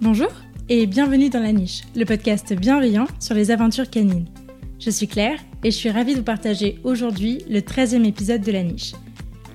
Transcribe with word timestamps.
Bonjour 0.00 0.30
et 0.68 0.86
bienvenue 0.86 1.28
dans 1.28 1.40
La 1.40 1.50
Niche, 1.50 1.82
le 1.96 2.04
podcast 2.04 2.52
bienveillant 2.52 3.08
sur 3.18 3.34
les 3.34 3.50
aventures 3.50 3.90
canines. 3.90 4.26
Je 4.78 4.90
suis 4.90 5.08
Claire 5.08 5.40
et 5.64 5.72
je 5.72 5.76
suis 5.76 5.90
ravie 5.90 6.12
de 6.12 6.18
vous 6.18 6.24
partager 6.24 6.78
aujourd'hui 6.84 7.42
le 7.50 7.58
13e 7.58 8.06
épisode 8.06 8.42
de 8.42 8.52
La 8.52 8.62
Niche. 8.62 8.92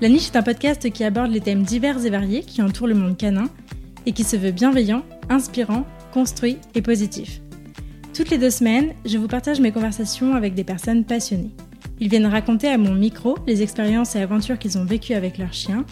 La 0.02 0.10
Niche 0.10 0.28
est 0.28 0.36
un 0.36 0.44
podcast 0.44 0.92
qui 0.92 1.06
aborde 1.06 1.32
les 1.32 1.40
thèmes 1.40 1.64
divers 1.64 2.06
et 2.06 2.10
variés 2.10 2.42
qui 2.42 2.62
entourent 2.62 2.90
le 2.90 2.94
monde 2.94 3.16
canin 3.16 3.50
et 4.06 4.12
qui 4.12 4.26
se 4.26 4.36
veut 4.36 4.52
bienveillant, 4.52 5.06
inspirant, 5.30 5.86
construit 6.12 6.58
et 6.76 6.82
positif. 6.82 7.40
Toutes 8.14 8.30
les 8.30 8.38
deux 8.38 8.50
semaines, 8.50 8.94
je 9.06 9.18
vous 9.18 9.30
partage 9.30 9.62
mes 9.62 9.72
conversations 9.72 10.36
avec 10.36 10.56
des 10.56 10.66
personnes 10.66 11.06
passionnées. 11.06 11.56
Ils 12.02 12.10
viennent 12.10 12.26
raconter 12.26 12.68
à 12.68 12.78
mon 12.78 12.94
micro 12.94 13.38
les 13.48 13.62
expériences 13.62 14.18
et 14.18 14.22
aventures 14.22 14.60
qu'ils 14.60 14.78
ont 14.78 14.84
vécues 14.84 15.14
avec 15.14 15.38
leurs 15.38 15.54
chiens, 15.54 15.86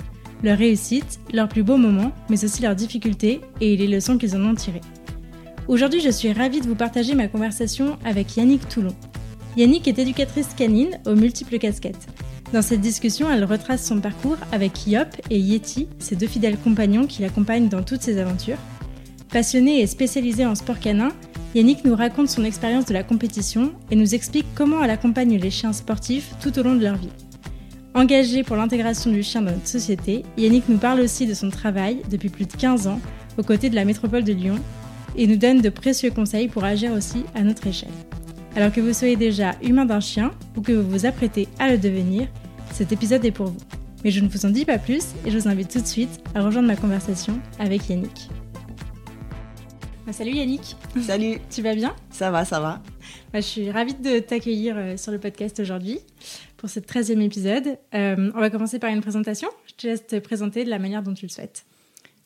leurs 0.43 0.57
réussites, 0.57 1.19
leurs 1.33 1.47
plus 1.47 1.63
beaux 1.63 1.77
moments, 1.77 2.11
mais 2.29 2.43
aussi 2.43 2.61
leurs 2.61 2.75
difficultés 2.75 3.41
et 3.59 3.77
les 3.77 3.87
leçons 3.87 4.17
qu'ils 4.17 4.35
en 4.35 4.45
ont 4.45 4.55
tirées. 4.55 4.81
Aujourd'hui, 5.67 6.01
je 6.01 6.09
suis 6.09 6.33
ravie 6.33 6.61
de 6.61 6.67
vous 6.67 6.75
partager 6.75 7.15
ma 7.15 7.27
conversation 7.27 7.97
avec 8.03 8.35
Yannick 8.35 8.67
Toulon. 8.67 8.95
Yannick 9.57 9.87
est 9.87 9.99
éducatrice 9.99 10.53
canine 10.55 10.99
aux 11.05 11.15
multiples 11.15 11.59
casquettes. 11.59 12.07
Dans 12.53 12.61
cette 12.61 12.81
discussion, 12.81 13.31
elle 13.31 13.45
retrace 13.45 13.85
son 13.85 14.01
parcours 14.01 14.37
avec 14.51 14.87
Yop 14.87 15.07
et 15.29 15.39
Yeti, 15.39 15.87
ses 15.99 16.15
deux 16.15 16.27
fidèles 16.27 16.57
compagnons 16.57 17.07
qui 17.07 17.21
l'accompagnent 17.21 17.69
dans 17.69 17.83
toutes 17.83 18.01
ses 18.01 18.17
aventures. 18.17 18.57
Passionné 19.29 19.79
et 19.79 19.87
spécialisé 19.87 20.45
en 20.45 20.55
sport 20.55 20.79
canin, 20.79 21.09
Yannick 21.55 21.85
nous 21.85 21.95
raconte 21.95 22.29
son 22.29 22.43
expérience 22.43 22.85
de 22.85 22.93
la 22.93 23.03
compétition 23.03 23.71
et 23.89 23.95
nous 23.95 24.15
explique 24.15 24.45
comment 24.55 24.83
elle 24.83 24.89
accompagne 24.89 25.37
les 25.37 25.51
chiens 25.51 25.73
sportifs 25.73 26.33
tout 26.41 26.57
au 26.59 26.63
long 26.63 26.75
de 26.75 26.83
leur 26.83 26.97
vie. 26.97 27.09
Engagé 27.93 28.43
pour 28.43 28.55
l'intégration 28.55 29.11
du 29.11 29.21
chien 29.21 29.41
dans 29.41 29.51
notre 29.51 29.67
société, 29.67 30.23
Yannick 30.37 30.69
nous 30.69 30.77
parle 30.77 31.01
aussi 31.01 31.27
de 31.27 31.33
son 31.33 31.49
travail 31.49 32.01
depuis 32.09 32.29
plus 32.29 32.45
de 32.45 32.53
15 32.53 32.87
ans 32.87 33.01
aux 33.37 33.43
côtés 33.43 33.69
de 33.69 33.75
la 33.75 33.83
métropole 33.83 34.23
de 34.23 34.31
Lyon 34.31 34.55
et 35.17 35.27
nous 35.27 35.35
donne 35.35 35.59
de 35.59 35.67
précieux 35.67 36.09
conseils 36.09 36.47
pour 36.47 36.63
agir 36.63 36.93
aussi 36.93 37.25
à 37.35 37.41
notre 37.41 37.67
échelle. 37.67 37.91
Alors 38.55 38.71
que 38.71 38.79
vous 38.79 38.93
soyez 38.93 39.17
déjà 39.17 39.55
humain 39.61 39.85
d'un 39.85 39.99
chien 39.99 40.31
ou 40.55 40.61
que 40.61 40.71
vous 40.71 40.89
vous 40.89 41.05
apprêtez 41.05 41.49
à 41.59 41.69
le 41.69 41.77
devenir, 41.77 42.29
cet 42.71 42.93
épisode 42.93 43.25
est 43.25 43.31
pour 43.31 43.47
vous. 43.47 43.59
Mais 44.05 44.11
je 44.11 44.21
ne 44.21 44.29
vous 44.29 44.45
en 44.45 44.49
dis 44.51 44.63
pas 44.63 44.77
plus 44.77 45.03
et 45.25 45.31
je 45.31 45.37
vous 45.37 45.49
invite 45.49 45.69
tout 45.69 45.81
de 45.81 45.87
suite 45.87 46.21
à 46.33 46.41
rejoindre 46.41 46.69
ma 46.69 46.77
conversation 46.77 47.39
avec 47.59 47.89
Yannick. 47.89 48.29
Bah, 50.05 50.13
salut 50.13 50.31
Yannick. 50.31 50.77
Salut. 51.01 51.39
Tu 51.49 51.61
vas 51.61 51.75
bien? 51.75 51.93
Ça 52.09 52.31
va, 52.31 52.45
ça 52.45 52.61
va. 52.61 52.81
Bah, 53.33 53.41
je 53.41 53.45
suis 53.45 53.69
ravie 53.69 53.93
de 53.93 54.19
t'accueillir 54.19 54.75
euh, 54.77 54.97
sur 54.97 55.11
le 55.11 55.19
podcast 55.19 55.59
aujourd'hui 55.59 55.99
pour 56.61 56.69
ce 56.69 56.79
13e 56.79 57.19
épisode. 57.21 57.79
Euh, 57.95 58.31
on 58.35 58.39
va 58.39 58.51
commencer 58.51 58.77
par 58.77 58.91
une 58.91 59.01
présentation. 59.01 59.49
Je 59.65 59.73
te 59.73 59.87
laisse 59.87 60.05
te 60.05 60.19
présenter 60.19 60.63
de 60.63 60.69
la 60.69 60.77
manière 60.77 61.01
dont 61.01 61.15
tu 61.15 61.25
le 61.25 61.31
souhaites. 61.31 61.65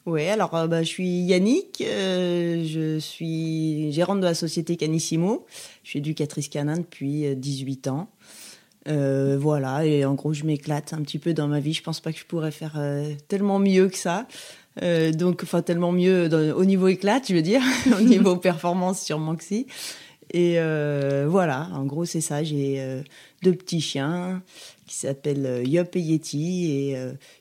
Oui, 0.05 0.27
alors 0.27 0.53
euh, 0.55 0.67
bah, 0.67 0.83
je 0.83 0.89
suis 0.89 1.07
Yannick, 1.21 1.77
je 1.79 2.97
suis 2.99 3.93
gérante 3.93 4.19
de 4.19 4.25
la 4.25 4.33
société 4.33 4.75
Canissimo, 4.75 5.45
je 5.83 5.91
suis 5.91 5.99
éducatrice 5.99 6.49
canin 6.49 6.75
depuis 6.75 7.33
18 7.33 7.87
ans. 7.87 8.09
voilà, 8.85 9.85
et 9.85 10.03
en 10.03 10.15
gros 10.15 10.33
je 10.33 10.43
m'éclate 10.43 10.91
un 10.91 11.01
petit 11.01 11.17
peu 11.17 11.33
dans 11.33 11.47
ma 11.47 11.61
vie, 11.61 11.73
je 11.73 11.81
pense 11.81 12.01
pas 12.01 12.11
que 12.11 12.19
je 12.19 12.25
pourrais 12.25 12.51
faire 12.51 12.77
tellement 13.29 13.57
mieux 13.57 13.87
que 13.87 13.97
ça. 13.97 14.27
donc, 14.81 15.43
enfin, 15.43 15.61
tellement 15.61 15.93
mieux 15.93 16.29
au 16.53 16.65
niveau 16.65 16.89
éclat, 16.89 17.21
je 17.25 17.33
veux 17.33 17.41
dire, 17.41 17.61
au 17.97 18.01
niveau 18.01 18.35
performance 18.49 19.01
sur 19.01 19.17
Moxie. 19.17 19.65
Et 20.31 20.55
euh, 20.59 21.25
voilà, 21.29 21.69
en 21.73 21.85
gros, 21.85 22.05
c'est 22.05 22.21
ça. 22.21 22.43
J'ai 22.43 22.75
euh, 22.79 23.01
deux 23.43 23.53
petits 23.53 23.81
chiens 23.81 24.41
qui 24.87 24.95
s'appellent 24.95 25.45
euh, 25.45 25.63
Yop 25.63 25.95
et 25.95 25.99
Yeti 25.99 26.71
et 26.71 26.97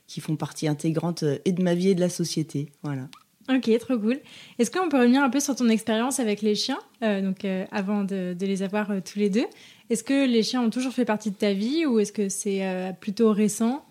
qui 0.06 0.20
font 0.20 0.36
partie 0.36 0.68
intégrante 0.68 1.24
et 1.44 1.52
de 1.52 1.62
ma 1.62 1.74
vie 1.74 1.90
et 1.90 1.94
de 1.94 2.00
la 2.00 2.08
société. 2.08 2.68
Voilà. 2.82 3.08
Ok, 3.50 3.70
trop 3.78 3.98
cool. 3.98 4.20
Est-ce 4.58 4.70
qu'on 4.70 4.89
peut 4.89 4.98
revenir 4.98 5.23
un 5.23 5.28
peu 5.28 5.40
sur 5.40 5.55
ton 5.55 5.68
expérience 5.68 6.18
avec 6.18 6.40
les 6.40 6.55
chiens, 6.55 6.78
donc 7.02 7.44
avant 7.73 8.02
de, 8.02 8.34
les 8.40 8.62
avoir 8.62 8.90
tous 9.05 9.18
les 9.18 9.28
deux? 9.28 9.44
Est-ce 9.90 10.02
que 10.02 10.27
les 10.27 10.42
chiens 10.42 10.62
ont 10.62 10.70
toujours 10.70 10.94
fait 10.94 11.05
partie 11.05 11.30
de 11.30 11.36
ta 11.36 11.52
vie 11.52 11.84
ou 11.84 11.98
est-ce 11.98 12.12
que 12.12 12.30
c'est 12.30 12.94
plutôt 13.00 13.33
récent? 13.33 13.84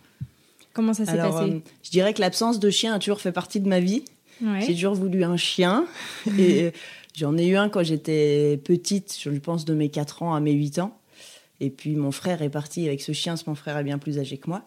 Comment 0.73 0.95
ça 0.95 1.05
s'est 1.05 1.17
passé? 1.17 1.61
Je 1.83 1.91
dirais 1.91 2.15
que 2.15 2.21
l'absence 2.21 2.59
de 2.59 2.71
chien 2.71 2.95
a 2.95 2.99
toujours 2.99 3.21
fait 3.21 3.31
partie 3.31 3.59
de 3.59 3.67
ma 3.67 3.79
vie. 3.79 4.03
J'ai 4.59 4.73
toujours 4.73 4.95
voulu 4.95 5.23
un 5.23 5.37
chien 5.37 5.85
et 6.39 6.71
J'en 7.15 7.37
ai 7.37 7.45
eu 7.47 7.55
un 7.55 7.69
quand 7.69 7.83
j'étais 7.83 8.59
petite, 8.63 9.17
je 9.21 9.29
pense 9.29 9.65
de 9.65 9.73
mes 9.73 9.89
4 9.89 10.23
ans 10.23 10.33
à 10.33 10.39
mes 10.39 10.53
8 10.53 10.79
ans. 10.79 10.97
Et 11.59 11.69
puis 11.69 11.95
mon 11.95 12.11
frère 12.11 12.41
est 12.41 12.49
parti 12.49 12.87
avec 12.87 13.01
ce 13.01 13.11
chien, 13.11 13.35
mon 13.47 13.55
frère 13.55 13.77
est 13.77 13.83
bien 13.83 13.97
plus 13.97 14.19
âgé 14.19 14.37
que 14.37 14.49
moi. 14.49 14.63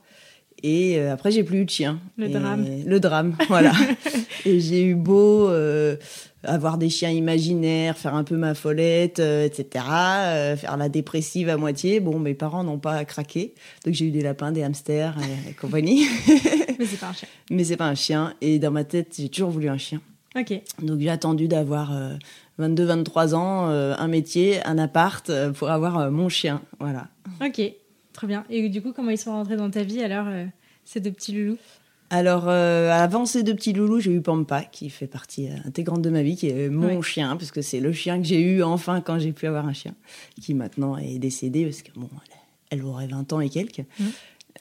Et 0.62 0.99
euh, 0.99 1.12
après, 1.12 1.31
j'ai 1.31 1.45
plus 1.45 1.59
eu 1.59 1.65
de 1.65 1.71
chien. 1.71 2.01
Le 2.17 2.29
drame. 2.29 2.67
Le 2.87 3.01
drame, 3.01 3.37
voilà. 3.49 3.73
et 4.47 4.61
j'ai 4.61 4.84
eu 4.84 4.95
beau 4.95 5.49
euh, 5.49 5.97
avoir 6.43 6.79
des 6.79 6.89
chiens 6.89 7.11
imaginaires, 7.11 7.99
faire 7.99 8.15
un 8.15 8.25
peu 8.25 8.37
ma 8.37 8.55
follette, 8.55 9.21
euh, 9.21 9.45
etc., 9.45 9.84
faire 10.57 10.77
la 10.78 10.89
dépressive 10.89 11.49
à 11.49 11.57
moitié. 11.57 12.01
Bon, 12.01 12.19
mes 12.19 12.34
parents 12.34 12.65
n'ont 12.65 12.78
pas 12.78 13.05
craqué. 13.05 13.55
Donc 13.84 13.95
j'ai 13.95 14.07
eu 14.07 14.11
des 14.11 14.23
lapins, 14.23 14.53
des 14.53 14.63
hamsters 14.63 15.17
et 15.49 15.53
compagnie. 15.53 16.07
Mais 16.78 16.87
c'est 16.87 17.01
pas 17.01 17.09
un 17.09 17.13
chien. 17.13 17.28
Mais 17.51 17.65
c'est 17.65 17.77
pas 17.77 17.89
un 17.89 17.95
chien. 17.95 18.34
Et 18.41 18.59
dans 18.59 18.71
ma 18.71 18.84
tête, 18.84 19.15
j'ai 19.19 19.28
toujours 19.28 19.51
voulu 19.51 19.69
un 19.69 19.78
chien. 19.78 20.01
Donc 20.82 21.00
j'ai 21.00 21.08
attendu 21.08 21.48
d'avoir 21.48 21.92
22-23 22.58 23.32
euh, 23.32 23.34
ans, 23.34 23.69
euh, 23.70 23.94
un 23.98 24.08
métier, 24.08 24.64
un 24.64 24.78
appart 24.78 25.28
euh, 25.30 25.52
pour 25.52 25.70
avoir 25.70 26.10
mon 26.10 26.28
chien. 26.28 26.62
Voilà. 26.78 27.08
Ok, 27.44 27.60
très 28.12 28.26
bien. 28.26 28.44
Et 28.50 28.69
du 28.69 28.82
coup, 28.82 28.92
comment 28.92 29.10
ils 29.10 29.19
sont 29.19 29.32
rentrés 29.32 29.56
dans 29.56 29.70
ta 29.70 29.82
vie 29.82 30.02
alors, 30.02 30.26
ces 30.84 31.00
deux 31.00 31.12
petits 31.12 31.32
loulous? 31.32 31.58
Alors, 32.08 32.48
avant 32.48 33.26
ces 33.26 33.42
deux 33.42 33.54
petits 33.54 33.72
loulous, 33.72 33.98
j'ai 33.98 34.12
eu 34.12 34.20
Pampa, 34.20 34.62
qui 34.62 34.91
fait 34.91 35.08
partie 35.08 35.48
intégrante 35.64 36.02
de 36.02 36.10
ma 36.10 36.22
vie, 36.22 36.36
qui 36.36 36.48
est 36.48 36.68
mon 36.68 37.03
chien, 37.03 37.36
parce 37.36 37.50
que 37.50 37.62
c'est 37.62 37.80
le 37.80 37.92
chien 37.92 38.18
que 38.18 38.24
j'ai 38.24 38.41
eu 38.41 38.62
enfin 38.62 39.00
quand 39.00 39.18
j'ai 39.18 39.32
pu 39.32 39.47
avoir 39.47 39.66
un 39.66 39.72
chien, 39.72 39.94
qui 40.41 40.54
maintenant 40.54 40.97
est 40.97 41.18
décédé, 41.18 41.64
parce 41.64 41.82
que 41.82 41.91
bon, 41.97 42.08
elle, 42.70 42.84
aurait 42.84 43.08
20 43.08 43.32
ans 43.32 43.41
et 43.41 43.48
quelques. 43.48 43.84
Mmh. 43.98 44.04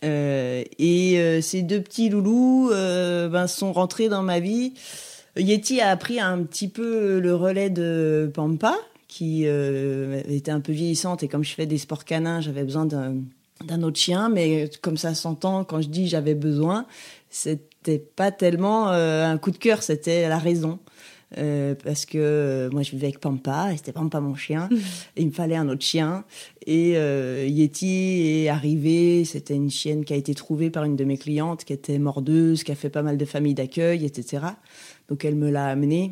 et 0.02 1.40
ces 1.44 1.62
deux 1.62 1.82
petits 1.82 2.10
loulous 2.10 2.70
ben, 2.72 3.46
sont 3.46 3.74
rentrés 3.74 4.10
dans 4.10 4.24
ma 4.24 4.40
vie 4.40 4.74
Yeti 5.38 5.82
a 5.82 5.96
pris 5.98 6.20
un 6.20 6.44
petit 6.44 6.68
peu 6.68 7.20
le 7.20 7.36
relais 7.36 7.70
de 7.70 8.32
Pampa, 8.34 8.76
qui 9.08 9.44
euh, 9.46 10.22
était 10.28 10.52
un 10.52 10.60
peu 10.60 10.74
vieillissante. 10.74 11.24
Et 11.24 11.28
comme 11.28 11.44
je 11.44 11.54
fais 11.54 11.66
des 11.66 11.78
sports 11.78 12.06
canins, 12.06 12.42
j'avais 12.42 12.64
besoin 12.64 12.86
d'un 12.86 13.84
autre 13.84 13.98
chien. 13.98 14.30
Mais 14.30 14.70
comme 14.82 14.98
ça 14.98 15.14
s'entend, 15.14 15.64
quand 15.64 15.82
je 15.82 15.88
dis 15.88 16.08
j'avais 16.08 16.36
besoin, 16.36 16.86
c'était 17.30 18.00
pas 18.00 18.32
tellement 18.32 18.90
euh, 18.90 19.26
un 19.26 19.38
coup 19.38 19.52
de 19.52 19.58
cœur, 19.58 19.84
c'était 19.84 20.28
la 20.28 20.38
raison. 20.38 20.80
Euh, 21.40 21.74
parce 21.84 22.06
que 22.06 22.70
moi 22.72 22.84
je 22.84 22.92
vivais 22.92 23.08
avec 23.08 23.20
Pampa 23.20 23.74
et 23.74 23.78
c'était 23.78 23.92
Pampa 23.92 24.20
mon 24.20 24.36
chien 24.36 24.70
et 25.18 25.22
il 25.24 25.28
me 25.28 25.32
fallait 25.32 25.56
un 25.56 25.68
autre 25.68 25.82
chien 25.82 26.24
et 26.68 26.92
Yeti 26.92 28.44
est 28.44 28.48
arrivé 28.48 29.26
c'était 29.26 29.56
une 29.56 29.72
chienne 29.72 30.06
qui 30.06 30.14
a 30.14 30.16
été 30.16 30.36
trouvée 30.36 30.70
par 30.70 30.84
une 30.84 30.96
de 30.96 31.04
mes 31.04 31.18
clientes 31.18 31.66
qui 31.66 31.74
était 31.74 31.98
mordeuse 31.98 32.64
qui 32.64 32.72
a 32.72 32.76
fait 32.76 32.92
pas 32.92 33.02
mal 33.02 33.18
de 33.18 33.26
familles 33.26 33.56
d'accueil 33.56 34.06
etc 34.06 34.44
donc 35.10 35.26
elle 35.26 35.36
me 35.36 35.50
l'a 35.50 35.68
amené 35.68 36.12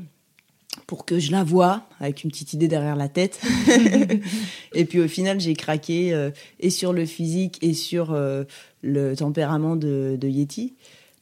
pour 0.88 1.06
que 1.06 1.20
je 1.20 1.31
la 1.31 1.44
voie 1.44 1.84
avec 2.00 2.24
une 2.24 2.31
petite 2.31 2.54
idée 2.54 2.68
derrière 2.68 2.96
la 2.96 3.09
tête. 3.09 3.40
et 4.74 4.86
puis 4.86 5.00
au 5.00 5.08
final, 5.08 5.40
j'ai 5.40 5.54
craqué 5.54 6.14
euh, 6.14 6.31
et 6.59 6.70
sur 6.70 6.94
le 6.94 7.06
physique 7.06 7.59
et 7.62 7.74
sur 7.74 8.12
euh, 8.12 8.44
le 8.81 9.16
tempérament 9.16 9.76
de, 9.76 10.18
Yeti. 10.22 10.74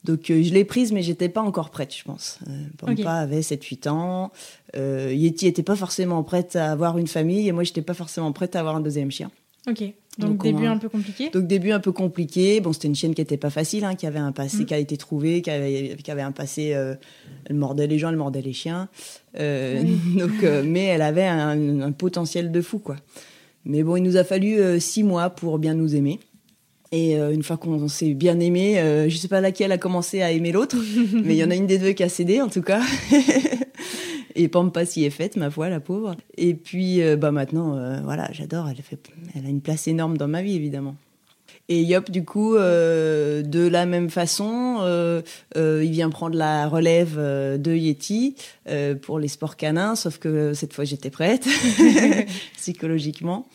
Donc 0.04 0.30
euh, 0.30 0.42
je 0.42 0.52
l'ai 0.52 0.64
prise, 0.64 0.92
mais 0.92 1.02
j'étais 1.02 1.28
pas 1.28 1.42
encore 1.42 1.70
prête, 1.70 1.94
je 1.94 2.02
pense. 2.02 2.38
Pampa 2.78 3.12
avait 3.12 3.40
7-8 3.40 3.88
ans. 3.88 4.32
Yeti 4.74 5.46
était 5.46 5.62
pas 5.62 5.76
forcément 5.76 6.22
prête 6.22 6.56
à 6.56 6.72
avoir 6.72 6.98
une 6.98 7.08
famille 7.08 7.48
et 7.48 7.52
moi, 7.52 7.62
j'étais 7.62 7.82
pas 7.82 7.94
forcément 7.94 8.32
prête 8.32 8.56
à 8.56 8.60
avoir 8.60 8.76
un 8.76 8.80
deuxième 8.80 9.10
chien. 9.10 9.30
Ok. 9.68 9.84
Donc, 10.18 10.42
début 10.42 10.66
un 10.66 10.76
peu 10.76 10.90
compliqué. 10.90 11.30
Donc 11.30 11.46
début 11.46 11.72
un 11.72 11.80
peu 11.80 11.92
compliqué. 11.92 12.60
Bon, 12.60 12.72
c'était 12.72 12.88
une 12.88 12.94
chienne 12.94 13.14
qui 13.14 13.22
était 13.22 13.38
pas 13.38 13.48
facile, 13.48 13.84
hein, 13.84 13.94
qui 13.94 14.06
avait 14.06 14.18
un 14.18 14.32
passé, 14.32 14.58
mm. 14.58 14.66
qui 14.66 14.74
a 14.74 14.78
été 14.78 14.96
trouvé, 14.98 15.40
qui 15.40 15.50
avait, 15.50 15.96
qui 16.02 16.10
avait 16.10 16.22
un 16.22 16.32
passé. 16.32 16.74
Euh, 16.74 16.94
elle 17.46 17.56
mordait 17.56 17.86
les 17.86 17.98
gens, 17.98 18.10
elle 18.10 18.16
mordait 18.16 18.42
les 18.42 18.52
chiens. 18.52 18.88
Euh, 19.38 19.82
donc, 20.18 20.42
euh, 20.42 20.62
mais 20.66 20.84
elle 20.84 21.02
avait 21.02 21.26
un, 21.26 21.92
potentiel 21.92 22.52
de 22.52 22.60
fou, 22.60 22.78
quoi. 22.78 22.96
Mais 23.64 23.82
bon, 23.82 23.96
il 23.96 24.02
nous 24.02 24.16
a 24.16 24.24
fallu 24.24 24.80
six 24.80 25.02
mois 25.02 25.30
pour 25.30 25.58
bien 25.58 25.74
nous 25.74 25.94
aimer. 25.94 26.20
Et 26.90 27.14
une 27.14 27.42
fois 27.42 27.56
qu'on 27.56 27.88
s'est 27.88 28.12
bien 28.12 28.38
aimé, 28.40 29.06
je 29.08 29.16
sais 29.16 29.28
pas 29.28 29.40
laquelle 29.40 29.72
a 29.72 29.78
commencé 29.78 30.20
à 30.20 30.32
aimer 30.32 30.52
l'autre, 30.52 30.76
mais 31.24 31.34
il 31.34 31.38
y 31.38 31.44
en 31.44 31.50
a 31.50 31.54
une 31.54 31.68
des 31.68 31.78
deux 31.78 31.92
qui 31.92 32.02
a 32.02 32.08
cédé 32.08 32.42
en 32.42 32.48
tout 32.48 32.60
cas. 32.60 32.82
Et 34.34 34.48
Pampa 34.48 34.84
s'y 34.86 35.04
est 35.04 35.10
faite, 35.10 35.36
ma 35.36 35.50
foi, 35.50 35.68
la 35.68 35.80
pauvre. 35.80 36.16
Et 36.36 36.54
puis, 36.54 37.02
euh, 37.02 37.16
bah 37.16 37.30
maintenant, 37.30 37.76
euh, 37.76 38.00
voilà, 38.02 38.28
j'adore. 38.32 38.68
Elle, 38.68 38.82
fait, 38.82 38.98
elle 39.34 39.46
a 39.46 39.48
une 39.48 39.60
place 39.60 39.86
énorme 39.88 40.16
dans 40.16 40.28
ma 40.28 40.42
vie, 40.42 40.56
évidemment. 40.56 40.96
Et 41.68 41.82
Yop, 41.82 42.10
du 42.10 42.24
coup, 42.24 42.56
euh, 42.56 43.42
de 43.42 43.66
la 43.66 43.86
même 43.86 44.10
façon, 44.10 44.78
il 45.54 45.90
vient 45.90 46.10
prendre 46.10 46.36
la 46.36 46.68
relève 46.68 47.16
de 47.16 47.74
Yeti 47.74 48.36
pour 49.02 49.18
les 49.18 49.28
sports 49.28 49.56
canins, 49.56 49.94
sauf 49.94 50.18
que 50.18 50.54
cette 50.54 50.72
fois 50.72 50.84
j'étais 50.84 51.10
prête, 51.10 51.46
psychologiquement. 52.56 53.46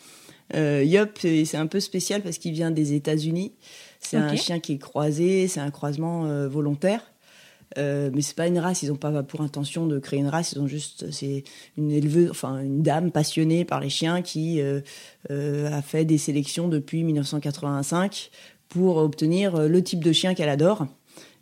Yop, 0.54 1.18
c'est 1.20 1.56
un 1.56 1.66
peu 1.66 1.80
spécial 1.80 2.22
parce 2.22 2.38
qu'il 2.38 2.52
vient 2.52 2.70
des 2.70 2.94
États-Unis. 2.94 3.52
C'est 4.00 4.16
un 4.16 4.34
chien 4.36 4.58
qui 4.58 4.74
est 4.74 4.78
croisé, 4.78 5.46
c'est 5.46 5.60
un 5.60 5.70
croisement 5.70 6.48
volontaire. 6.48 7.02
Euh, 7.76 8.10
mais 8.14 8.22
c'est 8.22 8.36
pas 8.36 8.46
une 8.46 8.58
race, 8.58 8.82
ils 8.82 8.90
ont 8.90 8.96
pas 8.96 9.22
pour 9.22 9.42
intention 9.42 9.86
de 9.86 9.98
créer 9.98 10.20
une 10.20 10.28
race, 10.28 10.52
ils 10.52 10.60
ont 10.60 10.66
juste 10.66 11.10
c'est 11.10 11.44
une 11.76 11.90
éleveuse, 11.90 12.30
enfin 12.30 12.60
une 12.60 12.82
dame 12.82 13.10
passionnée 13.10 13.64
par 13.64 13.80
les 13.80 13.90
chiens 13.90 14.22
qui 14.22 14.60
euh, 14.60 14.80
euh, 15.30 15.70
a 15.70 15.82
fait 15.82 16.04
des 16.04 16.18
sélections 16.18 16.68
depuis 16.68 17.04
1985 17.04 18.30
pour 18.68 18.96
obtenir 18.96 19.68
le 19.68 19.82
type 19.82 20.02
de 20.02 20.12
chien 20.12 20.34
qu'elle 20.34 20.48
adore. 20.48 20.86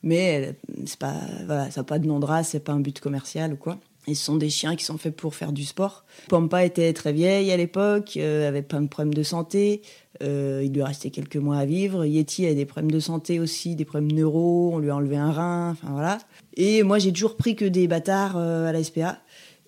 Mais 0.02 0.54
c'est 0.84 0.98
pas 0.98 1.14
voilà, 1.46 1.70
ça 1.70 1.84
pas 1.84 1.98
de 1.98 2.06
nom 2.06 2.20
de 2.20 2.26
race, 2.26 2.50
c'est 2.50 2.60
pas 2.60 2.72
un 2.72 2.80
but 2.80 3.00
commercial 3.00 3.52
ou 3.52 3.56
quoi. 3.56 3.78
Et 4.08 4.14
ce 4.14 4.24
sont 4.24 4.36
des 4.36 4.50
chiens 4.50 4.76
qui 4.76 4.84
sont 4.84 4.98
faits 4.98 5.16
pour 5.16 5.34
faire 5.34 5.52
du 5.52 5.64
sport. 5.64 6.04
Pampa 6.28 6.64
était 6.64 6.92
très 6.92 7.12
vieille 7.12 7.50
à 7.50 7.56
l'époque, 7.56 8.16
euh, 8.16 8.46
avait 8.48 8.62
plein 8.62 8.80
de 8.80 8.86
problèmes 8.86 9.14
de 9.14 9.24
santé. 9.24 9.82
Euh, 10.22 10.62
il 10.64 10.72
lui 10.72 10.82
restait 10.82 11.10
quelques 11.10 11.36
mois 11.36 11.56
à 11.56 11.66
vivre. 11.66 12.04
Yeti 12.04 12.46
a 12.46 12.54
des 12.54 12.66
problèmes 12.66 12.92
de 12.92 13.00
santé 13.00 13.40
aussi, 13.40 13.74
des 13.74 13.84
problèmes 13.84 14.12
neuro. 14.12 14.70
On 14.74 14.78
lui 14.78 14.90
a 14.90 14.96
enlevé 14.96 15.16
un 15.16 15.32
rein. 15.32 15.70
Enfin 15.72 15.88
voilà. 15.92 16.18
Et 16.56 16.84
moi, 16.84 16.98
j'ai 17.00 17.12
toujours 17.12 17.36
pris 17.36 17.56
que 17.56 17.64
des 17.64 17.88
bâtards 17.88 18.36
euh, 18.36 18.68
à 18.68 18.72
la 18.72 18.82
SPA. 18.84 19.18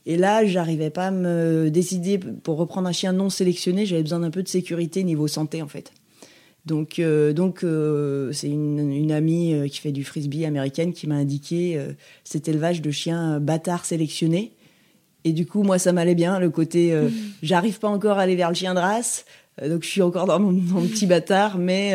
Et 0.06 0.16
là, 0.16 0.46
j'arrivais 0.46 0.90
pas 0.90 1.08
à 1.08 1.10
me 1.10 1.68
décider 1.68 2.18
pour 2.18 2.58
reprendre 2.58 2.88
un 2.88 2.92
chien 2.92 3.12
non 3.12 3.30
sélectionné. 3.30 3.86
J'avais 3.86 4.02
besoin 4.02 4.20
d'un 4.20 4.30
peu 4.30 4.42
de 4.42 4.48
sécurité 4.48 5.02
niveau 5.02 5.26
santé 5.26 5.62
en 5.62 5.68
fait. 5.68 5.92
Donc, 6.68 6.98
euh, 6.98 7.32
donc 7.32 7.64
euh, 7.64 8.30
c'est 8.32 8.48
une, 8.48 8.92
une, 8.92 9.10
amie 9.10 9.54
euh, 9.54 9.68
qui 9.68 9.78
fait 9.78 9.90
du 9.90 10.04
frisbee 10.04 10.44
américaine 10.44 10.92
qui 10.92 11.06
m'a 11.06 11.14
indiqué 11.14 11.80
cet 12.24 12.46
élevage 12.46 12.82
de 12.82 12.90
chiens 12.90 13.40
bâtards 13.40 13.86
sélectionnés. 13.86 14.52
Et 15.24 15.32
du 15.32 15.46
coup, 15.46 15.62
moi, 15.62 15.78
ça 15.78 15.92
m'allait 15.92 16.14
bien, 16.14 16.38
le 16.38 16.50
côté, 16.50 16.94
mmh. 16.94 17.10
j'arrive 17.42 17.78
pas 17.78 17.88
encore 17.88 18.18
à 18.18 18.22
aller 18.22 18.36
vers 18.36 18.50
le 18.50 18.54
chien 18.54 18.74
de 18.74 18.78
race, 18.78 19.24
donc 19.66 19.82
je 19.82 19.88
suis 19.88 20.02
encore 20.02 20.26
dans 20.26 20.38
mon, 20.38 20.82
petit 20.86 21.06
bâtard, 21.06 21.58
mais 21.58 21.94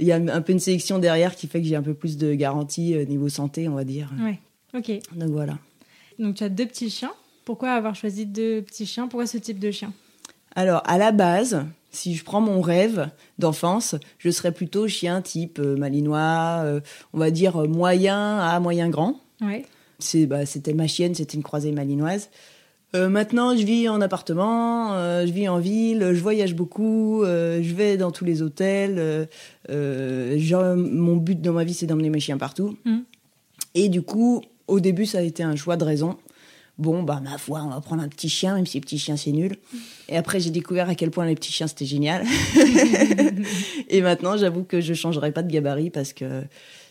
il 0.00 0.06
y 0.06 0.12
a 0.12 0.16
un 0.16 0.40
peu 0.40 0.52
une 0.52 0.58
sélection 0.58 0.98
derrière 0.98 1.36
qui 1.36 1.46
fait 1.46 1.60
que 1.60 1.68
j'ai 1.68 1.76
un 1.76 1.82
peu 1.82 1.94
plus 1.94 2.16
de 2.16 2.34
garantie 2.34 2.96
niveau 3.06 3.28
santé, 3.28 3.68
on 3.68 3.74
va 3.74 3.84
dire. 3.84 4.10
Ouais, 4.20 4.40
ok. 4.74 4.90
Donc 5.14 5.30
voilà. 5.30 5.58
Donc 6.18 6.36
tu 6.36 6.44
as 6.44 6.48
deux 6.48 6.66
petits 6.66 6.90
chiens. 6.90 7.12
Pourquoi 7.44 7.70
avoir 7.70 7.94
choisi 7.94 8.26
deux 8.26 8.62
petits 8.62 8.86
chiens? 8.86 9.06
Pourquoi 9.06 9.26
ce 9.26 9.38
type 9.38 9.58
de 9.58 9.70
chien? 9.70 9.92
Alors, 10.56 10.82
à 10.86 10.98
la 10.98 11.12
base, 11.12 11.64
si 11.90 12.14
je 12.14 12.24
prends 12.24 12.40
mon 12.40 12.60
rêve 12.60 13.10
d'enfance, 13.38 13.94
je 14.18 14.30
serais 14.30 14.52
plutôt 14.52 14.88
chien 14.88 15.22
type 15.22 15.58
euh, 15.58 15.76
malinois, 15.76 16.62
euh, 16.64 16.80
on 17.12 17.18
va 17.18 17.30
dire 17.30 17.56
euh, 17.56 17.66
moyen 17.66 18.38
à 18.38 18.60
moyen 18.60 18.88
grand. 18.88 19.20
Ouais. 19.40 19.64
C'est, 19.98 20.26
bah, 20.26 20.46
c'était 20.46 20.74
ma 20.74 20.86
chienne, 20.86 21.14
c'était 21.14 21.36
une 21.36 21.42
croisée 21.42 21.72
malinoise. 21.72 22.30
maintenant, 22.94 23.56
je 23.56 23.64
vis 23.64 23.88
en 23.88 24.00
appartement, 24.00 24.94
je 25.26 25.30
vis 25.30 25.48
en 25.48 25.58
ville, 25.58 26.12
je 26.14 26.20
voyage 26.20 26.54
beaucoup, 26.54 27.22
je 27.24 27.74
vais 27.74 27.96
dans 27.96 28.12
tous 28.12 28.24
les 28.24 28.40
hôtels. 28.40 29.28
mon 29.68 31.16
but 31.16 31.40
dans 31.40 31.52
ma 31.52 31.64
vie, 31.64 31.74
c'est 31.74 31.86
d'emmener 31.86 32.10
mes 32.10 32.20
chiens 32.20 32.38
partout. 32.38 32.78
Mm. 32.84 32.98
Et 33.74 33.88
du 33.88 34.02
coup, 34.02 34.42
au 34.68 34.78
début, 34.78 35.04
ça 35.04 35.18
a 35.18 35.22
été 35.22 35.42
un 35.42 35.56
choix 35.56 35.76
de 35.76 35.84
raison 35.84 36.16
bon, 36.78 37.02
bah, 37.02 37.20
ma 37.22 37.38
foi, 37.38 37.62
on 37.62 37.70
va 37.70 37.80
prendre 37.80 38.02
un 38.02 38.08
petit 38.08 38.28
chien, 38.28 38.54
même 38.54 38.66
si 38.66 38.78
le 38.78 38.82
petit 38.82 38.98
chien, 38.98 39.16
c'est 39.16 39.32
nul. 39.32 39.56
Et 40.08 40.16
après, 40.16 40.40
j'ai 40.40 40.50
découvert 40.50 40.88
à 40.88 40.94
quel 40.94 41.10
point 41.10 41.26
les 41.26 41.34
petits 41.34 41.52
chiens, 41.52 41.66
c'était 41.66 41.86
génial. 41.86 42.24
et 43.88 44.00
maintenant, 44.00 44.36
j'avoue 44.36 44.64
que 44.64 44.80
je 44.80 44.94
changerai 44.94 45.32
pas 45.32 45.42
de 45.42 45.50
gabarit 45.50 45.90
parce 45.90 46.12
que 46.12 46.42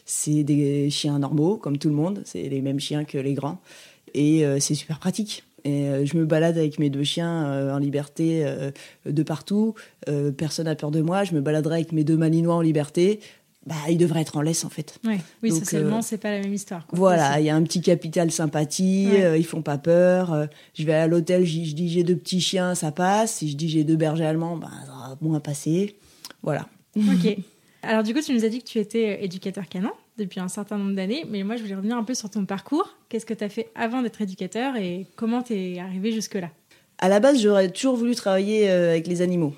c'est 0.05 0.43
des 0.43 0.89
chiens 0.89 1.19
normaux, 1.19 1.57
comme 1.57 1.77
tout 1.77 1.89
le 1.89 1.95
monde. 1.95 2.21
C'est 2.25 2.43
les 2.43 2.61
mêmes 2.61 2.79
chiens 2.79 3.05
que 3.05 3.17
les 3.17 3.33
grands. 3.33 3.59
Et 4.13 4.45
euh, 4.45 4.59
c'est 4.59 4.75
super 4.75 4.99
pratique. 4.99 5.43
Et 5.63 5.87
euh, 5.87 6.05
je 6.05 6.17
me 6.17 6.25
balade 6.25 6.57
avec 6.57 6.79
mes 6.79 6.89
deux 6.89 7.03
chiens 7.03 7.47
euh, 7.47 7.73
en 7.73 7.77
liberté 7.77 8.45
de 9.05 9.23
partout. 9.23 9.75
personne 10.37 10.65
n'a 10.65 10.75
peur 10.75 10.91
de 10.91 11.01
moi. 11.01 11.23
Je 11.23 11.33
me 11.33 11.41
baladerai 11.41 11.75
avec 11.75 11.91
mes 11.91 12.03
deux 12.03 12.17
malinois 12.17 12.55
en 12.55 12.61
liberté 12.61 13.19
bah, 13.67 13.75
ils 13.89 13.97
devraient 13.97 14.21
être 14.21 14.37
en 14.37 14.41
laisse 14.41 14.63
en 14.63 14.69
fait. 14.69 14.97
Ouais. 15.05 15.19
Oui, 15.43 15.51
socialement, 15.51 15.97
euh, 15.97 16.01
c'est 16.01 16.17
pas 16.17 16.31
la 16.31 16.39
même 16.39 16.53
histoire. 16.53 16.87
voilà, 16.93 17.41
il 17.41 17.45
y 17.45 17.49
a 17.49 17.55
un 17.55 17.63
petit 17.63 17.81
capital 17.81 18.31
sympathie, 18.31 19.09
euh, 19.11 19.37
ils 19.37 19.45
font 19.45 19.61
pas 19.61 19.77
peur. 19.77 20.31
Euh, 20.31 20.45
je 20.73 20.85
vais 20.85 20.93
à 20.93 21.05
l'hôtel, 21.05 21.45
je 21.45 21.73
dis 21.73 21.89
j'ai 21.89 22.03
deux 22.03 22.15
petits 22.15 22.39
chiens, 22.39 22.75
ça 22.75 22.93
passe. 22.93 23.33
Si 23.35 23.51
je 23.51 23.57
dis 23.57 23.67
j'ai 23.67 23.83
deux 23.83 23.97
bergers 23.97 24.25
allemands, 24.25 24.55
bah, 24.55 24.69
ça 24.85 24.91
va 24.91 25.17
moins 25.19 25.41
passer. 25.41 25.97
Voilà. 26.43 26.65
Ok. 26.95 27.37
Alors 27.83 28.03
du 28.03 28.13
coup, 28.13 28.21
tu 28.21 28.33
nous 28.33 28.45
as 28.45 28.49
dit 28.49 28.59
que 28.59 28.67
tu 28.67 28.79
étais 28.79 29.23
éducateur 29.23 29.67
canin 29.67 29.91
depuis 30.17 30.39
un 30.39 30.47
certain 30.47 30.77
nombre 30.77 30.95
d'années, 30.95 31.25
mais 31.29 31.43
moi 31.43 31.57
je 31.57 31.61
voulais 31.61 31.75
revenir 31.75 31.97
un 31.97 32.03
peu 32.03 32.13
sur 32.13 32.29
ton 32.29 32.45
parcours. 32.45 32.95
Qu'est-ce 33.09 33.25
que 33.25 33.33
tu 33.33 33.43
as 33.43 33.49
fait 33.49 33.69
avant 33.75 34.01
d'être 34.01 34.21
éducateur 34.21 34.77
et 34.77 35.07
comment 35.17 35.43
tu 35.43 35.53
es 35.53 35.79
arrivé 35.79 36.13
jusque-là? 36.13 36.49
À 36.99 37.09
la 37.09 37.19
base, 37.19 37.41
j'aurais 37.41 37.69
toujours 37.69 37.97
voulu 37.97 38.15
travailler 38.15 38.69
avec 38.69 39.07
les 39.07 39.21
animaux. 39.21 39.53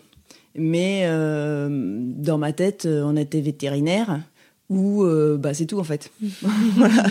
Mais 0.56 1.04
euh, 1.06 1.68
dans 1.70 2.38
ma 2.38 2.54
tête, 2.54 2.86
euh, 2.86 3.04
on 3.04 3.16
était 3.16 3.42
vétérinaire 3.42 4.22
ou 4.70 5.04
euh, 5.04 5.38
bah, 5.38 5.54
c'est 5.54 5.66
tout 5.66 5.80
en 5.80 5.84
fait. 5.84 6.12
voilà. 6.76 7.04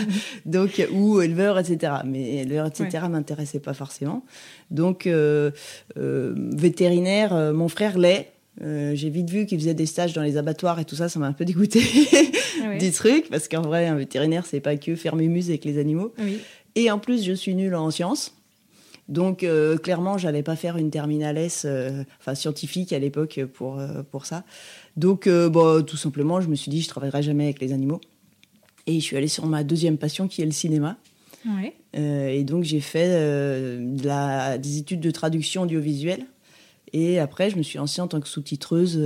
Donc 0.45 0.85
ou 0.91 1.21
éleveur, 1.21 1.59
etc. 1.59 1.93
Mais 2.05 2.37
éleveur, 2.37 2.67
etc. 2.67 2.87
Ouais. 3.03 3.09
m'intéressait 3.09 3.59
pas 3.59 3.73
forcément. 3.73 4.23
Donc 4.71 5.09
vétérinaire, 5.95 7.53
mon 7.53 7.67
frère 7.67 7.97
l'est. 7.97 8.31
j'ai 8.61 9.09
vite 9.09 9.29
vu 9.29 9.45
qu'il 9.45 9.59
faisait 9.59 9.73
des 9.73 9.85
stages 9.85 10.13
dans 10.13 10.23
les 10.23 10.37
abattoirs 10.37 10.79
et 10.79 10.85
tout 10.85 10.95
ça, 10.95 11.09
ça 11.09 11.19
m'a 11.19 11.27
un 11.27 11.33
peu 11.33 11.45
dégoûté 11.45 11.81
ah 12.63 12.75
du 12.79 12.91
truc 12.91 13.29
parce 13.29 13.47
qu'en 13.47 13.61
vrai, 13.61 13.87
un 13.87 13.95
vétérinaire, 13.95 14.45
c'est 14.45 14.61
pas 14.61 14.77
que 14.77 14.95
faire 14.95 15.15
mes 15.15 15.27
muses 15.27 15.49
avec 15.49 15.65
les 15.65 15.77
animaux. 15.77 16.13
Et 16.75 16.91
en 16.91 16.99
plus, 16.99 17.25
je 17.25 17.33
suis 17.33 17.55
nulle 17.55 17.75
en 17.75 17.91
sciences. 17.91 18.38
Donc 19.09 19.43
euh, 19.43 19.75
clairement, 19.77 20.19
j'allais 20.19 20.43
pas 20.43 20.55
faire 20.55 20.77
une 20.77 20.91
terminale 20.91 21.37
S, 21.37 21.63
euh, 21.65 22.03
enfin 22.19 22.35
scientifique 22.35 22.93
à 22.93 22.99
l'époque 22.99 23.41
pour 23.53 23.79
euh, 23.79 24.03
pour 24.03 24.27
ça. 24.27 24.43
Donc 24.97 25.27
bah, 25.27 25.81
tout 25.85 25.97
simplement, 25.97 26.39
je 26.41 26.47
me 26.47 26.55
suis 26.55 26.69
dit, 26.69 26.81
je 26.81 26.87
travaillerai 26.87 27.23
jamais 27.23 27.45
avec 27.45 27.59
les 27.59 27.73
animaux. 27.73 27.99
Et 28.85 28.99
je 28.99 29.05
suis 29.05 29.17
allée 29.17 29.27
sur 29.27 29.45
ma 29.47 29.63
deuxième 29.63 29.97
passion 29.97 30.27
qui 30.27 30.41
est 30.41 30.45
le 30.45 30.51
cinéma. 30.51 30.97
Ouais. 31.45 31.73
et 31.93 32.43
donc 32.43 32.65
j'ai 32.65 32.81
fait 32.81 33.07
de 33.07 34.05
la, 34.05 34.57
des 34.57 34.77
études 34.77 34.99
de 34.99 35.11
traduction 35.11 35.63
audiovisuelle. 35.63 36.25
Et 36.91 37.17
après, 37.19 37.49
je 37.49 37.55
me 37.55 37.63
suis 37.63 37.77
lancée 37.77 38.01
en 38.01 38.07
tant 38.07 38.19
que 38.19 38.27
sous-titreuse, 38.27 39.01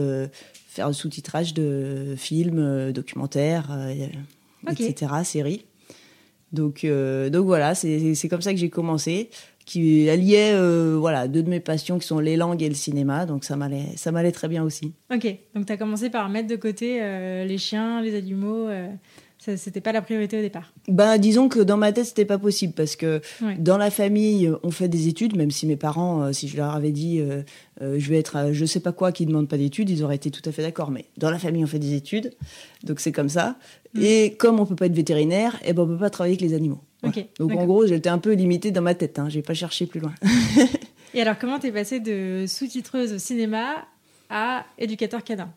faire 0.68 0.88
le 0.88 0.94
sous-titrage 0.94 1.54
de 1.54 2.16
films, 2.18 2.92
documentaires, 2.92 3.70
etc., 4.68 5.12
séries. 5.24 5.66
Donc, 6.54 6.86
donc 6.86 7.46
voilà, 7.46 7.76
c'est 7.76 8.28
comme 8.30 8.42
ça 8.42 8.52
que 8.52 8.60
j'ai 8.60 8.72
commencé 8.72 9.30
qui 9.66 10.10
alliait 10.10 10.54
euh, 10.54 10.96
voilà 11.00 11.28
deux 11.28 11.44
de 11.44 11.50
mes 11.50 11.60
passions 11.60 12.00
qui 12.00 12.08
sont 12.08 12.20
les 12.20 12.38
langues 12.38 12.62
et 12.62 12.70
le 12.70 12.76
cinéma. 12.76 13.26
Donc 13.26 13.44
ça 13.44 13.56
m'allait 13.56 13.96
ça 13.96 14.12
m'allait 14.12 14.32
très 14.32 14.48
bien 14.48 14.64
aussi. 14.64 14.94
Ok. 15.14 15.28
Donc 15.56 15.66
tu 15.66 15.74
as 15.74 15.78
commencé 15.78 16.10
par 16.10 16.30
mettre 16.30 16.48
de 16.48 16.56
côté 16.56 17.00
euh, 17.02 17.46
les 17.46 17.58
chiens 17.58 18.02
les 18.02 18.16
animaux 18.16 18.68
euh, 18.68 18.88
c'était 19.40 19.82
pas 19.82 19.92
la 19.92 20.02
priorité 20.02 20.40
au 20.40 20.42
départ. 20.42 20.72
Ben 20.88 21.18
disons 21.18 21.50
que 21.50 21.60
dans 21.60 21.76
ma 21.76 21.92
tête 21.92 22.06
c'était 22.06 22.24
pas 22.24 22.38
possible 22.38 22.72
parce 22.72 22.96
que 22.96 23.20
dans 23.58 23.78
la 23.78 23.92
famille 23.92 24.50
on 24.64 24.72
fait 24.72 24.88
des 24.88 25.10
études 25.10 25.36
même 25.36 25.52
si 25.52 25.68
mes 25.68 25.76
parents 25.76 26.32
si 26.32 26.48
je 26.48 26.56
leur 26.56 26.74
avais 26.74 26.94
dit 26.94 27.22
je 27.82 28.10
vais 28.10 28.20
être 28.20 28.54
je 28.54 28.64
sais 28.64 28.80
pas 28.80 28.94
quoi 28.94 29.12
qui 29.12 29.26
demande 29.26 29.50
pas 29.50 29.58
d'études 29.58 29.90
ils 29.90 30.02
auraient 30.02 30.16
été 30.16 30.32
tout 30.32 30.48
à 30.48 30.54
fait 30.54 30.62
d'accord. 30.62 30.92
Mais 30.92 31.08
dans 31.18 31.30
la 31.30 31.40
famille 31.40 31.62
on 31.62 31.68
fait 31.68 31.80
des 31.80 31.94
études. 31.94 32.32
Donc 32.86 33.02
c'est 33.02 33.12
comme 33.12 33.28
ça. 33.28 33.58
Mm. 33.96 34.02
et 34.02 34.34
comme 34.36 34.62
on 34.62 34.66
peut 34.66 34.78
pas 34.78 34.86
être 34.86 34.96
vétérinaire 34.96 35.56
et 35.56 35.72
eh 35.72 35.74
ben 35.74 35.84
on 35.84 35.88
peut 35.88 35.98
pas 35.98 36.10
travailler 36.10 36.38
avec 36.38 36.50
les 36.50 36.56
animaux 36.56 36.80
donc 37.40 37.52
en 37.52 37.66
gros, 37.66 37.86
j'étais 37.86 38.10
un 38.10 38.20
peu 38.20 38.34
limitée 38.34 38.72
dans 38.72 38.82
ma 38.82 38.96
tête. 38.96 39.20
Hein. 39.20 39.30
J'ai 39.30 39.42
pas 39.42 39.54
cherché 39.54 39.86
plus 39.86 40.00
loin. 40.00 40.14
Et 41.14 41.22
alors, 41.22 41.38
comment 41.38 41.60
t'es 41.60 41.72
passée 41.72 42.00
de 42.00 42.46
sous-titreuse 42.48 43.14
au 43.14 43.20
cinéma 43.20 43.86
à 44.30 44.66
éducateur 44.78 45.24
canin? 45.24 45.50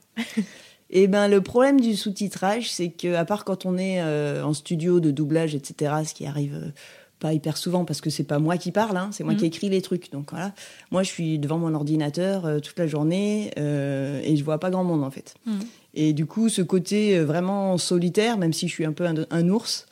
Eh 0.90 1.08
ben, 1.08 1.28
le 1.28 1.40
problème 1.40 1.80
du 1.80 1.96
sous-titrage, 1.96 2.70
c'est 2.70 2.90
que 2.90 3.14
à 3.14 3.24
part 3.24 3.44
quand 3.44 3.66
on 3.66 3.76
est 3.76 4.00
euh, 4.00 4.44
en 4.44 4.54
studio 4.54 5.00
de 5.00 5.10
doublage, 5.10 5.54
etc., 5.54 5.92
ce 6.06 6.14
qui 6.14 6.26
arrive 6.26 6.54
euh, 6.54 6.70
pas 7.18 7.32
hyper 7.32 7.56
souvent 7.56 7.84
parce 7.84 8.00
que 8.00 8.10
c'est 8.10 8.24
pas 8.24 8.38
moi 8.38 8.56
qui 8.56 8.70
parle, 8.70 8.96
hein, 8.96 9.08
c'est 9.10 9.24
moi 9.24 9.34
qui 9.34 9.44
mm. 9.44 9.48
écris 9.48 9.68
les 9.68 9.82
trucs. 9.82 10.12
Donc 10.12 10.30
voilà, 10.30 10.52
moi 10.92 11.02
je 11.02 11.08
suis 11.08 11.38
devant 11.40 11.58
mon 11.58 11.74
ordinateur 11.74 12.46
euh, 12.46 12.60
toute 12.60 12.78
la 12.78 12.86
journée 12.86 13.50
et 13.56 14.36
je 14.36 14.44
vois 14.44 14.60
pas 14.60 14.70
grand 14.70 14.84
monde 14.84 15.02
en 15.02 15.10
fait. 15.10 15.34
Mm. 15.44 15.58
Et 15.94 16.12
du 16.12 16.26
coup, 16.26 16.48
ce 16.48 16.62
côté 16.62 17.18
vraiment 17.20 17.78
solitaire, 17.78 18.36
même 18.36 18.52
si 18.52 18.68
je 18.68 18.72
suis 18.72 18.84
un 18.84 18.92
peu 18.92 19.06
un 19.06 19.48
ours, 19.48 19.86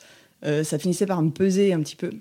ça 0.63 0.77
finissait 0.77 1.05
par 1.05 1.21
me 1.21 1.31
peser 1.31 1.73
un 1.73 1.79
petit 1.79 1.95
peu. 1.95 2.11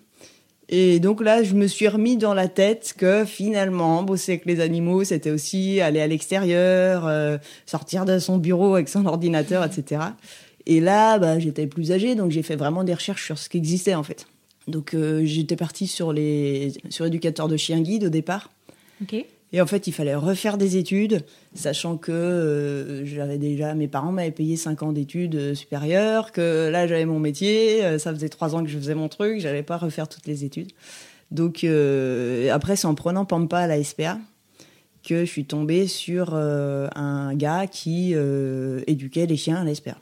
Et 0.68 0.98
donc 0.98 1.22
là, 1.22 1.42
je 1.42 1.54
me 1.54 1.66
suis 1.66 1.88
remis 1.88 2.16
dans 2.16 2.32
la 2.32 2.48
tête 2.48 2.94
que 2.96 3.24
finalement, 3.24 4.02
bosser 4.02 4.32
avec 4.32 4.46
les 4.46 4.60
animaux, 4.60 5.04
c'était 5.04 5.30
aussi 5.30 5.80
aller 5.80 6.00
à 6.00 6.06
l'extérieur, 6.06 7.06
euh, 7.06 7.36
sortir 7.66 8.04
de 8.04 8.18
son 8.18 8.38
bureau 8.38 8.74
avec 8.74 8.88
son 8.88 9.04
ordinateur, 9.04 9.64
etc. 9.64 10.00
Et 10.66 10.80
là, 10.80 11.18
bah, 11.18 11.38
j'étais 11.38 11.66
plus 11.66 11.92
âgée, 11.92 12.14
donc 12.14 12.30
j'ai 12.30 12.42
fait 12.42 12.56
vraiment 12.56 12.84
des 12.84 12.94
recherches 12.94 13.26
sur 13.26 13.38
ce 13.38 13.48
qui 13.50 13.58
existait 13.58 13.94
en 13.94 14.02
fait. 14.02 14.26
Donc 14.66 14.94
euh, 14.94 15.22
j'étais 15.26 15.56
partie 15.56 15.86
sur 15.86 16.14
les 16.14 16.72
sur 16.88 17.04
éducateur 17.04 17.48
de 17.48 17.58
chiens 17.58 17.82
guide 17.82 18.04
au 18.04 18.08
départ. 18.08 18.50
Et 19.54 19.60
en 19.60 19.66
fait, 19.68 19.86
il 19.86 19.92
fallait 19.92 20.16
refaire 20.16 20.58
des 20.58 20.78
études, 20.78 21.24
sachant 21.54 21.96
que 21.96 22.10
euh, 22.10 23.06
j'avais 23.06 23.38
déjà, 23.38 23.72
mes 23.76 23.86
parents 23.86 24.10
m'avaient 24.10 24.32
payé 24.32 24.56
5 24.56 24.82
ans 24.82 24.90
d'études 24.90 25.36
euh, 25.36 25.54
supérieures, 25.54 26.32
que 26.32 26.68
là 26.70 26.88
j'avais 26.88 27.04
mon 27.04 27.20
métier, 27.20 27.84
euh, 27.84 28.00
ça 28.00 28.12
faisait 28.12 28.28
3 28.28 28.56
ans 28.56 28.64
que 28.64 28.68
je 28.68 28.76
faisais 28.76 28.96
mon 28.96 29.08
truc, 29.08 29.38
j'allais 29.38 29.62
pas 29.62 29.76
refaire 29.76 30.08
toutes 30.08 30.26
les 30.26 30.44
études. 30.44 30.72
Donc 31.30 31.64
après, 32.52 32.74
c'est 32.74 32.88
en 32.88 32.96
prenant 32.96 33.24
Pampa 33.24 33.58
à 33.58 33.66
la 33.68 33.82
SPA 33.82 34.18
que 35.04 35.20
je 35.20 35.30
suis 35.30 35.44
tombée 35.44 35.86
sur 35.86 36.34
un 36.34 37.34
gars 37.34 37.66
qui 37.66 38.14
éduquait 38.86 39.26
les 39.26 39.36
chiens 39.36 39.56
à 39.56 39.64
la 39.64 39.74
SPA. 39.74 39.96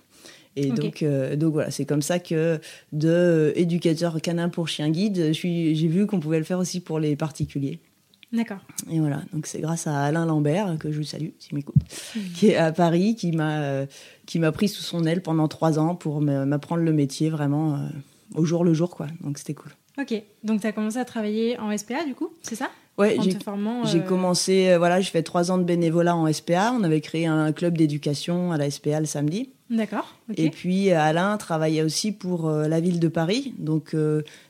Et 0.57 0.71
donc, 0.71 1.05
donc 1.37 1.53
voilà, 1.53 1.71
c'est 1.71 1.87
comme 1.87 2.03
ça 2.03 2.19
que 2.19 2.59
de 2.93 3.53
éducateur 3.57 4.21
canin 4.21 4.51
pour 4.51 4.69
chien 4.69 4.91
guide, 4.91 5.33
j'ai 5.33 5.89
vu 5.89 6.07
qu'on 6.07 6.21
pouvait 6.21 6.39
le 6.39 6.45
faire 6.45 6.59
aussi 6.59 6.81
pour 6.81 6.99
les 6.99 7.17
particuliers. 7.17 7.79
D'accord. 8.33 8.61
Et 8.91 8.99
voilà, 8.99 9.23
donc 9.33 9.47
c'est 9.47 9.61
grâce 9.61 9.87
à 9.87 10.05
Alain 10.05 10.25
Lambert, 10.25 10.77
que 10.79 10.91
je 10.91 11.03
salue 11.03 11.29
s'il 11.39 11.55
m'écoute, 11.55 11.77
mmh. 12.17 12.21
qui 12.35 12.49
est 12.49 12.57
à 12.57 12.73
Paris, 12.73 13.15
qui 13.15 13.33
m'a 13.33 13.87
qui 14.27 14.39
m'a 14.39 14.53
pris 14.53 14.69
sous 14.69 14.83
son 14.83 15.05
aile 15.05 15.23
pendant 15.23 15.49
trois 15.49 15.79
ans 15.79 15.95
pour 15.95 16.21
m'apprendre 16.21 16.83
le 16.83 16.93
métier 16.93 17.29
vraiment 17.29 17.79
au 18.35 18.45
jour 18.45 18.65
le 18.65 18.73
jour, 18.73 18.91
quoi. 18.91 19.07
Donc 19.21 19.39
c'était 19.39 19.55
cool. 19.55 19.73
Ok, 19.99 20.15
donc 20.43 20.63
tu 20.63 20.67
as 20.67 20.73
commencé 20.73 20.97
à 20.97 21.05
travailler 21.05 21.59
en 21.59 21.77
SPA 21.77 22.05
du 22.05 22.15
coup, 22.15 22.31
c'est 22.43 22.55
ça? 22.55 22.71
Ouais, 22.99 23.17
j'ai 23.23 23.37
euh, 23.99 24.01
commencé, 24.01 24.69
euh, 24.69 24.79
voilà, 24.79 25.01
je 25.01 25.11
fais 25.11 25.23
trois 25.23 25.51
ans 25.51 25.57
de 25.57 25.65
bénévolat 25.65 26.15
en 26.15 26.31
SPA. 26.31 26.73
On 26.79 26.85
avait 26.85 27.01
créé 27.01 27.27
un 27.27 27.51
club 27.53 27.79
d'éducation 27.79 28.53
à 28.53 28.59
la 28.59 28.71
SPA 28.71 29.01
le 29.01 29.07
samedi. 29.07 29.51
D'accord. 29.71 30.15
Et 30.37 30.51
puis 30.51 30.91
Alain 30.91 31.39
travaillait 31.39 31.83
aussi 31.83 32.13
pour 32.13 32.47
euh, 32.47 32.69
la 32.69 32.81
ville 32.81 33.01
de 33.01 33.09
Paris. 33.09 33.55
Donc 33.59 33.97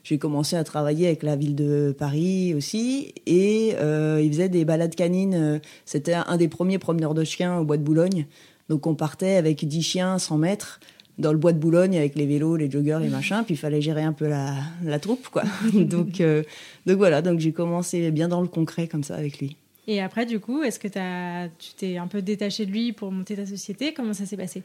j'ai 0.03 0.17
commencé 0.17 0.57
à 0.57 0.63
travailler 0.65 1.07
avec 1.07 1.23
la 1.23 1.37
ville 1.37 1.55
de 1.55 1.95
Paris 1.97 2.53
aussi. 2.53 3.13
Et 3.25 3.69
il 3.69 4.29
faisait 4.31 4.49
des 4.49 4.65
balades 4.65 4.95
canines. 4.95 5.61
C'était 5.85 6.15
un 6.15 6.35
des 6.35 6.49
premiers 6.49 6.79
promeneurs 6.79 7.13
de 7.13 7.23
chiens 7.23 7.59
au 7.59 7.63
bois 7.63 7.77
de 7.77 7.83
Boulogne. 7.83 8.27
Donc 8.67 8.87
on 8.87 8.95
partait 8.95 9.35
avec 9.35 9.65
10 9.65 9.81
chiens, 9.81 10.19
100 10.19 10.37
mètres 10.37 10.79
dans 11.17 11.31
le 11.31 11.37
bois 11.37 11.53
de 11.53 11.59
Boulogne 11.59 11.97
avec 11.97 12.15
les 12.15 12.25
vélos, 12.25 12.55
les 12.55 12.69
joggers, 12.69 12.99
les 13.01 13.09
machins, 13.09 13.43
puis 13.45 13.55
il 13.55 13.57
fallait 13.57 13.81
gérer 13.81 14.03
un 14.03 14.13
peu 14.13 14.27
la, 14.27 14.55
la 14.83 14.99
troupe, 14.99 15.29
quoi. 15.29 15.43
donc, 15.73 16.21
euh, 16.21 16.43
donc 16.85 16.97
voilà, 16.97 17.21
donc 17.21 17.39
j'ai 17.39 17.51
commencé 17.51 18.11
bien 18.11 18.27
dans 18.27 18.41
le 18.41 18.47
concret 18.47 18.87
comme 18.87 19.03
ça 19.03 19.15
avec 19.15 19.39
lui. 19.39 19.57
Et 19.87 20.01
après, 20.01 20.25
du 20.25 20.39
coup, 20.39 20.63
est-ce 20.63 20.79
que 20.79 20.87
as, 20.97 21.49
tu 21.59 21.73
t'es 21.75 21.97
un 21.97 22.07
peu 22.07 22.21
détaché 22.21 22.65
de 22.65 22.71
lui 22.71 22.93
pour 22.93 23.11
monter 23.11 23.35
ta 23.35 23.45
société? 23.45 23.93
Comment 23.93 24.13
ça 24.13 24.25
s'est 24.25 24.37
passé? 24.37 24.63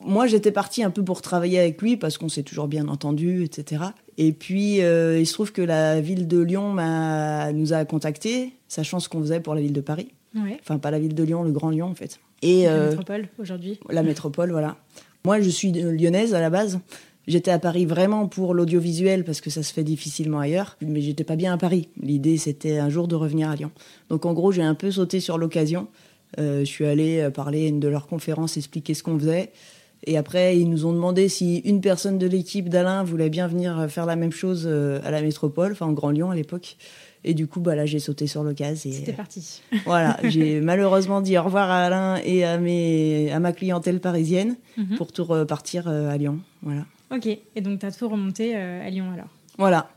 Moi, 0.00 0.26
j'étais 0.26 0.52
partie 0.52 0.82
un 0.82 0.90
peu 0.90 1.02
pour 1.02 1.22
travailler 1.22 1.58
avec 1.58 1.80
lui 1.80 1.96
parce 1.96 2.18
qu'on 2.18 2.28
s'est 2.28 2.42
toujours 2.42 2.68
bien 2.68 2.88
entendu, 2.88 3.44
etc. 3.44 3.84
Et 4.18 4.32
puis, 4.32 4.82
euh, 4.82 5.18
il 5.18 5.26
se 5.26 5.32
trouve 5.32 5.52
que 5.52 5.62
la 5.62 6.00
ville 6.00 6.28
de 6.28 6.38
Lyon 6.38 6.74
nous 7.54 7.72
a 7.72 7.84
contactés, 7.84 8.52
sachant 8.68 9.00
ce 9.00 9.08
qu'on 9.08 9.20
faisait 9.20 9.40
pour 9.40 9.54
la 9.54 9.60
ville 9.60 9.72
de 9.72 9.80
Paris. 9.80 10.08
Enfin, 10.60 10.78
pas 10.78 10.90
la 10.90 10.98
ville 10.98 11.14
de 11.14 11.22
Lyon, 11.22 11.44
le 11.44 11.50
Grand 11.50 11.70
Lyon, 11.70 11.86
en 11.86 11.94
fait. 11.94 12.20
Et, 12.42 12.64
la 12.64 12.72
euh, 12.72 12.90
métropole, 12.90 13.28
aujourd'hui. 13.38 13.78
La 13.88 14.02
métropole, 14.02 14.50
voilà. 14.50 14.76
Moi, 15.26 15.40
je 15.40 15.50
suis 15.50 15.72
lyonnaise 15.72 16.34
à 16.34 16.40
la 16.40 16.50
base. 16.50 16.78
J'étais 17.26 17.50
à 17.50 17.58
Paris 17.58 17.84
vraiment 17.84 18.28
pour 18.28 18.54
l'audiovisuel 18.54 19.24
parce 19.24 19.40
que 19.40 19.50
ça 19.50 19.64
se 19.64 19.72
fait 19.72 19.82
difficilement 19.82 20.38
ailleurs, 20.38 20.76
mais 20.80 21.00
j'étais 21.00 21.24
pas 21.24 21.34
bien 21.34 21.52
à 21.52 21.58
Paris. 21.58 21.88
L'idée 22.00 22.36
c'était 22.36 22.78
un 22.78 22.90
jour 22.90 23.08
de 23.08 23.16
revenir 23.16 23.50
à 23.50 23.56
Lyon. 23.56 23.72
Donc 24.08 24.24
en 24.24 24.32
gros, 24.34 24.52
j'ai 24.52 24.62
un 24.62 24.76
peu 24.76 24.92
sauté 24.92 25.18
sur 25.18 25.36
l'occasion. 25.36 25.88
Euh, 26.38 26.60
je 26.60 26.66
suis 26.66 26.86
allée 26.86 27.28
parler 27.34 27.64
à 27.64 27.68
une 27.70 27.80
de 27.80 27.88
leurs 27.88 28.06
conférences, 28.06 28.56
expliquer 28.56 28.94
ce 28.94 29.02
qu'on 29.02 29.18
faisait. 29.18 29.50
Et 30.04 30.16
après, 30.16 30.56
ils 30.60 30.70
nous 30.70 30.86
ont 30.86 30.92
demandé 30.92 31.28
si 31.28 31.56
une 31.64 31.80
personne 31.80 32.18
de 32.18 32.28
l'équipe 32.28 32.68
d'Alain 32.68 33.02
voulait 33.02 33.28
bien 33.28 33.48
venir 33.48 33.86
faire 33.88 34.06
la 34.06 34.14
même 34.14 34.30
chose 34.30 34.62
euh, 34.70 35.00
à 35.02 35.10
la 35.10 35.22
métropole, 35.22 35.72
enfin 35.72 35.86
en 35.86 35.92
Grand 35.92 36.10
Lyon 36.10 36.30
à 36.30 36.36
l'époque. 36.36 36.76
Et 37.28 37.34
du 37.34 37.48
coup, 37.48 37.60
bah, 37.60 37.74
là, 37.74 37.86
j'ai 37.86 37.98
sauté 37.98 38.28
sur 38.28 38.44
l'occasion. 38.44 38.90
C'était 38.92 39.12
parti. 39.12 39.60
Voilà, 39.84 40.16
j'ai 40.22 40.60
malheureusement 40.60 41.20
dit 41.20 41.36
au 41.36 41.42
revoir 41.42 41.68
à 41.70 41.84
Alain 41.84 42.20
et 42.24 42.44
à, 42.44 42.56
mes, 42.56 43.32
à 43.32 43.40
ma 43.40 43.52
clientèle 43.52 44.00
parisienne 44.00 44.56
mhm. 44.76 44.96
pour 44.96 45.12
tout 45.12 45.24
repartir 45.24 45.88
euh, 45.88 46.08
à 46.08 46.16
Lyon. 46.16 46.38
Voilà. 46.62 46.86
Ok, 47.10 47.26
et 47.26 47.60
donc 47.60 47.80
tu 47.80 47.86
as 47.86 47.90
tout 47.90 48.08
remonté 48.08 48.56
euh, 48.56 48.86
à 48.86 48.90
Lyon 48.90 49.10
alors 49.12 49.28
Voilà. 49.58 49.90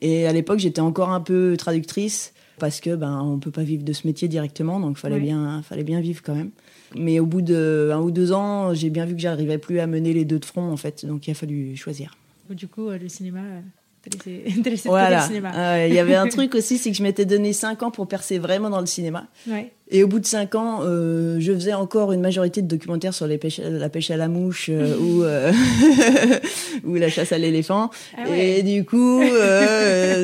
Et 0.00 0.26
à 0.26 0.32
l'époque, 0.32 0.58
j'étais 0.58 0.82
encore 0.82 1.08
un 1.08 1.20
peu 1.20 1.56
traductrice 1.56 2.34
parce 2.58 2.80
que 2.80 2.94
ben 2.94 3.20
on 3.20 3.38
peut 3.38 3.50
pas 3.50 3.62
vivre 3.62 3.82
de 3.82 3.92
ce 3.92 4.06
métier 4.06 4.28
directement, 4.28 4.78
donc 4.78 4.96
fallait 4.96 5.18
bien 5.18 5.62
fallait 5.62 5.84
bien 5.84 6.00
vivre 6.00 6.22
quand 6.22 6.34
même. 6.34 6.50
Mais 6.94 7.18
au 7.18 7.26
bout 7.26 7.42
de 7.42 7.90
un 7.92 8.00
ou 8.00 8.10
deux 8.10 8.32
ans, 8.32 8.74
j'ai 8.74 8.90
bien 8.90 9.06
vu 9.06 9.14
que 9.14 9.20
j'arrivais 9.20 9.58
plus 9.58 9.80
à 9.80 9.86
mener 9.86 10.12
les 10.12 10.24
deux 10.24 10.38
de 10.38 10.44
front 10.44 10.70
en 10.70 10.76
fait, 10.76 11.04
donc 11.04 11.26
il 11.26 11.30
a 11.30 11.34
fallu 11.34 11.76
choisir. 11.76 12.16
Du 12.50 12.68
coup, 12.68 12.88
euh, 12.88 12.98
le 12.98 13.08
cinéma, 13.08 13.40
voilà. 14.84 15.28
Il 15.86 15.94
y 15.94 15.98
avait 15.98 16.14
un 16.14 16.28
truc 16.28 16.54
aussi, 16.54 16.78
c'est 16.78 16.90
que 16.90 16.96
je 16.96 17.02
m'étais 17.02 17.24
donné 17.24 17.52
5 17.52 17.82
ans 17.82 17.90
pour 17.90 18.06
percer 18.06 18.38
vraiment 18.38 18.70
dans 18.70 18.80
le 18.80 18.86
cinéma. 18.86 19.26
Et 19.90 20.02
au 20.02 20.08
bout 20.08 20.18
de 20.18 20.26
5 20.26 20.54
ans, 20.54 20.80
euh, 20.82 21.36
je 21.40 21.52
faisais 21.52 21.74
encore 21.74 22.12
une 22.12 22.22
majorité 22.22 22.62
de 22.62 22.66
documentaires 22.66 23.12
sur 23.12 23.26
les 23.26 23.36
pêches, 23.36 23.60
la 23.60 23.90
pêche 23.90 24.10
à 24.10 24.16
la 24.16 24.28
mouche 24.28 24.70
euh, 24.72 24.96
ou, 24.98 25.22
euh, 25.22 25.52
ou 26.84 26.94
la 26.94 27.10
chasse 27.10 27.32
à 27.32 27.38
l'éléphant. 27.38 27.90
Ah 28.16 28.24
Et 28.34 28.62
du 28.62 28.84
coup, 28.84 29.22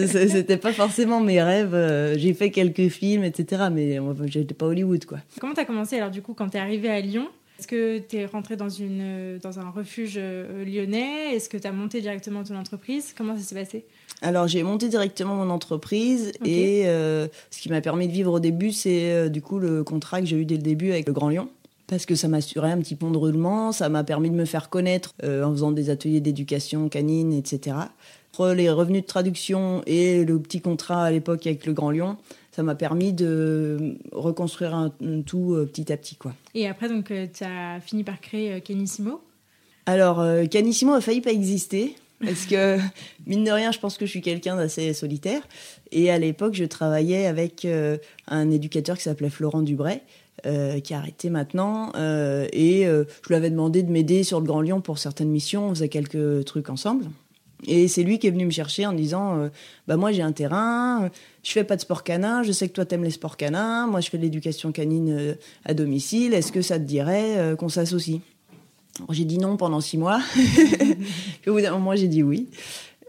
c'était 0.07 0.57
pas 0.57 0.73
forcément 0.73 1.21
mes 1.21 1.43
rêves. 1.43 1.77
J'ai 2.17 2.33
fait 2.33 2.51
quelques 2.51 2.89
films, 2.89 3.25
etc. 3.25 3.65
Mais 3.71 3.99
j'étais 4.27 4.55
pas 4.55 4.67
Hollywood, 4.67 5.05
quoi. 5.05 5.19
Comment 5.41 5.55
t'as 5.55 5.65
commencé 5.67 5.97
alors 5.97 6.11
du 6.11 6.23
coup 6.23 6.35
quand 6.35 6.49
t'es 6.49 6.59
arrivé 6.59 6.89
à 6.89 7.01
Lyon? 7.01 7.29
Est-ce 7.61 7.69
que 7.69 7.99
tu 7.99 8.17
es 8.17 8.25
rentré 8.25 8.57
dans, 8.57 8.71
une, 8.71 9.37
dans 9.43 9.59
un 9.59 9.69
refuge 9.69 10.15
euh, 10.17 10.65
lyonnais? 10.65 11.35
Est-ce 11.35 11.51
que 11.51 11.59
tu 11.59 11.67
as 11.67 11.73
monté 11.73 12.01
directement 12.01 12.43
ton 12.43 12.57
entreprise? 12.57 13.13
Comment 13.17 13.37
ça 13.37 13.43
s'est 13.43 13.55
passé? 13.55 13.85
Alors 14.23 14.49
j'ai 14.49 14.63
monté 14.63 14.89
directement 14.89 15.35
mon 15.35 15.51
entreprise 15.51 16.33
et 16.43 16.85
euh, 16.87 17.29
ce 17.51 17.61
qui 17.61 17.69
m'a 17.69 17.83
permis 17.83 18.09
de 18.09 18.13
vivre 18.13 18.33
au 18.33 18.41
début, 18.41 18.73
c'est 18.73 19.13
euh, 19.13 19.29
du 19.29 19.43
coup 19.43 19.59
le 19.59 19.85
contrat 19.85 20.21
que 20.21 20.27
j'ai 20.27 20.37
eu 20.37 20.47
dès 20.47 20.57
le 20.57 20.63
début 20.63 20.91
avec 20.91 21.07
le 21.07 21.13
Grand 21.13 21.29
Lyon. 21.29 21.51
Parce 21.87 22.07
que 22.07 22.15
ça 22.15 22.29
m'assurait 22.29 22.71
un 22.71 22.79
petit 22.79 22.95
pont 22.95 23.11
de 23.11 23.19
roulement, 23.19 23.73
ça 23.73 23.91
m'a 23.91 24.05
permis 24.05 24.31
de 24.31 24.37
me 24.37 24.47
faire 24.47 24.71
connaître 24.71 25.13
en 25.23 25.51
faisant 25.51 25.73
des 25.73 25.91
ateliers 25.91 26.21
d'éducation 26.21 26.89
canine, 26.89 27.33
etc. 27.33 27.77
Entre 28.33 28.53
les 28.53 28.71
revenus 28.71 29.03
de 29.03 29.07
traduction 29.07 29.83
et 29.87 30.25
le 30.25 30.39
petit 30.39 30.61
contrat 30.61 31.05
à 31.05 31.11
l'époque 31.11 31.47
avec 31.49 31.67
le 31.67 31.73
Grand 31.73 31.91
Lyon, 31.91 32.17
ça 32.61 32.65
m'a 32.65 32.75
permis 32.75 33.15
de 33.15 33.97
reconstruire 34.13 34.75
un, 34.75 34.93
tout 35.25 35.55
euh, 35.55 35.65
petit 35.65 35.91
à 35.91 35.97
petit. 35.97 36.17
Quoi. 36.17 36.35
Et 36.55 36.69
après, 36.69 36.91
donc, 36.91 37.11
euh, 37.11 37.27
tu 37.33 37.43
as 37.43 37.81
fini 37.81 38.05
par 38.05 38.21
créer 38.21 38.53
euh, 38.53 38.61
Canissimo 38.61 39.23
Alors, 39.87 40.23
Canissimo 40.51 40.93
a 40.93 41.01
failli 41.01 41.23
pas 41.23 41.33
exister. 41.33 41.97
Parce 42.23 42.45
que, 42.45 42.77
mine 43.27 43.45
de 43.45 43.51
rien, 43.51 43.73
je 43.73 43.79
pense 43.79 43.97
que 43.97 44.05
je 44.05 44.11
suis 44.11 44.21
quelqu'un 44.21 44.57
d'assez 44.57 44.93
solitaire. 44.93 45.41
Et 45.91 46.11
à 46.11 46.19
l'époque, 46.19 46.53
je 46.53 46.67
travaillais 46.67 47.25
avec 47.25 47.67
un 48.27 48.51
éducateur 48.51 48.99
qui 48.99 49.05
s'appelait 49.05 49.31
Florent 49.31 49.63
Dubray, 49.63 50.03
qui 50.45 50.93
a 50.93 50.99
arrêté 50.99 51.31
maintenant. 51.31 51.93
et 51.95 52.85
je 52.85 53.29
lui 53.29 53.35
avais 53.37 53.49
demandé 53.49 53.83
de 53.83 53.91
m'aider 53.91 54.23
sur 54.23 54.39
le 54.39 54.45
Grand 54.45 54.61
Lyon 54.61 54.83
pour 54.83 54.99
certaines 54.99 55.31
missions. 55.31 55.69
On 55.69 55.71
faisait 55.71 55.89
quelques 55.89 56.45
trucs 56.45 56.69
ensemble. 56.69 57.07
Et 57.67 57.89
c'est 57.89 58.03
lui 58.03 58.19
qui 58.19 58.27
est 58.27 58.31
venu 58.31 58.47
me 58.47 58.51
chercher 58.51 58.87
en 58.87 58.93
disant 58.93 59.39
euh, 59.39 59.49
bah 59.87 59.97
moi 59.97 60.13
j'ai 60.13 60.23
un 60.23 60.33
terrain, 60.33 61.11
je 61.43 61.53
fais 61.53 61.65
pas 61.65 61.77
de 61.77 61.81
sport 61.81 62.05
canin, 62.05 62.43
je 62.43 62.53
sais 62.53 62.69
que 62.69 62.73
toi 62.73 62.85
t'aimes 62.85 63.05
les 63.05 63.11
sports 63.11 63.37
canins, 63.37 63.87
moi 63.87 64.01
je 64.01 64.09
fais 64.09 64.17
de 64.17 64.23
l'éducation 64.23 64.73
canine 64.73 65.11
euh, 65.11 65.35
à 65.65 65.75
domicile, 65.75 66.33
est-ce 66.33 66.53
que 66.53 66.63
ça 66.63 66.79
te 66.79 66.85
dirait 66.85 67.39
euh, 67.39 67.57
qu'on 67.57 67.69
s'associe? 67.69 68.21
J'ai 69.11 69.25
dit 69.25 69.39
non 69.39 69.57
pendant 69.57 69.81
six 69.81 69.99
mois. 69.99 70.21
Puis 71.43 71.49
au 71.51 71.55
bout 71.55 71.61
d'un 71.61 71.73
moment 71.73 71.95
j'ai 71.95 72.09
dit 72.09 72.23
oui. 72.23 72.49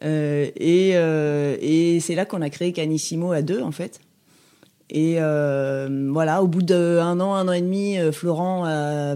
et 0.02 2.00
c'est 2.02 2.16
là 2.16 2.26
qu'on 2.26 2.42
a 2.42 2.50
créé 2.50 2.72
Canissimo 2.72 3.32
à 3.32 3.42
deux 3.42 3.62
en 3.62 3.72
fait. 3.72 4.00
Et 4.94 5.16
euh, 5.20 6.10
voilà, 6.12 6.44
au 6.44 6.48
bout 6.48 6.62
d'un 6.62 7.20
an, 7.22 7.34
un 7.34 7.48
an 7.48 7.54
et 7.54 7.62
demi, 7.62 7.98
euh, 7.98 8.12
Florent 8.12 8.66
a, 8.66 9.16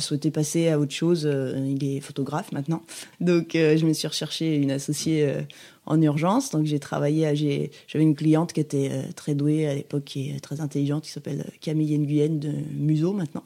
souhaité 0.00 0.30
passer 0.30 0.70
à 0.70 0.78
autre 0.78 0.94
chose. 0.94 1.26
Euh, 1.26 1.62
il 1.62 1.84
est 1.84 2.00
photographe 2.00 2.52
maintenant. 2.52 2.82
Donc 3.20 3.50
je 3.52 3.84
me 3.84 3.92
suis 3.92 4.08
recherché 4.08 4.56
une 4.56 4.70
associée 4.70 5.30
en 5.84 6.00
urgence. 6.00 6.50
Donc 6.50 6.64
j'ai 6.64 6.78
travaillé, 6.78 7.70
j'avais 7.86 8.04
une 8.04 8.16
cliente 8.16 8.54
qui 8.54 8.60
était 8.60 8.90
très 9.14 9.34
douée 9.34 9.68
à 9.68 9.74
l'époque, 9.74 10.16
est 10.16 10.40
très 10.42 10.62
intelligente, 10.62 11.04
qui 11.04 11.10
s'appelle 11.10 11.44
Camille 11.60 11.98
Nguyen 11.98 12.38
de 12.38 12.52
Museau 12.74 13.12
maintenant. 13.12 13.44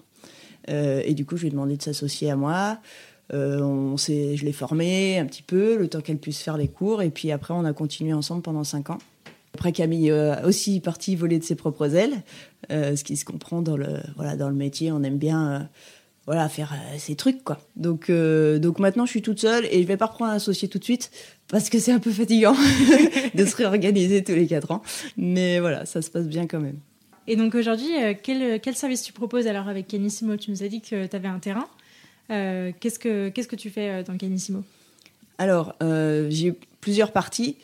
et 0.69 1.13
du 1.15 1.27
coup, 1.27 1.37
je 1.37 1.43
lui 1.43 1.49
ai 1.49 1.51
demandé 1.51 1.77
de 1.77 1.83
s'associer 1.83 2.31
à 2.31 2.37
moi. 2.37 2.79
on 3.33 3.97
je 3.97 4.45
l'ai 4.45 4.53
formée 4.53 5.19
un 5.19 5.27
petit 5.27 5.43
peu, 5.43 5.77
le 5.77 5.89
temps 5.89 6.01
qu'elle 6.01 6.19
puisse 6.19 6.41
faire 6.41 6.57
les 6.57 6.69
cours. 6.69 7.03
Et 7.03 7.11
puis 7.11 7.33
après, 7.33 7.53
on 7.53 7.65
a 7.65 7.73
continué 7.73 8.13
ensemble 8.13 8.43
pendant 8.43 8.63
cinq 8.63 8.91
ans. 8.91 8.99
Après, 9.59 9.73
Camille 9.73 10.13
euh, 10.13 10.35
a 10.35 10.47
aussi 10.47 10.79
parti 10.79 11.17
voler 11.17 11.41
de 11.41 11.43
ses 11.43 11.57
propres 11.57 11.97
ailes, 11.97 12.23
euh, 12.71 12.95
ce 12.95 13.03
qui 13.03 13.17
se 13.17 13.25
comprend 13.25 13.61
dans 13.61 13.77
le, 13.77 13.89
voilà, 14.15 14.37
dans 14.37 14.49
le 14.49 14.55
métier. 14.55 14.93
On 14.93 15.03
aime 15.03 15.19
bien 15.19 15.51
euh, 15.51 15.59
voilà, 16.27 16.49
faire 16.49 16.77
ces 16.97 17.17
trucs. 17.17 17.43
Quoi. 17.43 17.59
Donc, 17.75 18.09
donc 18.09 18.79
maintenant, 18.79 19.05
je 19.05 19.11
suis 19.11 19.23
toute 19.23 19.41
seule 19.41 19.65
et 19.65 19.83
je 19.83 19.89
vais 19.89 19.97
pas 19.97 20.07
reprendre 20.07 20.31
un 20.31 20.37
associé 20.37 20.69
tout 20.69 20.79
de 20.79 20.85
suite 20.85 21.11
parce 21.49 21.71
que 21.71 21.81
c'est 21.81 21.91
un 21.91 21.99
peu 21.99 22.13
fatigant 22.13 22.55
de 23.35 23.45
se 23.45 23.57
réorganiser 23.57 24.23
tous 24.23 24.37
les 24.37 24.47
quatre 24.47 24.71
ans. 24.71 24.81
Mais 25.17 25.59
voilà, 25.59 25.87
ça 25.87 26.03
se 26.03 26.11
passe 26.11 26.29
bien 26.29 26.47
quand 26.47 26.61
même. 26.61 26.79
Et 27.27 27.35
donc 27.35 27.57
aujourd'hui, 27.57 27.89
quel, 28.23 28.61
quel, 28.61 28.77
service 28.77 29.03
tu 29.03 29.13
proposes 29.13 29.49
alors 29.49 29.67
avec 29.67 29.89
Canissimo 29.89 30.37
Tu 30.37 30.53
nous 30.53 30.63
as 30.63 30.69
dit 30.69 30.81
que 30.83 31.05
tu 31.05 31.17
avais 31.17 31.27
un 31.27 31.41
terrain. 31.41 31.67
qu'est-ce, 32.29 33.01
que, 33.01 33.31
qu'est-ce 33.31 33.49
que 33.49 33.57
tu 33.57 33.71
fais 33.71 34.05
dans 34.05 34.17
Canissimo 34.17 34.63
Alors, 35.39 35.75
j'ai 35.81 36.55
plusieurs 36.81 37.11
parties. 37.11 37.57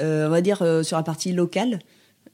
Euh, 0.00 0.26
on 0.26 0.30
va 0.30 0.40
dire 0.40 0.62
euh, 0.62 0.82
sur 0.82 0.96
la 0.96 1.02
partie 1.02 1.32
locale. 1.32 1.78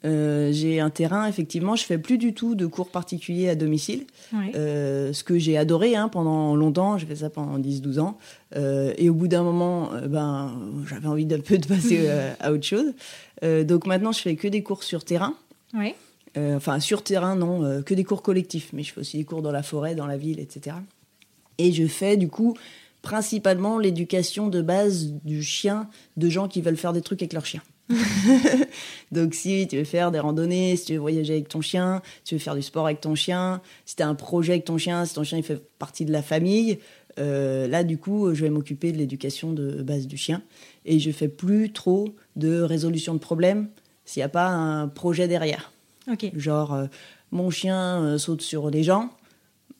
Euh, 0.05 0.53
j'ai 0.53 0.79
un 0.79 0.91
terrain, 0.91 1.27
effectivement, 1.27 1.75
je 1.75 1.85
fais 1.85 1.99
plus 1.99 2.19
du 2.19 2.33
tout 2.33 2.55
de 2.55 2.67
cours 2.67 2.91
particuliers 2.91 3.49
à 3.49 3.57
domicile. 3.57 4.07
ce 4.33 5.25
que 5.25 5.38
j'ai 5.38 5.59
adoré 5.59 5.97
hein, 5.97 6.09
pendant 6.09 6.55
longtemps, 6.55 6.99
j'ai 6.99 7.07
fait 7.07 7.17
ça 7.17 7.31
pendant 7.31 7.59
10-12 7.59 7.99
ans. 7.99 8.19
et 8.55 9.11
au 9.11 9.15
bout 9.15 9.27
d'un 9.27 9.43
moment, 9.43 9.91
ben, 10.07 10.57
j'avais 10.87 11.09
envie 11.09 11.27
d'un 11.27 11.41
peu 11.41 11.59
de 11.59 11.67
passer 11.67 12.09
à 12.41 12.53
autre 12.53 12.62
chose. 12.62 12.93
donc 13.43 13.87
maintenant, 13.87 14.12
je 14.12 14.21
fais 14.21 14.37
que 14.37 14.47
des 14.47 14.62
cours 14.62 14.85
sur 14.85 15.05
terrain. 15.05 15.35
enfin, 16.37 16.79
sur 16.79 17.03
terrain, 17.03 17.35
non, 17.35 17.83
que 17.83 17.95
des 17.95 18.05
cours 18.05 18.23
collectifs. 18.23 18.71
Mais 18.73 18.85
je 18.85 18.93
fais 18.93 19.00
aussi 19.00 19.19
des 19.19 19.25
cours 19.25 19.43
dans 19.43 19.53
la 19.53 19.65
forêt, 19.65 19.97
dans 19.97 20.07
la 20.07 20.17
ville, 20.17 20.38
etc. 20.38 20.77
Et 21.59 21.73
je 21.73 21.88
fais 21.88 22.17
du 22.17 22.29
coup 22.29 22.55
principalement 23.02 23.78
l'éducation 23.78 24.49
de 24.49 24.61
base 24.61 25.12
du 25.25 25.43
chien 25.43 25.88
de 26.17 26.28
gens 26.28 26.49
qui 26.49 26.61
veulent 26.61 26.76
faire 26.76 26.93
des 26.93 27.02
trucs 27.02 27.23
avec 27.23 27.33
leur 27.33 27.47
chien. 27.47 27.62
Donc 29.12 29.35
si 29.35 29.67
tu 29.69 29.78
veux 29.78 29.85
faire 29.85 30.11
des 30.11 30.19
randonnées, 30.19 30.76
si 30.76 30.87
tu 30.87 30.93
veux 30.95 30.99
voyager 30.99 31.35
avec 31.35 31.49
ton 31.49 31.61
chien, 31.61 32.02
si 32.19 32.25
tu 32.25 32.35
veux 32.35 32.40
faire 32.40 32.55
du 32.55 32.62
sport 32.62 32.87
avec 32.87 33.00
ton 33.00 33.14
chien, 33.14 33.62
si 33.87 33.97
tu 33.97 34.02
as 34.02 34.09
un 34.09 34.14
projet 34.14 34.55
avec 34.55 34.64
ton 34.64 34.78
chien, 34.78 35.05
si 35.05 35.14
ton 35.14 35.25
chien 35.25 35.38
il 35.38 35.45
fait 35.45 35.62
partie 35.78 36.05
de 36.05 36.12
la 36.12 36.23
famille, 36.23 36.78
euh, 37.19 37.67
là 37.67 37.85
du 37.85 37.99
coup 37.99 38.35
je 38.35 38.43
vais 38.43 38.50
m'occuper 38.50 38.93
de 38.93 38.99
l'éducation 38.99 39.52
de 39.52 39.83
base 39.83 40.07
du 40.07 40.17
chien 40.17 40.43
et 40.85 40.99
je 40.99 41.11
fais 41.11 41.28
plus 41.28 41.73
trop 41.73 42.14
de 42.37 42.61
résolution 42.61 43.14
de 43.14 43.19
problèmes 43.19 43.69
s'il 44.05 44.21
n'y 44.21 44.25
a 44.25 44.31
pas 44.31 44.49
un 44.49 44.88
projet 44.88 45.28
derrière. 45.28 45.73
Genre 46.35 46.75
euh, 46.75 46.87
mon 47.31 47.50
chien 47.50 48.02
euh, 48.02 48.19
saute 48.19 48.43
sur 48.43 48.71
les 48.71 48.83
gens, 48.83 49.11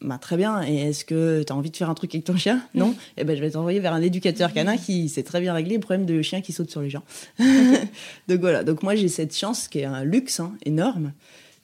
bah, 0.00 0.19
très 0.19 0.37
bien. 0.37 0.62
Et 0.62 0.76
est-ce 0.76 1.05
que 1.05 1.43
tu 1.43 1.52
as 1.52 1.57
envie 1.57 1.71
de 1.71 1.76
faire 1.76 1.90
un 1.90 1.95
truc 1.95 2.14
avec 2.14 2.25
ton 2.25 2.37
chien? 2.37 2.62
Non? 2.75 2.95
Eh 3.17 3.25
ben, 3.25 3.37
je 3.37 3.40
vais 3.40 3.50
t'envoyer 3.50 3.81
vers 3.81 3.93
un 3.93 4.02
éducateur 4.02 4.52
canin 4.52 4.76
qui 4.76 5.09
sait 5.09 5.23
très 5.23 5.40
bien 5.40 5.52
régler 5.52 5.75
le 5.75 5.81
problème 5.81 6.07
de 6.07 6.23
chien 6.23 6.40
qui 6.40 6.52
saute 6.52 6.71
sur 6.71 6.81
les 6.81 6.90
gens. 6.90 7.02
Donc 8.28 8.40
voilà. 8.40 8.62
Donc 8.64 8.83
moi, 8.83 8.95
j'ai 8.95 9.09
cette 9.09 9.37
chance 9.37 9.69
qui 9.69 9.81
est 9.81 9.85
un 9.85 10.05
luxe 10.05 10.40
hein, 10.40 10.55
énorme 10.64 11.12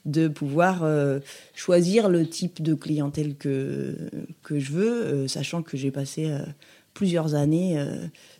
de 0.04 0.28
pouvoir 0.28 0.82
euh, 0.82 1.20
choisir 1.54 2.08
le 2.08 2.26
type 2.26 2.62
de 2.62 2.74
clientèle 2.74 3.36
que, 3.36 3.96
que 4.42 4.58
je 4.58 4.72
veux, 4.72 5.04
euh, 5.04 5.28
sachant 5.28 5.62
que 5.62 5.76
j'ai 5.76 5.90
passé 5.90 6.26
euh, 6.26 6.40
plusieurs 6.92 7.34
années 7.34 7.82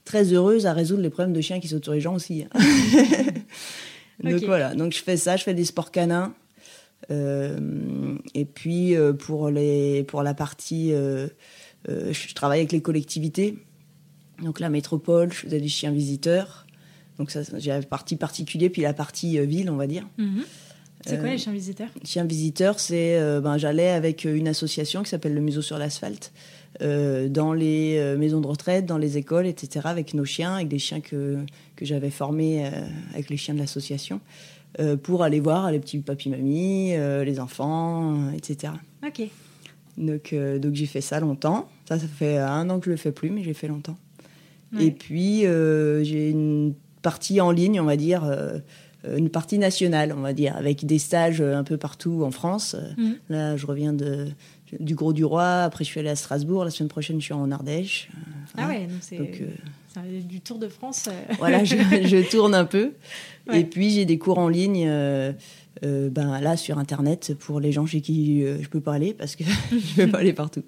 très 0.05 0.33
heureuse 0.33 0.67
à 0.67 0.73
résoudre 0.73 1.03
les 1.03 1.11
problèmes 1.11 1.33
de 1.33 1.41
chiens 1.41 1.59
qui 1.59 1.69
sautent 1.69 1.85
sur 1.85 1.93
les 1.93 2.01
gens 2.01 2.15
aussi. 2.15 2.45
Hein. 2.53 2.61
Donc 4.23 4.45
voilà, 4.45 4.77
donc 4.77 4.93
je 4.93 5.03
fais 5.03 5.17
ça, 5.17 5.37
je 5.37 5.43
fais 5.43 5.55
des 5.55 5.65
sports 5.65 5.91
canins, 5.91 6.35
et 7.11 8.45
puis 8.45 8.97
euh, 8.97 9.13
pour, 9.13 9.51
les, 9.51 10.05
pour 10.05 10.23
la 10.23 10.35
partie, 10.35 10.93
euh, 10.93 11.29
je 11.87 12.35
travaille 12.35 12.61
avec 12.61 12.73
les 12.73 12.83
collectivités. 12.83 13.59
Donc 14.43 14.61
la 14.61 14.69
métropole, 14.69 15.33
je 15.33 15.41
faisais 15.41 15.61
des 15.61 15.69
chiens 15.69 15.93
visiteurs. 15.93 16.67
Donc 17.19 17.31
ça, 17.31 17.43
j'ai 17.59 17.71
la 17.71 17.83
partie 17.83 18.17
particulier, 18.17 18.71
puis 18.71 18.83
la 18.83 18.95
partie 18.95 19.39
ville, 19.47 19.71
on 19.71 19.77
va 19.77 19.87
dire. 19.87 20.09
Mhm. 20.19 20.45
C'est 21.07 21.19
quoi 21.19 21.29
les 21.29 21.39
chiens 21.39 21.53
visiteurs? 21.53 21.91
Chiens 22.03 22.25
visiteurs, 22.25 22.81
c'est 22.81 23.21
ben, 23.43 23.59
j'allais 23.59 23.91
avec 23.91 24.25
une 24.25 24.49
association 24.49 25.03
qui 25.03 25.11
s'appelle 25.11 25.35
le 25.35 25.43
Museau 25.43 25.61
sur 25.61 25.77
l'asphalte 25.77 26.33
dans 26.81 27.53
les 27.53 28.17
maisons 28.17 28.41
de 28.41 28.47
retraite, 28.47 28.87
dans 28.87 28.97
les 28.97 29.19
écoles, 29.19 29.47
etc. 29.47 29.83
avec 29.85 30.15
nos 30.15 30.25
chiens, 30.25 30.55
avec 30.55 30.69
des 30.69 30.79
chiens 30.79 31.01
que 31.01 31.45
que 31.77 31.85
j'avais 31.85 32.09
formés 32.09 32.71
avec 33.13 33.29
les 33.29 33.37
chiens 33.37 33.53
de 33.53 33.59
l'association. 33.59 34.21
Euh, 34.81 34.97
pour 34.97 35.23
aller 35.23 35.39
voir 35.39 35.71
les 35.71 35.79
petits 35.79 35.99
papy-mamies, 35.99 36.97
euh, 36.97 37.23
les 37.23 37.39
enfants, 37.39 38.33
etc. 38.33 38.73
Ok. 39.07 39.23
Donc, 39.97 40.33
euh, 40.33 40.59
donc 40.59 40.75
j'ai 40.75 40.87
fait 40.87 41.01
ça 41.01 41.21
longtemps. 41.21 41.69
Ça, 41.89 41.99
ça 41.99 42.07
fait 42.09 42.39
un 42.39 42.69
an 42.71 42.81
que 42.81 42.87
je 42.87 42.91
le 42.91 42.97
fais 42.97 43.13
plus, 43.13 43.31
mais 43.31 43.45
j'ai 43.45 43.55
fait 43.55 43.69
longtemps. 43.69 43.97
Et 44.81 44.91
puis, 44.91 45.43
j'ai 45.43 46.31
une 46.31 46.75
partie 47.01 47.41
en 47.41 47.53
ligne, 47.53 47.81
on 47.81 47.85
va 47.85 47.97
dire, 47.97 48.25
une 49.09 49.31
partie 49.31 49.57
nationale, 49.57 50.13
on 50.17 50.21
va 50.21 50.33
dire, 50.33 50.57
avec 50.57 50.85
des 50.85 50.99
stages 50.99 51.41
un 51.41 51.63
peu 51.63 51.77
partout 51.77 52.25
en 52.25 52.33
France. 52.33 52.75
Mm. 52.97 53.13
Là, 53.29 53.57
je 53.57 53.67
reviens 53.67 53.93
de, 53.93 54.27
du 54.81 54.97
Gros 54.97 55.13
du 55.13 55.25
Roi, 55.25 55.63
après 55.63 55.85
je 55.85 55.91
suis 55.91 56.01
allée 56.01 56.09
à 56.09 56.17
Strasbourg, 56.17 56.65
la 56.65 56.73
semaine 56.73 56.89
prochaine 56.89 57.21
je 57.21 57.27
suis 57.27 57.35
en 57.35 57.53
Ardèche. 57.53 58.09
ah 58.59 58.67
ouais, 58.67 58.89
donc 58.89 58.99
c'est 59.01 59.21
du 60.27 60.41
Tour 60.41 60.59
de 60.59 60.67
France. 60.67 61.09
Voilà, 61.39 61.63
je, 61.63 61.77
je, 61.77 62.29
tourne 62.29 62.57
un 62.57 62.65
peu. 62.65 62.95
Et 63.53 63.65
puis 63.65 63.91
j'ai 63.91 64.05
des 64.05 64.19
cours 64.19 64.39
en 64.39 64.49
ligne. 64.49 64.85
Euh, 64.87 65.33
euh, 65.83 66.09
ben 66.09 66.41
là 66.41 66.57
sur 66.57 66.79
internet 66.79 67.35
pour 67.37 67.59
les 67.59 67.73
gens 67.73 67.85
chez 67.85 68.01
qui 68.01 68.45
euh, 68.45 68.63
je 68.63 68.69
peux 68.69 68.81
pas 68.81 68.95
aller 68.95 69.13
parce 69.13 69.35
que 69.35 69.43
je 69.73 70.03
peux 70.03 70.09
pas 70.09 70.19
aller 70.19 70.33
partout. 70.33 70.63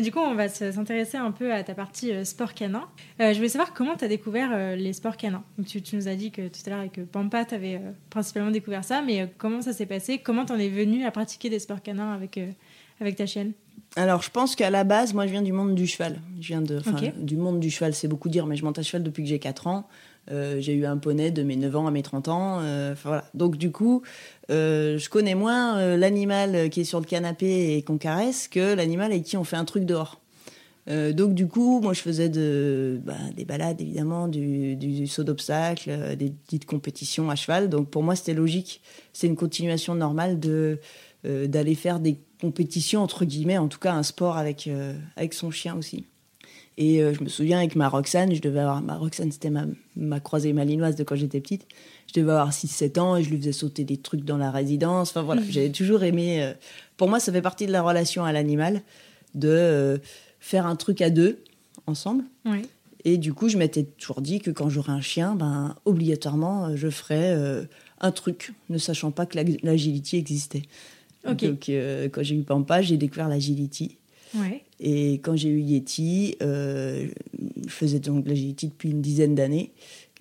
du 0.00 0.12
coup, 0.12 0.20
on 0.20 0.36
va 0.36 0.48
s'intéresser 0.48 1.16
un 1.16 1.32
peu 1.32 1.52
à 1.52 1.64
ta 1.64 1.74
partie 1.74 2.12
sport 2.24 2.54
canin. 2.54 2.84
je 3.18 3.34
voulais 3.34 3.48
savoir 3.48 3.74
comment 3.74 3.96
tu 3.96 4.04
as 4.04 4.08
découvert 4.08 4.76
les 4.76 4.92
sports 4.92 5.16
canins. 5.16 5.42
tu, 5.66 5.82
nous 5.92 6.08
as 6.08 6.14
dit 6.14 6.30
que 6.30 6.48
tout 6.48 6.60
à 6.66 6.70
l'heure 6.70 6.78
avec 6.78 7.04
Pampa, 7.10 7.44
tu 7.44 7.56
avais 7.56 7.80
principalement 8.10 8.52
découvert 8.52 8.84
ça, 8.84 9.02
mais 9.02 9.28
comment 9.38 9.60
ça 9.60 9.72
s'est 9.72 9.86
passé? 9.86 10.18
Comment 10.18 10.44
tu 10.44 10.52
en 10.52 10.58
es 10.58 10.68
venu 10.68 11.04
à 11.04 11.10
pratiquer 11.10 11.50
des 11.50 11.58
sports 11.58 11.82
canins 11.82 12.12
avec, 12.12 12.40
avec 13.00 13.16
ta 13.16 13.26
chienne 13.26 13.52
alors, 13.96 14.22
je 14.22 14.30
pense 14.30 14.56
qu'à 14.56 14.70
la 14.70 14.82
base, 14.82 15.14
moi, 15.14 15.26
je 15.26 15.30
viens 15.30 15.42
du 15.42 15.52
monde 15.52 15.74
du 15.76 15.86
cheval. 15.86 16.20
Je 16.40 16.48
viens 16.48 16.62
de, 16.62 16.80
du 17.16 17.36
monde 17.36 17.60
du 17.60 17.70
cheval, 17.70 17.94
c'est 17.94 18.08
beaucoup 18.08 18.28
dire, 18.28 18.46
mais 18.46 18.56
je 18.56 18.64
monte 18.64 18.78
à 18.78 18.82
cheval 18.82 19.04
depuis 19.04 19.22
que 19.22 19.28
j'ai 19.28 19.38
4 19.38 19.68
ans. 19.68 19.86
Euh, 20.30 20.60
j'ai 20.60 20.74
eu 20.74 20.86
un 20.86 20.96
poney 20.96 21.30
de 21.30 21.42
mes 21.42 21.56
9 21.56 21.76
ans 21.76 21.86
à 21.86 21.90
mes 21.90 22.02
30 22.02 22.28
ans. 22.28 22.60
Euh. 22.60 22.94
Donc 23.34 23.56
du 23.56 23.70
coup, 23.70 24.02
euh, 24.50 24.98
je 24.98 25.08
connais 25.08 25.34
moins 25.34 25.96
l'animal 25.96 26.70
qui 26.70 26.80
est 26.80 26.84
sur 26.84 27.00
le 27.00 27.06
canapé 27.06 27.76
et 27.76 27.82
qu'on 27.82 27.98
caresse 27.98 28.48
que 28.48 28.74
l'animal 28.74 29.12
avec 29.12 29.24
qui 29.24 29.36
on 29.36 29.44
fait 29.44 29.56
un 29.56 29.64
truc 29.64 29.84
dehors. 29.84 30.20
donc 30.86 31.34
du 31.34 31.46
coup, 31.46 31.80
moi 31.80 31.92
je 31.92 32.00
faisais 32.00 32.28
bah, 32.98 33.14
des 33.36 33.44
balades 33.44 33.80
évidemment, 33.80 34.28
du, 34.28 35.06
saut 35.06 35.24
d'obstacle, 35.24 36.16
des 36.16 36.30
petites 36.30 36.66
compétitions 36.66 37.30
à 37.30 37.36
cheval. 37.36 37.68
Donc 37.68 37.90
pour 37.90 38.02
moi 38.02 38.16
c'était 38.16 38.34
logique, 38.34 38.80
c'est 39.12 39.26
une 39.26 39.36
continuation 39.36 39.94
normale 39.94 40.38
d'aller 41.24 41.74
faire 41.74 42.00
des 42.00 42.18
compétitions 42.40 43.02
entre 43.02 43.24
guillemets, 43.24 43.58
en 43.58 43.68
tout 43.68 43.78
cas 43.78 43.94
un 43.94 44.02
sport 44.02 44.36
avec 44.36 44.68
son 45.32 45.50
chien 45.50 45.76
aussi. 45.76 46.06
Et 46.76 47.02
euh, 47.02 47.14
je 47.14 47.22
me 47.22 47.28
souviens 47.28 47.58
avec 47.58 47.76
ma 47.76 47.88
Roxane, 47.88 48.34
je 48.34 48.40
devais 48.40 48.60
avoir. 48.60 48.82
Ma 48.82 48.96
Roxane, 48.96 49.30
c'était 49.30 49.50
ma, 49.50 49.66
ma 49.96 50.18
croisée 50.18 50.52
malinoise 50.52 50.96
de 50.96 51.04
quand 51.04 51.14
j'étais 51.14 51.40
petite. 51.40 51.66
Je 52.08 52.20
devais 52.20 52.32
avoir 52.32 52.50
6-7 52.50 52.98
ans 52.98 53.16
et 53.16 53.22
je 53.22 53.30
lui 53.30 53.38
faisais 53.38 53.52
sauter 53.52 53.84
des 53.84 53.96
trucs 53.96 54.24
dans 54.24 54.36
la 54.36 54.50
résidence. 54.50 55.10
Enfin 55.10 55.22
voilà, 55.22 55.42
j'avais 55.48 55.70
toujours 55.70 56.02
aimé. 56.02 56.42
Euh, 56.42 56.52
pour 56.96 57.08
moi, 57.08 57.20
ça 57.20 57.32
fait 57.32 57.42
partie 57.42 57.66
de 57.66 57.72
la 57.72 57.82
relation 57.82 58.24
à 58.24 58.32
l'animal, 58.32 58.82
de 59.34 59.48
euh, 59.48 59.98
faire 60.40 60.66
un 60.66 60.74
truc 60.74 61.00
à 61.00 61.10
deux, 61.10 61.38
ensemble. 61.86 62.24
Et 63.04 63.18
du 63.18 63.34
coup, 63.34 63.48
je 63.48 63.58
m'étais 63.58 63.84
toujours 63.84 64.22
dit 64.22 64.40
que 64.40 64.50
quand 64.50 64.70
j'aurais 64.70 64.92
un 64.92 65.02
chien, 65.02 65.34
ben, 65.34 65.76
obligatoirement, 65.84 66.74
je 66.74 66.88
ferais 66.88 67.66
un 68.00 68.10
truc, 68.12 68.54
ne 68.70 68.78
sachant 68.78 69.10
pas 69.10 69.26
que 69.26 69.38
l'agility 69.62 70.16
existait. 70.16 70.62
Donc, 71.26 71.40
quand 71.42 72.22
j'ai 72.22 72.34
eu 72.34 72.42
Pampa, 72.44 72.80
j'ai 72.80 72.96
découvert 72.96 73.28
l'agility. 73.28 73.98
Et 74.80 75.14
quand 75.14 75.36
j'ai 75.36 75.48
eu 75.48 75.60
Yeti, 75.60 76.36
euh, 76.42 77.08
je 77.66 77.70
faisais 77.70 77.98
donc 77.98 78.26
l'agility 78.26 78.68
depuis 78.68 78.90
une 78.90 79.00
dizaine 79.00 79.34
d'années. 79.34 79.72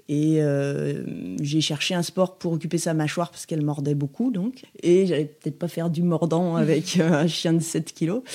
Et 0.09 0.41
euh, 0.41 1.03
j'ai 1.41 1.61
cherché 1.61 1.95
un 1.95 2.03
sport 2.03 2.37
pour 2.37 2.51
occuper 2.51 2.77
sa 2.77 2.93
mâchoire 2.93 3.31
parce 3.31 3.45
qu'elle 3.45 3.63
mordait 3.63 3.95
beaucoup, 3.95 4.31
donc. 4.31 4.63
Et 4.81 5.05
j'allais 5.07 5.25
peut-être 5.25 5.57
pas 5.57 5.69
faire 5.69 5.89
du 5.89 6.03
mordant 6.03 6.55
avec 6.57 6.99
un 6.99 7.25
chien 7.27 7.53
de 7.53 7.61
7 7.61 7.93
kilos. 7.93 8.23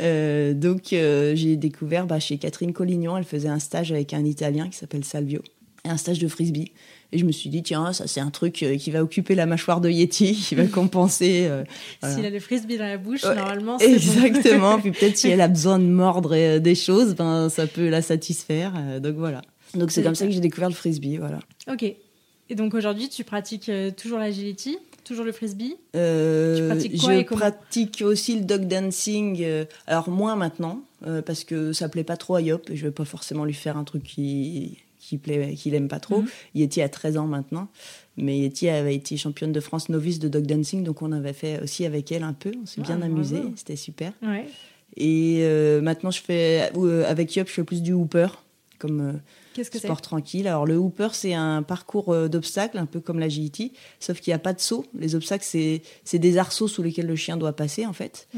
Euh, 0.00 0.54
donc 0.54 0.88
j'ai 0.90 1.56
découvert 1.56 2.06
bah, 2.06 2.18
chez 2.18 2.36
Catherine 2.36 2.72
Collignon, 2.72 3.16
elle 3.16 3.24
faisait 3.24 3.48
un 3.48 3.60
stage 3.60 3.92
avec 3.92 4.12
un 4.12 4.24
Italien 4.24 4.68
qui 4.68 4.76
s'appelle 4.76 5.04
Salvio, 5.04 5.40
un 5.84 5.96
stage 5.96 6.18
de 6.18 6.26
frisbee. 6.26 6.72
Et 7.14 7.18
je 7.18 7.24
me 7.24 7.30
suis 7.30 7.48
dit, 7.48 7.62
tiens, 7.62 7.92
ça 7.92 8.08
c'est 8.08 8.18
un 8.18 8.30
truc 8.30 8.60
euh, 8.64 8.76
qui 8.76 8.90
va 8.90 9.00
occuper 9.00 9.36
la 9.36 9.46
mâchoire 9.46 9.80
de 9.80 9.88
Yeti, 9.88 10.34
qui 10.34 10.56
va 10.56 10.64
compenser. 10.66 11.46
Euh, 11.48 11.62
S'il 12.02 12.26
a 12.26 12.30
des 12.30 12.40
frisbees 12.40 12.76
dans 12.76 12.86
la 12.86 12.98
bouche, 12.98 13.22
normalement, 13.22 13.78
c'est 13.78 13.92
Exactement. 13.92 14.80
Puis 14.80 14.90
peut-être 14.90 15.16
si 15.16 15.28
elle 15.28 15.40
a 15.40 15.46
besoin 15.58 15.78
de 15.78 15.84
mordre 15.84 16.34
euh, 16.34 16.58
des 16.58 16.74
choses, 16.74 17.14
ben, 17.14 17.48
ça 17.48 17.68
peut 17.68 17.88
la 17.88 18.02
satisfaire. 18.02 18.72
donc 19.00 19.14
voilà. 19.14 19.42
Donc 19.74 19.92
c'est 19.92 20.02
comme 20.02 20.16
ça 20.16 20.26
que 20.26 20.32
j'ai 20.32 20.40
découvert 20.40 20.68
le 20.68 20.74
frisbee, 20.74 21.18
voilà. 21.18 21.38
Ok. 21.70 21.84
Et 21.84 22.54
donc 22.56 22.74
aujourd'hui, 22.74 23.08
tu 23.08 23.22
pratiques 23.22 23.70
toujours 23.96 24.18
l'agility 24.18 24.76
Toujours 25.04 25.24
le 25.24 25.32
frisbee? 25.32 25.76
Euh, 25.94 26.56
Tu 26.56 26.66
pratiques 26.66 27.00
quoi 27.00 27.14
Je 27.14 27.22
pratique 27.24 28.02
aussi 28.04 28.36
le 28.38 28.44
dog 28.44 28.66
dancing. 28.66 29.44
alors 29.86 30.08
moins 30.08 30.34
maintenant, 30.34 30.80
parce 31.26 31.44
que 31.44 31.72
ça 31.72 31.88
plaît 31.88 32.04
pas 32.04 32.16
trop 32.16 32.34
à 32.34 32.40
Yop 32.42 32.70
et 32.70 32.76
je 32.76 32.86
vais 32.86 32.92
pas 32.92 33.04
forcément 33.04 33.44
lui 33.44 33.54
faire 33.54 33.76
un 33.76 33.84
truc 33.84 34.02
qui 34.02 34.78
qu'il 35.14 35.20
plaît, 35.20 35.54
qu'il 35.54 35.74
aime 35.74 35.88
pas 35.88 36.00
trop. 36.00 36.22
Mhm. 36.22 36.28
Yeti 36.54 36.82
a 36.82 36.88
13 36.88 37.16
ans 37.16 37.26
maintenant, 37.26 37.68
mais 38.16 38.38
Yeti 38.38 38.68
avait 38.68 38.94
été 38.94 39.16
championne 39.16 39.52
de 39.52 39.60
France 39.60 39.88
novice 39.88 40.18
de 40.18 40.28
dog 40.28 40.46
dancing, 40.46 40.84
donc 40.84 41.02
on 41.02 41.12
avait 41.12 41.32
fait 41.32 41.60
aussi 41.62 41.84
avec 41.84 42.10
elle 42.12 42.22
un 42.22 42.32
peu. 42.32 42.52
On 42.62 42.66
s'est 42.66 42.80
bien 42.80 43.00
ah, 43.02 43.06
amusé, 43.06 43.38
c'était 43.56 43.76
super. 43.76 44.12
Et 44.96 45.38
euh, 45.40 45.80
maintenant, 45.80 46.10
je 46.10 46.20
fais 46.20 46.70
euh, 46.76 47.04
avec 47.08 47.34
Yop, 47.34 47.48
je 47.48 47.52
fais 47.52 47.64
plus 47.64 47.82
du 47.82 47.92
hooper 47.92 48.28
comme 48.78 49.20
euh, 49.56 49.62
sport 49.64 50.02
tranquille. 50.02 50.46
Alors 50.46 50.66
le 50.66 50.76
hooper, 50.76 51.08
c'est 51.12 51.34
un 51.34 51.62
parcours 51.62 52.14
d'obstacles, 52.28 52.78
un 52.78 52.86
peu 52.86 53.00
comme 53.00 53.18
l'agility, 53.18 53.72
sauf 53.98 54.20
qu'il 54.20 54.30
n'y 54.30 54.36
a 54.36 54.40
pas 54.40 54.52
de 54.52 54.60
saut. 54.60 54.84
Les 54.98 55.14
obstacles, 55.14 55.44
c'est 55.44 56.18
des 56.18 56.38
arceaux 56.38 56.68
sous 56.68 56.82
lesquels 56.82 57.06
le 57.06 57.16
chien 57.16 57.36
doit 57.36 57.54
passer 57.54 57.86
en 57.86 57.92
fait. 57.92 58.28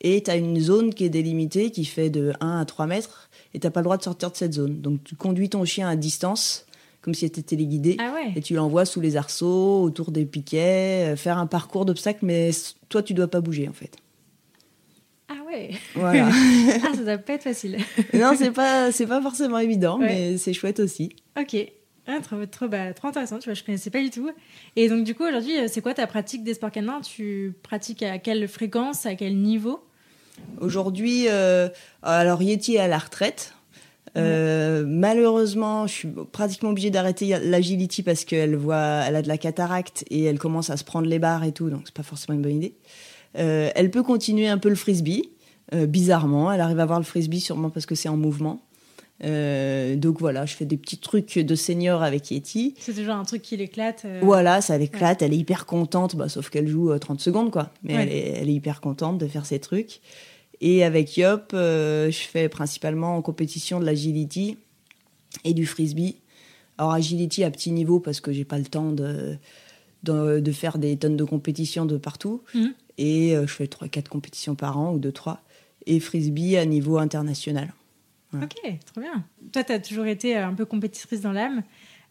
Et 0.00 0.22
tu 0.22 0.30
as 0.30 0.36
une 0.36 0.60
zone 0.60 0.94
qui 0.94 1.04
est 1.04 1.10
délimitée, 1.10 1.70
qui 1.70 1.84
fait 1.84 2.10
de 2.10 2.32
1 2.40 2.60
à 2.60 2.64
3 2.64 2.86
mètres 2.86 3.25
et 3.56 3.58
t'as 3.58 3.70
pas 3.70 3.80
le 3.80 3.84
droit 3.84 3.96
de 3.96 4.02
sortir 4.02 4.30
de 4.30 4.36
cette 4.36 4.52
zone. 4.52 4.82
Donc 4.82 5.02
tu 5.02 5.16
conduis 5.16 5.48
ton 5.48 5.64
chien 5.64 5.88
à 5.88 5.96
distance, 5.96 6.66
comme 7.00 7.14
si 7.14 7.24
était 7.24 7.42
téléguidé, 7.42 7.96
ah 7.98 8.14
et 8.36 8.42
tu 8.42 8.54
l'envoies 8.54 8.84
sous 8.84 9.00
les 9.00 9.16
arceaux, 9.16 9.82
autour 9.82 10.12
des 10.12 10.26
piquets, 10.26 11.12
euh, 11.12 11.16
faire 11.16 11.38
un 11.38 11.46
parcours 11.46 11.86
d'obstacles, 11.86 12.24
mais 12.24 12.50
toi 12.90 13.02
tu 13.02 13.14
dois 13.14 13.28
pas 13.28 13.40
bouger 13.40 13.66
en 13.66 13.72
fait. 13.72 13.96
Ah 15.28 15.38
ouais. 15.46 15.70
Voilà. 15.94 16.28
ah 16.84 16.94
ça 16.94 17.02
doit 17.02 17.18
pas 17.18 17.32
être 17.32 17.44
facile. 17.44 17.78
non 18.14 18.32
c'est 18.36 18.52
pas 18.52 18.92
c'est 18.92 19.06
pas 19.06 19.22
forcément 19.22 19.58
évident, 19.58 19.96
mais 19.96 20.36
c'est 20.36 20.52
chouette 20.52 20.78
aussi. 20.78 21.16
Ok. 21.40 21.56
Ah, 22.08 22.20
trop, 22.20 22.46
trop, 22.46 22.68
bah, 22.68 22.92
trop, 22.92 23.08
intéressant, 23.08 23.40
tu 23.40 23.46
vois, 23.46 23.54
je 23.54 23.64
connaissais 23.64 23.90
pas 23.90 24.00
du 24.00 24.10
tout. 24.10 24.30
Et 24.76 24.88
donc, 24.88 25.02
du 25.02 25.16
coup, 25.16 25.24
aujourd'hui, 25.24 25.58
euh, 25.58 25.66
c'est 25.68 25.80
quoi 25.80 25.92
ta 25.92 26.06
pratique 26.06 26.44
des 26.44 26.54
sports 26.54 26.70
canins? 26.70 27.00
Tu 27.00 27.52
pratiques 27.64 28.04
à 28.04 28.18
quelle 28.18 28.46
fréquence, 28.46 29.06
à 29.06 29.16
quel 29.16 29.36
niveau? 29.36 29.80
Aujourd'hui, 30.60 31.26
euh, 31.28 31.68
alors 32.02 32.42
Yeti 32.42 32.76
est 32.76 32.80
à 32.80 32.88
la 32.88 32.98
retraite. 32.98 33.54
Euh, 34.16 34.84
malheureusement, 34.86 35.86
je 35.86 35.92
suis 35.92 36.08
pratiquement 36.32 36.70
obligée 36.70 36.90
d'arrêter 36.90 37.38
l'agility 37.42 38.02
parce 38.02 38.24
qu'elle 38.24 38.56
voit, 38.56 39.02
elle 39.06 39.16
a 39.16 39.22
de 39.22 39.28
la 39.28 39.36
cataracte 39.36 40.04
et 40.10 40.24
elle 40.24 40.38
commence 40.38 40.70
à 40.70 40.76
se 40.76 40.84
prendre 40.84 41.06
les 41.06 41.18
barres 41.18 41.44
et 41.44 41.52
tout, 41.52 41.68
donc 41.68 41.82
c'est 41.84 41.94
pas 41.94 42.02
forcément 42.02 42.34
une 42.34 42.42
bonne 42.42 42.56
idée. 42.56 42.74
Euh, 43.38 43.70
elle 43.74 43.90
peut 43.90 44.02
continuer 44.02 44.48
un 44.48 44.58
peu 44.58 44.70
le 44.70 44.74
frisbee, 44.74 45.30
euh, 45.74 45.86
bizarrement. 45.86 46.50
Elle 46.50 46.60
arrive 46.60 46.80
à 46.80 46.86
voir 46.86 46.98
le 46.98 47.04
frisbee 47.04 47.40
sûrement 47.40 47.70
parce 47.70 47.84
que 47.84 47.94
c'est 47.94 48.08
en 48.08 48.16
mouvement. 48.16 48.62
Euh, 49.24 49.96
donc 49.96 50.20
voilà, 50.20 50.44
je 50.46 50.54
fais 50.54 50.66
des 50.66 50.76
petits 50.76 50.98
trucs 50.98 51.38
de 51.38 51.54
senior 51.54 52.02
avec 52.02 52.30
Yeti. 52.30 52.74
C'est 52.78 52.92
toujours 52.94 53.14
un 53.14 53.24
truc 53.24 53.42
qui 53.42 53.56
l'éclate. 53.56 54.02
euh. 54.04 54.20
Voilà, 54.22 54.60
ça 54.60 54.76
l'éclate, 54.76 55.22
elle 55.22 55.32
est 55.32 55.38
hyper 55.38 55.64
contente, 55.66 56.16
bah, 56.16 56.28
sauf 56.28 56.50
qu'elle 56.50 56.68
joue 56.68 56.90
euh, 56.92 56.98
30 56.98 57.20
secondes, 57.20 57.50
quoi. 57.50 57.70
Mais 57.82 57.94
Ouais. 57.94 58.02
elle, 58.02 58.08
est, 58.12 58.28
elle 58.42 58.48
est 58.50 58.54
hyper 58.54 58.80
contente 58.80 59.18
de 59.18 59.26
faire 59.26 59.46
ces 59.46 59.58
trucs. 59.58 60.00
Et 60.60 60.84
avec 60.84 61.16
Yop, 61.16 61.52
euh, 61.54 62.10
je 62.10 62.18
fais 62.18 62.48
principalement 62.48 63.16
en 63.16 63.22
compétition 63.22 63.80
de 63.80 63.84
l'agility 63.86 64.58
et 65.44 65.54
du 65.54 65.66
frisbee. 65.66 66.16
Alors 66.78 66.92
agility 66.92 67.42
à 67.44 67.50
petit 67.50 67.70
niveau 67.72 68.00
parce 68.00 68.20
que 68.20 68.32
j'ai 68.32 68.44
pas 68.44 68.58
le 68.58 68.64
temps 68.66 68.92
de, 68.92 69.36
de, 70.02 70.40
de 70.40 70.52
faire 70.52 70.76
des 70.78 70.96
tonnes 70.96 71.16
de 71.16 71.24
compétitions 71.24 71.86
de 71.86 71.96
partout. 71.96 72.42
Mhm. 72.54 72.74
Et 72.98 73.34
je 73.34 73.46
fais 73.52 73.66
3-4 73.66 74.08
compétitions 74.08 74.54
par 74.54 74.78
an 74.78 74.92
ou 74.94 74.98
2-3. 74.98 75.38
Et 75.86 76.00
frisbee 76.00 76.56
à 76.56 76.64
niveau 76.66 76.96
international. 76.98 77.72
Ok, 78.42 78.78
trop 78.92 79.00
bien. 79.00 79.24
Toi, 79.52 79.64
tu 79.64 79.72
as 79.72 79.78
toujours 79.78 80.06
été 80.06 80.36
euh, 80.36 80.46
un 80.46 80.54
peu 80.54 80.64
compétitrice 80.64 81.20
dans 81.20 81.32
l'âme. 81.32 81.62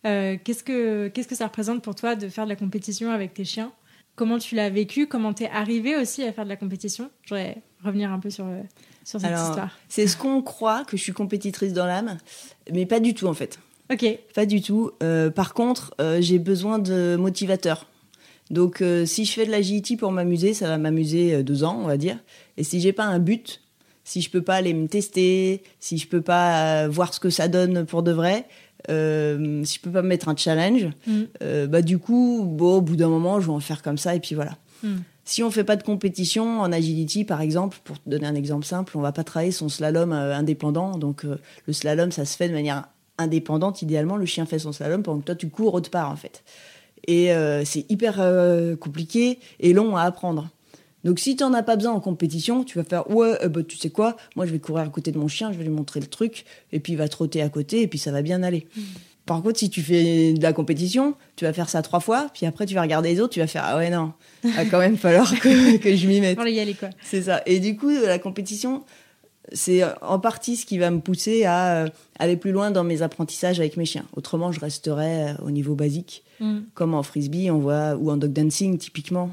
Euh, 0.05 0.37
qu'est-ce, 0.43 0.63
que, 0.63 1.07
qu'est-ce 1.07 1.27
que 1.27 1.35
ça 1.35 1.47
représente 1.47 1.81
pour 1.81 1.95
toi 1.95 2.15
de 2.15 2.29
faire 2.29 2.43
de 2.45 2.49
la 2.49 2.55
compétition 2.55 3.11
avec 3.11 3.33
tes 3.33 3.45
chiens? 3.45 3.71
Comment 4.15 4.37
tu 4.37 4.55
l'as 4.55 4.69
vécu? 4.69 5.07
Comment 5.07 5.33
t'es 5.33 5.49
arrivée 5.49 5.97
aussi 5.97 6.23
à 6.23 6.31
faire 6.31 6.45
de 6.45 6.49
la 6.49 6.55
compétition? 6.55 7.09
Je 7.23 7.29
voudrais 7.29 7.57
revenir 7.83 8.11
un 8.11 8.19
peu 8.19 8.29
sur, 8.29 8.45
euh, 8.45 8.61
sur 9.03 9.19
cette 9.19 9.31
Alors, 9.31 9.49
histoire. 9.49 9.77
C'est 9.89 10.07
ce 10.07 10.15
qu'on 10.15 10.41
croit 10.41 10.85
que 10.85 10.95
je 10.95 11.01
suis 11.01 11.11
compétitrice 11.11 11.73
dans 11.73 11.85
l'âme, 11.85 12.17
mais 12.71 12.85
pas 12.85 12.99
du 12.99 13.13
tout 13.13 13.27
en 13.27 13.33
fait. 13.33 13.59
Ok, 13.91 14.05
Pas 14.33 14.45
du 14.45 14.61
tout. 14.61 14.91
Euh, 15.03 15.29
par 15.29 15.53
contre, 15.53 15.93
euh, 16.01 16.19
j'ai 16.19 16.39
besoin 16.39 16.79
de 16.79 17.15
motivateurs. 17.19 17.87
Donc, 18.51 18.83
si 19.05 19.25
je 19.25 19.31
fais 19.31 19.47
de 19.47 19.51
l'agility 19.51 19.97
pour 19.97 20.11
m'amuser, 20.11 20.53
ça 20.53 20.67
va 20.67 20.77
m'amuser 20.77 21.41
deux 21.41 21.63
ans, 21.63 21.79
on 21.81 21.87
va 21.87 21.97
dire. 21.97 22.19
Et 22.57 22.63
si 22.63 22.79
j'ai 22.79 22.93
pas 22.93 23.05
un 23.05 23.17
but, 23.17 23.63
si 24.05 24.21
je 24.21 24.29
peux 24.29 24.41
pas 24.41 24.55
aller 24.55 24.73
me 24.73 24.87
tester, 24.87 25.63
si 25.81 25.97
je 25.97 26.07
peux 26.07 26.21
pas 26.21 26.83
euh, 26.83 26.87
voir 26.87 27.13
ce 27.13 27.19
que 27.19 27.29
ça 27.29 27.49
donne 27.49 27.85
pour 27.85 28.03
de 28.03 28.11
vrai, 28.13 28.45
euh, 28.89 29.63
si 29.65 29.75
je 29.77 29.81
peux 29.81 29.91
pas 29.91 30.03
me 30.03 30.07
mettre 30.07 30.29
un 30.29 30.35
challenge, 30.37 30.87
Mm. 31.07 31.21
euh, 31.41 31.67
bah 31.67 31.81
du 31.81 31.97
coup, 31.97 32.43
bon, 32.47 32.75
au 32.77 32.81
bout 32.81 32.95
d'un 32.95 33.09
moment, 33.09 33.39
je 33.41 33.47
vais 33.47 33.51
en 33.53 33.59
faire 33.59 33.81
comme 33.81 33.97
ça 33.97 34.15
et 34.15 34.19
puis 34.19 34.35
voilà. 34.35 34.57
Mm. 34.83 34.97
Si 35.25 35.41
on 35.41 35.49
fait 35.49 35.63
pas 35.63 35.75
de 35.75 35.81
compétition 35.81 36.61
en 36.61 36.71
agility, 36.71 37.25
par 37.25 37.41
exemple, 37.41 37.79
pour 37.83 37.99
te 37.99 38.07
donner 38.07 38.27
un 38.27 38.35
exemple 38.35 38.63
simple, 38.63 38.95
on 38.95 39.01
va 39.01 39.11
pas 39.11 39.23
travailler 39.23 39.51
son 39.51 39.69
slalom 39.69 40.11
indépendant. 40.13 40.99
Donc 40.99 41.25
euh, 41.25 41.39
le 41.65 41.73
slalom, 41.73 42.11
ça 42.11 42.25
se 42.25 42.37
fait 42.37 42.47
de 42.47 42.53
manière 42.53 42.87
indépendante. 43.17 43.81
Idéalement, 43.81 44.17
le 44.17 44.27
chien 44.27 44.45
fait 44.45 44.59
son 44.59 44.71
slalom 44.71 45.01
pendant 45.01 45.19
que 45.21 45.25
toi 45.25 45.35
tu 45.35 45.49
cours 45.49 45.73
autre 45.73 45.89
part 45.89 46.11
en 46.11 46.15
fait. 46.15 46.43
Et 47.07 47.29
c'est 47.65 47.85
hyper 47.89 48.15
compliqué 48.79 49.37
et 49.59 49.73
long 49.73 49.95
à 49.95 50.01
apprendre. 50.01 50.49
Donc 51.05 51.19
si 51.19 51.35
tu 51.35 51.43
n'en 51.43 51.53
as 51.53 51.61
pas 51.61 51.75
besoin 51.75 51.93
en 51.93 51.99
compétition, 51.99 52.63
tu 52.63 52.79
vas 52.79 52.83
faire 52.83 53.09
ouais, 53.11 53.37
euh, 53.43 53.47
bah, 53.47 53.61
tu 53.65 53.77
sais 53.77 53.91
quoi, 53.91 54.17
moi 54.35 54.47
je 54.47 54.51
vais 54.51 54.59
courir 54.59 54.83
à 54.83 54.89
côté 54.89 55.11
de 55.11 55.19
mon 55.19 55.27
chien, 55.27 55.53
je 55.53 55.57
vais 55.57 55.63
lui 55.63 55.69
montrer 55.69 55.99
le 55.99 56.07
truc, 56.07 56.45
et 56.73 56.79
puis 56.79 56.93
il 56.93 56.95
va 56.97 57.07
trotter 57.07 57.43
à 57.43 57.49
côté, 57.49 57.83
et 57.83 57.87
puis 57.87 57.99
ça 57.99 58.11
va 58.11 58.23
bien 58.23 58.41
aller. 58.41 58.67
Par 59.27 59.41
contre, 59.43 59.59
si 59.59 59.69
tu 59.69 59.81
fais 59.81 60.33
de 60.33 60.41
la 60.41 60.51
compétition, 60.51 61.15
tu 61.35 61.45
vas 61.45 61.53
faire 61.53 61.69
ça 61.69 61.83
trois 61.83 61.99
fois, 61.99 62.27
puis 62.33 62.47
après 62.47 62.65
tu 62.65 62.73
vas 62.73 62.81
regarder 62.81 63.09
les 63.09 63.21
autres, 63.21 63.33
tu 63.33 63.39
vas 63.39 63.47
faire 63.47 63.63
ah 63.65 63.77
ouais 63.77 63.91
non, 63.91 64.13
il 64.43 64.51
va 64.55 64.65
quand 64.65 64.79
même 64.79 64.97
falloir 64.97 65.31
que, 65.39 65.77
que 65.77 65.95
je 65.95 66.07
m'y 66.07 66.21
mette. 66.21 66.37
pour 66.37 66.47
y 66.47 66.59
aller 66.59 66.73
quoi. 66.73 66.89
C'est 67.03 67.21
ça. 67.21 67.43
Et 67.45 67.59
du 67.59 67.77
coup, 67.77 67.91
la 67.91 68.17
compétition, 68.17 68.83
c'est 69.53 69.83
en 70.01 70.19
partie 70.19 70.55
ce 70.55 70.65
qui 70.65 70.77
va 70.77 70.89
me 70.91 70.99
pousser 70.99 71.45
à 71.45 71.83
euh, 71.83 71.89
aller 72.19 72.37
plus 72.37 72.51
loin 72.51 72.71
dans 72.71 72.83
mes 72.83 73.01
apprentissages 73.01 73.59
avec 73.59 73.77
mes 73.77 73.85
chiens. 73.85 74.05
Autrement, 74.15 74.51
je 74.51 74.59
resterais 74.59 75.33
euh, 75.33 75.45
au 75.45 75.51
niveau 75.51 75.75
basique, 75.75 76.23
Mm. 76.39 76.59
comme 76.73 76.93
en 76.93 77.03
frisbee, 77.03 77.49
on 77.49 77.59
voit 77.59 77.95
ou 77.95 78.11
en 78.11 78.17
dog 78.17 78.33
dancing 78.33 78.77
typiquement. 78.77 79.29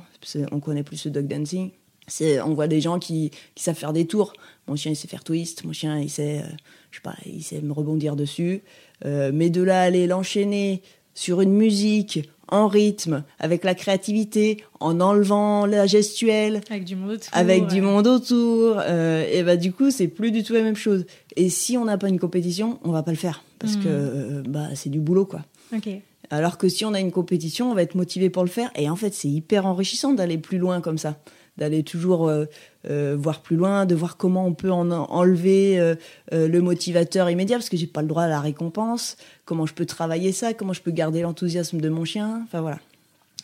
On 0.53 0.61
connaît 0.61 0.83
plus 0.83 1.05
le 1.05 1.11
dog 1.11 1.27
dancing. 1.27 1.71
C'est, 2.07 2.41
on 2.41 2.55
voit 2.55 2.69
des 2.69 2.81
gens 2.81 2.99
qui, 2.99 3.31
qui 3.55 3.63
savent 3.63 3.77
faire 3.77 3.93
des 3.93 4.07
tours. 4.07 4.33
Mon 4.67 4.77
chien, 4.77 4.93
il 4.93 4.97
sait 4.97 5.09
faire 5.09 5.25
twist. 5.25 5.65
Mon 5.65 5.73
chien, 5.73 5.99
il 5.99 6.11
sait, 6.11 6.41
euh, 6.41 6.49
je 6.91 6.97
sais 6.97 7.03
pas, 7.03 7.17
il 7.27 7.43
sait 7.43 7.61
me 7.61 7.73
rebondir 7.73 8.17
dessus. 8.17 8.63
Euh, 9.05 9.31
mais 9.33 9.51
de 9.51 9.63
là 9.63 9.83
aller 9.83 10.07
l'enchaîner 10.07 10.83
sur 11.15 11.41
une 11.41 11.53
musique 11.53 12.29
en 12.49 12.69
rythme, 12.69 13.25
avec 13.39 13.65
la 13.65 13.75
créativité, 13.75 14.63
en 14.81 15.01
enlevant 15.01 15.65
la 15.67 15.87
gestuelle, 15.87 16.61
Avec 16.71 16.85
du 16.85 16.97
monde 16.97 17.13
autour. 17.13 17.29
avec 17.33 17.67
du 17.69 17.81
monde 17.81 18.07
autour. 18.07 18.77
euh, 18.81 19.25
et 19.31 19.43
bah 19.43 19.57
du 19.57 19.73
coup, 19.73 19.91
c'est 19.91 20.09
plus 20.09 20.31
du 20.33 20.43
tout 20.43 20.53
la 20.53 20.63
même 20.63 20.77
chose. 20.77 21.07
Et 21.37 21.49
si 21.49 21.79
on 21.79 21.85
n'a 21.87 21.97
pas 21.99 22.09
une 22.09 22.19
compétition, 22.19 22.79
on 22.85 22.91
va 22.91 23.03
pas 23.03 23.11
le 23.13 23.17
faire 23.17 23.43
parce 23.59 23.77
Mm. 23.77 23.81
que 23.81 23.89
euh, 23.89 24.43
bah 24.47 24.67
c'est 24.75 24.91
du 24.91 25.01
boulot 25.01 25.25
quoi. 25.25 25.41
Ok. 25.75 25.89
Alors 26.31 26.57
que 26.59 26.69
si 26.69 26.85
on 26.85 26.95
a 26.95 27.01
une 27.01 27.13
compétition, 27.13 27.71
on 27.71 27.75
va 27.75 27.83
être 27.83 27.95
motivé 27.95 28.31
pour 28.31 28.43
le 28.43 28.49
faire. 28.49 28.71
Et 28.75 28.89
en 28.89 28.97
fait, 28.97 29.13
c'est 29.15 29.29
hyper 29.29 29.67
enrichissant 29.67 30.13
d'aller 30.15 30.39
plus 30.39 30.57
loin 30.59 30.81
comme 30.81 30.97
ça, 30.99 31.19
d'aller 31.59 31.83
toujours 31.83 32.29
euh, 32.29 32.47
euh, 32.89 33.17
voir 33.19 33.41
plus 33.43 33.57
loin, 33.57 33.85
de 33.87 33.95
voir 33.95 34.17
comment 34.17 34.47
on 34.47 34.55
peut 34.55 34.71
en 34.73 34.91
enlever 34.91 35.79
euh, 35.79 35.95
le 36.33 36.61
motivateur 36.61 37.29
immédiat 37.31 37.57
parce 37.59 37.69
que 37.69 37.77
j'ai 37.77 37.87
pas 37.87 38.03
le 38.03 38.09
droit 38.09 38.23
à 38.25 38.29
la 38.29 38.41
récompense. 38.41 39.17
Comment 39.45 39.67
je 39.67 39.75
peux 39.75 39.85
travailler 39.87 40.33
ça? 40.33 40.55
Comment 40.55 40.73
je 40.73 40.81
peux 40.83 40.91
garder 40.93 41.21
l'enthousiasme 41.23 41.81
de 41.81 41.89
mon 41.89 42.05
chien? 42.05 42.41
Enfin 42.45 42.61
voilà. 42.63 42.79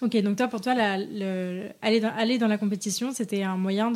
Ok, 0.00 0.16
donc 0.22 0.36
toi, 0.36 0.46
pour 0.46 0.60
toi, 0.60 0.74
la- 0.74 0.96
le- 0.98 1.64
aller, 1.82 1.98
dans, 1.98 2.12
aller 2.16 2.38
dans 2.38 2.46
la 2.46 2.56
compétition, 2.56 3.12
c'était 3.12 3.42
un 3.42 3.56
moyen 3.56 3.92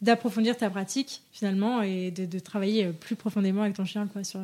d'approfondir 0.00 0.56
ta 0.56 0.70
pratique, 0.70 1.22
finalement, 1.32 1.82
et 1.82 2.12
de, 2.12 2.26
de 2.26 2.38
travailler 2.38 2.86
plus 2.92 3.16
profondément 3.16 3.62
avec 3.62 3.74
ton 3.74 3.84
chien, 3.84 4.06
quoi, 4.12 4.22
sur, 4.22 4.38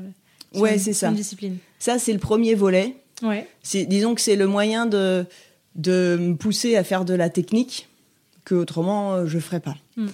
sur 0.52 0.60
Ouais, 0.60 0.72
une- 0.74 0.78
c'est 0.80 0.92
ça. 0.92 1.12
discipline. 1.12 1.58
Ça, 1.78 2.00
c'est 2.00 2.12
le 2.12 2.18
premier 2.18 2.54
volet. 2.56 2.96
Ouais. 3.22 3.46
Disons 3.86 4.14
que 4.16 4.20
c'est 4.20 4.34
le 4.36 4.48
moyen 4.48 4.86
de, 4.86 5.24
de 5.76 6.16
me 6.20 6.34
pousser 6.34 6.76
à 6.76 6.82
faire 6.82 7.04
de 7.04 7.14
la 7.14 7.30
technique 7.30 7.88
que 8.48 8.54
autrement 8.54 9.14
euh, 9.14 9.26
je 9.26 9.38
ferais 9.38 9.60
pas. 9.60 9.76
Mm. 9.96 10.06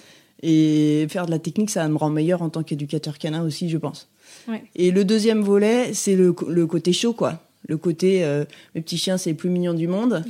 Et 0.42 1.06
faire 1.08 1.26
de 1.26 1.30
la 1.30 1.38
technique, 1.38 1.70
ça 1.70 1.88
me 1.88 1.96
rend 1.96 2.10
meilleur 2.10 2.42
en 2.42 2.50
tant 2.50 2.62
qu'éducateur 2.62 3.18
canin 3.18 3.42
aussi, 3.42 3.70
je 3.70 3.78
pense. 3.78 4.08
Ouais. 4.46 4.62
Et 4.74 4.90
le 4.90 5.04
deuxième 5.04 5.40
volet, 5.40 5.94
c'est 5.94 6.16
le, 6.16 6.34
le 6.48 6.66
côté 6.66 6.92
chaud, 6.92 7.14
quoi. 7.14 7.40
Le 7.66 7.78
côté, 7.78 8.24
euh, 8.24 8.44
mes 8.74 8.82
petits 8.82 8.98
chiens, 8.98 9.16
c'est 9.16 9.30
les 9.30 9.34
plus 9.34 9.48
mignon 9.48 9.72
du 9.72 9.88
monde. 9.88 10.22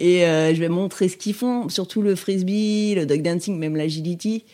Et 0.00 0.24
euh, 0.24 0.52
je 0.52 0.60
vais 0.60 0.68
montrer 0.68 1.08
ce 1.08 1.16
qu'ils 1.16 1.34
font, 1.34 1.68
surtout 1.68 2.02
le 2.02 2.16
frisbee, 2.16 2.94
le 2.96 3.06
dog 3.06 3.22
dancing, 3.22 3.56
même 3.58 3.76
l'agility. 3.76 4.44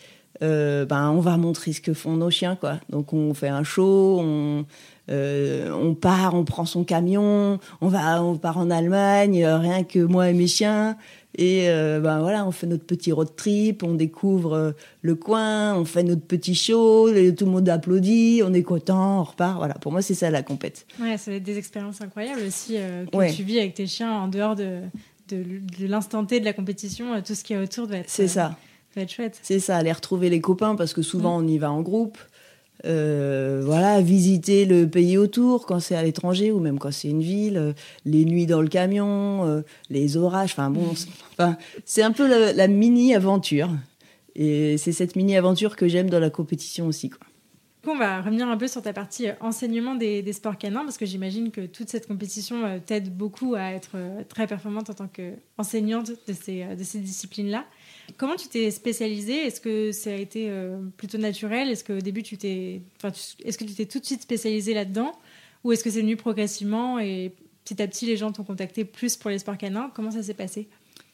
Euh, 0.43 0.85
ben, 0.85 1.09
on 1.09 1.19
va 1.19 1.35
montrer 1.37 1.73
ce 1.73 1.81
que 1.81 1.95
font 1.95 2.13
nos 2.13 2.29
chiens, 2.29 2.55
quoi. 2.55 2.79
Donc, 2.89 3.11
on 3.11 3.33
fait 3.33 3.47
un 3.47 3.63
show, 3.63 4.19
on, 4.21 4.65
on 5.09 5.95
part, 5.95 6.35
on 6.35 6.43
prend 6.43 6.65
son 6.65 6.83
camion, 6.83 7.57
on 7.81 7.87
va, 7.87 8.21
on 8.21 8.37
part 8.37 8.59
en 8.59 8.69
Allemagne, 8.69 9.43
rien 9.43 9.83
que 9.83 9.97
moi 9.97 10.29
et 10.29 10.33
mes 10.33 10.45
chiens. 10.45 10.95
Et 11.39 11.69
euh, 11.69 11.99
ben 11.99 12.19
voilà, 12.19 12.47
on 12.47 12.51
fait 12.51 12.65
notre 12.65 12.85
petit 12.85 13.11
road 13.11 13.35
trip, 13.35 13.83
on 13.83 13.93
découvre 13.93 14.53
euh, 14.53 14.71
le 15.03 15.13
coin, 15.15 15.75
on 15.75 15.85
fait 15.85 16.01
notre 16.03 16.23
petit 16.23 16.55
show, 16.55 17.09
et 17.09 17.35
tout 17.35 17.45
le 17.45 17.51
monde 17.51 17.69
applaudit, 17.69 18.41
on 18.43 18.53
est 18.53 18.63
content, 18.63 19.19
on 19.19 19.23
repart. 19.23 19.57
Voilà, 19.57 19.75
pour 19.75 19.91
moi 19.91 20.01
c'est 20.01 20.15
ça 20.15 20.31
la 20.31 20.41
compète. 20.41 20.87
Ouais, 20.99 21.17
ça 21.17 21.29
va 21.31 21.37
être 21.37 21.43
des 21.43 21.57
expériences 21.59 22.01
incroyables 22.01 22.41
aussi 22.41 22.75
euh, 22.77 23.05
que 23.05 23.15
Ouais. 23.15 23.31
tu 23.31 23.43
vis 23.43 23.59
avec 23.59 23.75
tes 23.75 23.85
chiens 23.85 24.11
en 24.11 24.27
dehors 24.27 24.55
de, 24.55 24.79
de, 25.29 25.37
l'instant 25.87 26.25
T 26.25 26.39
de 26.39 26.45
la 26.45 26.53
compétition. 26.53 27.13
euh, 27.13 27.21
Tout 27.25 27.35
ce 27.35 27.43
qui 27.43 27.53
est 27.53 27.57
autour 27.57 27.85
doit 27.87 27.97
être, 27.97 28.09
C'est 28.09 28.27
ça. 28.27 28.55
doit 28.95 29.03
être 29.03 29.11
chouette. 29.11 29.37
C'est 29.43 29.59
ça, 29.59 29.77
aller 29.77 29.91
retrouver 29.91 30.29
les 30.31 30.41
copains 30.41 30.75
parce 30.75 30.93
que 30.93 31.03
souvent 31.03 31.37
on 31.37 31.45
y 31.47 31.59
va 31.59 31.71
en 31.71 31.81
groupe. 31.81 32.17
Euh, 32.85 33.61
voilà, 33.65 34.01
visiter 34.01 34.65
le 34.65 34.87
pays 34.87 35.17
autour 35.17 35.65
quand 35.65 35.79
c'est 35.79 35.95
à 35.95 36.03
l'étranger 36.03 36.51
ou 36.51 36.59
même 36.59 36.77
quand 36.77 36.91
c'est 36.91 37.09
une 37.09 37.21
ville, 37.23 37.57
euh, 37.57 37.73
les 38.05 38.23
nuits 38.23 38.45
dans 38.45 38.61
le 38.61 38.67
camion, 38.67 39.45
euh, 39.45 39.61
les 39.89 40.15
orages. 40.15 40.51
Enfin 40.51 40.69
bon, 40.69 40.93
c'est- 40.95 41.09
enfin, 41.31 41.57
c'est 41.85 42.03
un 42.03 42.11
peu 42.11 42.27
la, 42.27 42.53
la 42.53 42.67
mini 42.67 43.15
aventure. 43.15 43.69
Et 44.35 44.77
c'est 44.77 44.91
cette 44.91 45.15
mini 45.15 45.35
aventure 45.35 45.75
que 45.75 45.87
j'aime 45.87 46.09
dans 46.11 46.19
la 46.19 46.29
compétition 46.29 46.85
aussi. 46.85 47.09
Quoi. 47.09 47.25
On 47.89 47.97
va 47.97 48.21
revenir 48.21 48.47
un 48.47 48.57
peu 48.57 48.67
sur 48.67 48.81
ta 48.83 48.93
partie 48.93 49.27
enseignement 49.39 49.95
des, 49.95 50.21
des 50.21 50.33
sports 50.33 50.57
canins, 50.57 50.83
parce 50.83 50.97
que 50.97 51.05
j'imagine 51.07 51.49
que 51.51 51.65
toute 51.65 51.89
cette 51.89 52.05
compétition 52.05 52.79
t'aide 52.85 53.15
beaucoup 53.15 53.55
à 53.55 53.71
être 53.71 53.95
très 54.29 54.45
performante 54.45 54.89
en 54.91 54.93
tant 54.93 55.07
qu'enseignante 55.07 56.11
de 56.27 56.33
ces, 56.39 56.65
de 56.75 56.83
ces 56.83 56.99
disciplines-là. 56.99 57.65
Comment 58.15 58.35
tu 58.35 58.47
t'es 58.47 58.71
spécialisée 58.71 59.47
Est-ce 59.47 59.59
que 59.59 59.91
ça 59.91 60.11
a 60.11 60.13
été 60.13 60.49
euh, 60.49 60.79
plutôt 60.95 61.17
naturel? 61.17 61.69
Est-ce 61.69 61.83
qu'au 61.83 61.99
début, 61.99 62.23
tu 62.23 62.37
t'es, 62.37 62.81
enfin, 62.97 63.13
est-ce 63.43 63.57
que 63.57 63.65
tu 63.65 63.73
t'es 63.73 63.85
tout 63.85 63.99
de 63.99 64.05
suite 64.05 64.21
spécialisée 64.21 64.73
là-dedans? 64.73 65.11
Ou 65.63 65.73
est-ce 65.73 65.83
que 65.83 65.89
c'est 65.89 66.01
venu 66.01 66.15
progressivement 66.15 66.99
et 66.99 67.33
petit 67.65 67.81
à 67.81 67.87
petit, 67.87 68.05
les 68.05 68.15
gens 68.15 68.31
t'ont 68.31 68.43
contacté 68.43 68.85
plus 68.85 69.17
pour 69.17 69.29
les 69.29 69.39
sports 69.39 69.57
canins? 69.57 69.91
Comment 69.93 70.11
ça 70.11 70.23
s'est 70.23 70.33
passé? 70.33 70.69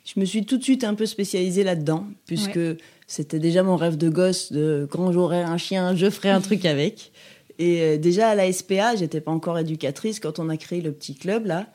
Je 0.06 0.20
me 0.20 0.26
suis 0.26 0.46
tout 0.46 0.58
de 0.58 0.64
suite 0.64 0.84
un 0.84 0.96
peu 0.96 1.06
spécialisée 1.06 1.64
là-dedans, 1.64 2.06
puisque 2.26 2.60
c'était 3.08 3.40
déjà 3.40 3.64
mon 3.64 3.78
rêve 3.78 3.98
de 3.98 4.10
gosse 4.10 4.52
de 4.52 4.88
quand 4.92 5.12
j'aurai 5.12 5.42
un 5.42 5.58
chien, 5.58 5.96
je 5.96 6.10
ferai 6.10 6.30
un 6.30 6.42
truc 6.42 6.66
avec. 6.66 7.12
Et 7.60 7.82
euh, 7.82 7.98
déjà 7.98 8.30
à 8.30 8.36
la 8.36 8.52
SPA, 8.52 8.96
j'étais 8.96 9.22
pas 9.22 9.32
encore 9.32 9.58
éducatrice 9.58 10.20
quand 10.20 10.40
on 10.40 10.50
a 10.50 10.58
créé 10.58 10.82
le 10.82 10.92
petit 10.92 11.16
club 11.16 11.46
là. 11.46 11.68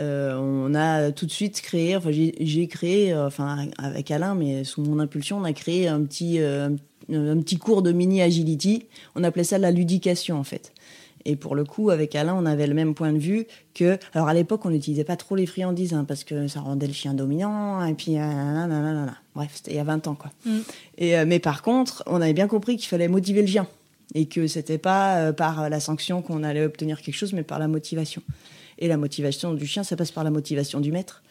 Euh, 0.00 0.36
on 0.38 0.74
a 0.74 1.12
tout 1.12 1.26
de 1.26 1.30
suite 1.30 1.60
créé, 1.60 1.96
enfin 1.96 2.10
j'ai 2.12 2.68
créé, 2.68 3.12
euh, 3.12 3.26
enfin 3.26 3.68
avec 3.78 4.10
Alain, 4.10 4.34
mais 4.34 4.64
sous 4.64 4.82
mon 4.82 4.98
impulsion, 4.98 5.38
on 5.38 5.44
a 5.44 5.52
créé 5.52 5.88
un 5.88 6.02
petit, 6.02 6.40
euh, 6.40 6.68
un, 7.12 7.28
un 7.30 7.40
petit 7.40 7.58
cours 7.58 7.82
de 7.82 7.92
mini 7.92 8.22
agility. 8.22 8.86
On 9.14 9.24
appelait 9.24 9.44
ça 9.44 9.58
la 9.58 9.70
ludication 9.70 10.38
en 10.38 10.44
fait. 10.44 10.72
Et 11.26 11.34
pour 11.34 11.56
le 11.56 11.64
coup, 11.64 11.90
avec 11.90 12.14
Alain, 12.14 12.34
on 12.38 12.46
avait 12.46 12.68
le 12.68 12.74
même 12.74 12.94
point 12.94 13.12
de 13.12 13.18
vue 13.18 13.46
que. 13.74 13.98
Alors 14.14 14.28
à 14.28 14.34
l'époque, 14.34 14.64
on 14.64 14.70
n'utilisait 14.70 15.04
pas 15.04 15.16
trop 15.16 15.34
les 15.34 15.44
friandises 15.44 15.92
hein, 15.92 16.04
parce 16.06 16.22
que 16.22 16.46
ça 16.46 16.60
rendait 16.60 16.86
le 16.86 16.92
chien 16.92 17.14
dominant. 17.14 17.84
Et 17.84 17.94
puis, 17.94 18.16
euh, 18.16 19.06
bref, 19.34 19.50
c'était 19.54 19.72
il 19.72 19.76
y 19.76 19.80
a 19.80 19.84
20 19.84 20.06
ans, 20.06 20.14
quoi. 20.14 20.30
Mm. 20.44 20.58
Et, 20.98 21.18
euh, 21.18 21.24
mais 21.26 21.40
par 21.40 21.62
contre, 21.62 22.04
on 22.06 22.22
avait 22.22 22.32
bien 22.32 22.46
compris 22.46 22.76
qu'il 22.76 22.86
fallait 22.86 23.08
motiver 23.08 23.40
le 23.40 23.48
chien 23.48 23.66
et 24.14 24.26
que 24.26 24.46
c'était 24.46 24.78
pas 24.78 25.16
euh, 25.16 25.32
par 25.32 25.68
la 25.68 25.80
sanction 25.80 26.22
qu'on 26.22 26.44
allait 26.44 26.64
obtenir 26.64 27.02
quelque 27.02 27.16
chose, 27.16 27.32
mais 27.32 27.42
par 27.42 27.58
la 27.58 27.66
motivation. 27.66 28.22
Et 28.78 28.88
la 28.88 28.96
motivation 28.96 29.54
du 29.54 29.66
chien, 29.66 29.84
ça 29.84 29.96
passe 29.96 30.10
par 30.10 30.24
la 30.24 30.30
motivation 30.30 30.80
du 30.80 30.92
maître. 30.92 31.22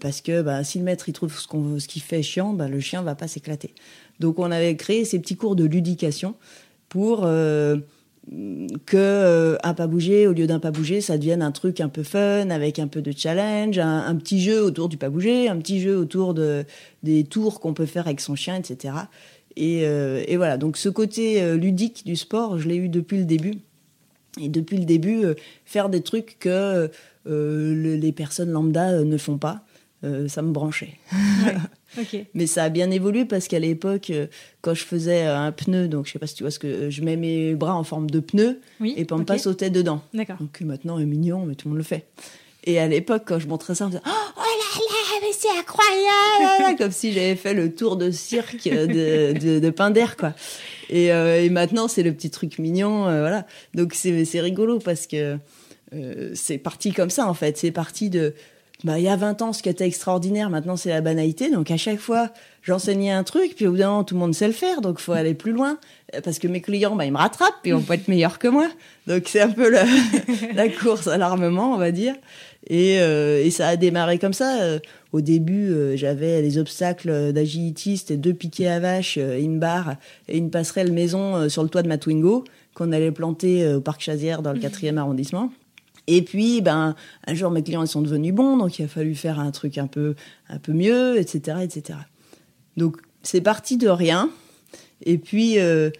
parce 0.00 0.20
que 0.20 0.42
bah, 0.42 0.64
si 0.64 0.78
le 0.78 0.84
maître 0.84 1.08
il 1.08 1.12
trouve 1.12 1.38
ce 1.38 1.46
qu'on 1.46 1.78
ce 1.78 1.88
qu'il 1.88 2.02
fait 2.02 2.22
chiant, 2.22 2.52
bah, 2.52 2.68
le 2.68 2.80
chien 2.80 3.02
va 3.02 3.14
pas 3.14 3.28
s'éclater. 3.28 3.74
Donc 4.20 4.38
on 4.38 4.50
avait 4.50 4.76
créé 4.76 5.04
ces 5.04 5.18
petits 5.18 5.36
cours 5.36 5.56
de 5.56 5.64
ludication 5.64 6.34
pour 6.88 7.26
que 8.86 8.96
euh, 8.96 9.56
un 9.62 9.74
pas 9.74 9.86
bouger 9.86 10.26
au 10.26 10.32
lieu 10.32 10.48
d'un 10.48 10.58
pas 10.58 10.72
bouger 10.72 11.00
ça 11.00 11.16
devienne 11.16 11.42
un 11.42 11.52
truc 11.52 11.80
un 11.80 11.88
peu 11.88 12.02
fun 12.02 12.50
avec 12.50 12.80
un 12.80 12.88
peu 12.88 13.00
de 13.00 13.12
challenge 13.16 13.78
un, 13.78 14.14
petit 14.16 14.40
jeu 14.40 14.62
autour 14.62 14.88
du 14.88 14.96
pas 14.96 15.10
bouger 15.10 15.48
un 15.48 15.56
petit 15.58 15.80
jeu 15.80 15.96
autour 15.96 16.34
de 16.34 16.64
des 17.04 17.22
tours 17.22 17.60
qu'on 17.60 17.72
peut 17.72 17.86
faire 17.86 18.06
avec 18.06 18.20
son 18.20 18.34
chien 18.34 18.56
etc 18.56 18.94
et, 19.54 19.82
euh, 19.84 20.24
et 20.26 20.36
voilà 20.36 20.56
donc 20.56 20.76
ce 20.76 20.88
côté 20.88 21.40
euh, 21.40 21.56
ludique 21.56 22.04
du 22.04 22.16
sport 22.16 22.58
je 22.58 22.68
l'ai 22.68 22.76
eu 22.76 22.88
depuis 22.88 23.18
le 23.18 23.26
début 23.26 23.58
et 24.40 24.48
depuis 24.48 24.76
le 24.76 24.84
début 24.84 25.24
faire 25.64 25.88
des 25.88 26.02
trucs 26.02 26.38
que 26.38 26.90
les 27.26 28.12
personnes 28.12 28.50
lambda 28.50 29.02
ne 29.02 29.16
font 29.16 29.38
pas 29.38 29.64
ça 30.28 30.42
me 30.42 30.52
branchait 30.52 30.98
Mais 32.34 32.46
ça 32.46 32.64
a 32.64 32.68
bien 32.68 32.90
évolué 32.90 33.24
parce 33.24 33.48
qu'à 33.48 33.58
l'époque, 33.58 34.10
euh, 34.10 34.26
quand 34.60 34.74
je 34.74 34.84
faisais 34.84 35.26
euh, 35.26 35.38
un 35.38 35.52
pneu, 35.52 35.88
donc 35.88 36.06
je 36.06 36.12
sais 36.12 36.18
pas 36.18 36.26
si 36.26 36.34
tu 36.34 36.42
vois 36.42 36.50
ce 36.50 36.58
que 36.58 36.66
euh, 36.66 36.90
je 36.90 37.02
mets 37.02 37.16
mes 37.16 37.54
bras 37.54 37.74
en 37.74 37.84
forme 37.84 38.10
de 38.10 38.20
pneu 38.20 38.60
et 38.84 39.04
Pampa 39.04 39.34
okay. 39.34 39.42
sautait 39.42 39.70
dedans. 39.70 40.02
Donc 40.40 40.60
maintenant, 40.60 40.98
il 40.98 41.02
est 41.02 41.06
mignon, 41.06 41.46
mais 41.46 41.54
tout 41.54 41.68
le 41.68 41.70
monde 41.70 41.78
le 41.78 41.84
fait. 41.84 42.06
Et 42.64 42.78
à 42.78 42.88
l'époque, 42.88 43.22
quand 43.26 43.38
je 43.38 43.46
montrais 43.46 43.74
ça, 43.74 43.84
on 43.84 43.88
me 43.88 43.92
disait 43.92 44.02
Oh, 44.06 44.10
là, 44.36 44.45
mais 45.20 45.32
c'est 45.32 45.50
incroyable 45.58 46.76
Comme 46.78 46.92
si 46.92 47.12
j'avais 47.12 47.36
fait 47.36 47.54
le 47.54 47.74
tour 47.74 47.96
de 47.96 48.10
cirque 48.10 48.64
de, 48.64 49.32
de, 49.32 49.58
de 49.58 49.70
Pinder, 49.70 50.16
quoi. 50.18 50.34
Et, 50.88 51.06
et 51.06 51.50
maintenant, 51.50 51.88
c'est 51.88 52.02
le 52.02 52.12
petit 52.12 52.30
truc 52.30 52.58
mignon, 52.58 53.02
voilà. 53.04 53.46
Donc 53.74 53.94
c'est 53.94 54.40
rigolo 54.40 54.78
parce 54.78 55.06
que 55.06 55.38
c'est 56.34 56.58
parti 56.58 56.92
comme 56.92 57.10
ça, 57.10 57.26
en 57.26 57.34
fait. 57.34 57.58
C'est 57.58 57.72
parti 57.72 58.10
de 58.10 58.34
bah, 58.84 58.98
il 58.98 59.04
y 59.04 59.08
a 59.08 59.16
20 59.16 59.40
ans, 59.40 59.52
ce 59.52 59.62
qui 59.62 59.70
était 59.70 59.86
extraordinaire, 59.86 60.50
maintenant 60.50 60.76
c'est 60.76 60.90
la 60.90 61.00
banalité. 61.00 61.50
Donc 61.50 61.70
à 61.70 61.76
chaque 61.76 61.98
fois, 61.98 62.30
j'enseignais 62.62 63.10
un 63.10 63.24
truc, 63.24 63.54
puis 63.56 63.66
au 63.66 63.70
bout 63.70 63.78
d'un 63.78 63.88
moment, 63.88 64.04
tout 64.04 64.14
le 64.14 64.20
monde 64.20 64.34
sait 64.34 64.46
le 64.46 64.52
faire, 64.52 64.82
donc 64.82 64.96
il 64.98 65.02
faut 65.02 65.12
aller 65.12 65.34
plus 65.34 65.52
loin. 65.52 65.78
Parce 66.22 66.38
que 66.38 66.46
mes 66.46 66.60
clients, 66.60 66.94
bah, 66.94 67.06
ils 67.06 67.12
me 67.12 67.16
rattrapent, 67.16 67.56
puis 67.62 67.72
on 67.72 67.80
peut 67.80 67.94
être 67.94 68.08
meilleurs 68.08 68.38
que 68.38 68.48
moi. 68.48 68.68
Donc 69.06 69.24
c'est 69.26 69.40
un 69.40 69.50
peu 69.50 69.70
la 70.54 70.68
course 70.68 71.06
à 71.06 71.16
l'armement, 71.16 71.72
on 71.72 71.78
va 71.78 71.90
dire. 71.90 72.14
Et, 72.68 73.00
euh, 73.00 73.44
et, 73.44 73.50
ça 73.50 73.68
a 73.68 73.76
démarré 73.76 74.18
comme 74.18 74.32
ça. 74.32 74.78
Au 75.12 75.20
début, 75.20 75.70
euh, 75.70 75.96
j'avais 75.96 76.42
les 76.42 76.58
obstacles 76.58 77.32
d'agilitistes, 77.32 78.12
deux 78.12 78.34
piquets 78.34 78.66
à 78.66 78.80
vache, 78.80 79.16
une 79.16 79.58
barre 79.58 79.96
et 80.28 80.36
une 80.36 80.50
passerelle 80.50 80.92
maison 80.92 81.36
euh, 81.36 81.48
sur 81.48 81.62
le 81.62 81.68
toit 81.68 81.82
de 81.82 81.88
ma 81.88 81.98
Twingo 81.98 82.44
qu'on 82.74 82.92
allait 82.92 83.12
planter 83.12 83.66
au 83.72 83.80
parc 83.80 84.02
Chazière 84.02 84.42
dans 84.42 84.52
le 84.52 84.58
4e 84.58 84.98
arrondissement. 84.98 85.50
Et 86.06 86.22
puis, 86.22 86.60
ben, 86.60 86.94
un 87.26 87.34
jour, 87.34 87.50
mes 87.50 87.62
clients 87.62 87.82
ils 87.82 87.88
sont 87.88 88.02
devenus 88.02 88.34
bons, 88.34 88.56
donc 88.58 88.78
il 88.78 88.84
a 88.84 88.88
fallu 88.88 89.14
faire 89.14 89.40
un 89.40 89.50
truc 89.50 89.78
un 89.78 89.86
peu, 89.86 90.14
un 90.48 90.58
peu 90.58 90.72
mieux, 90.72 91.18
etc., 91.18 91.58
etc. 91.62 91.98
Donc, 92.76 92.98
c'est 93.22 93.40
parti 93.40 93.76
de 93.76 93.88
rien. 93.88 94.30
Et 95.04 95.18
puis, 95.18 95.58
euh, 95.58 95.90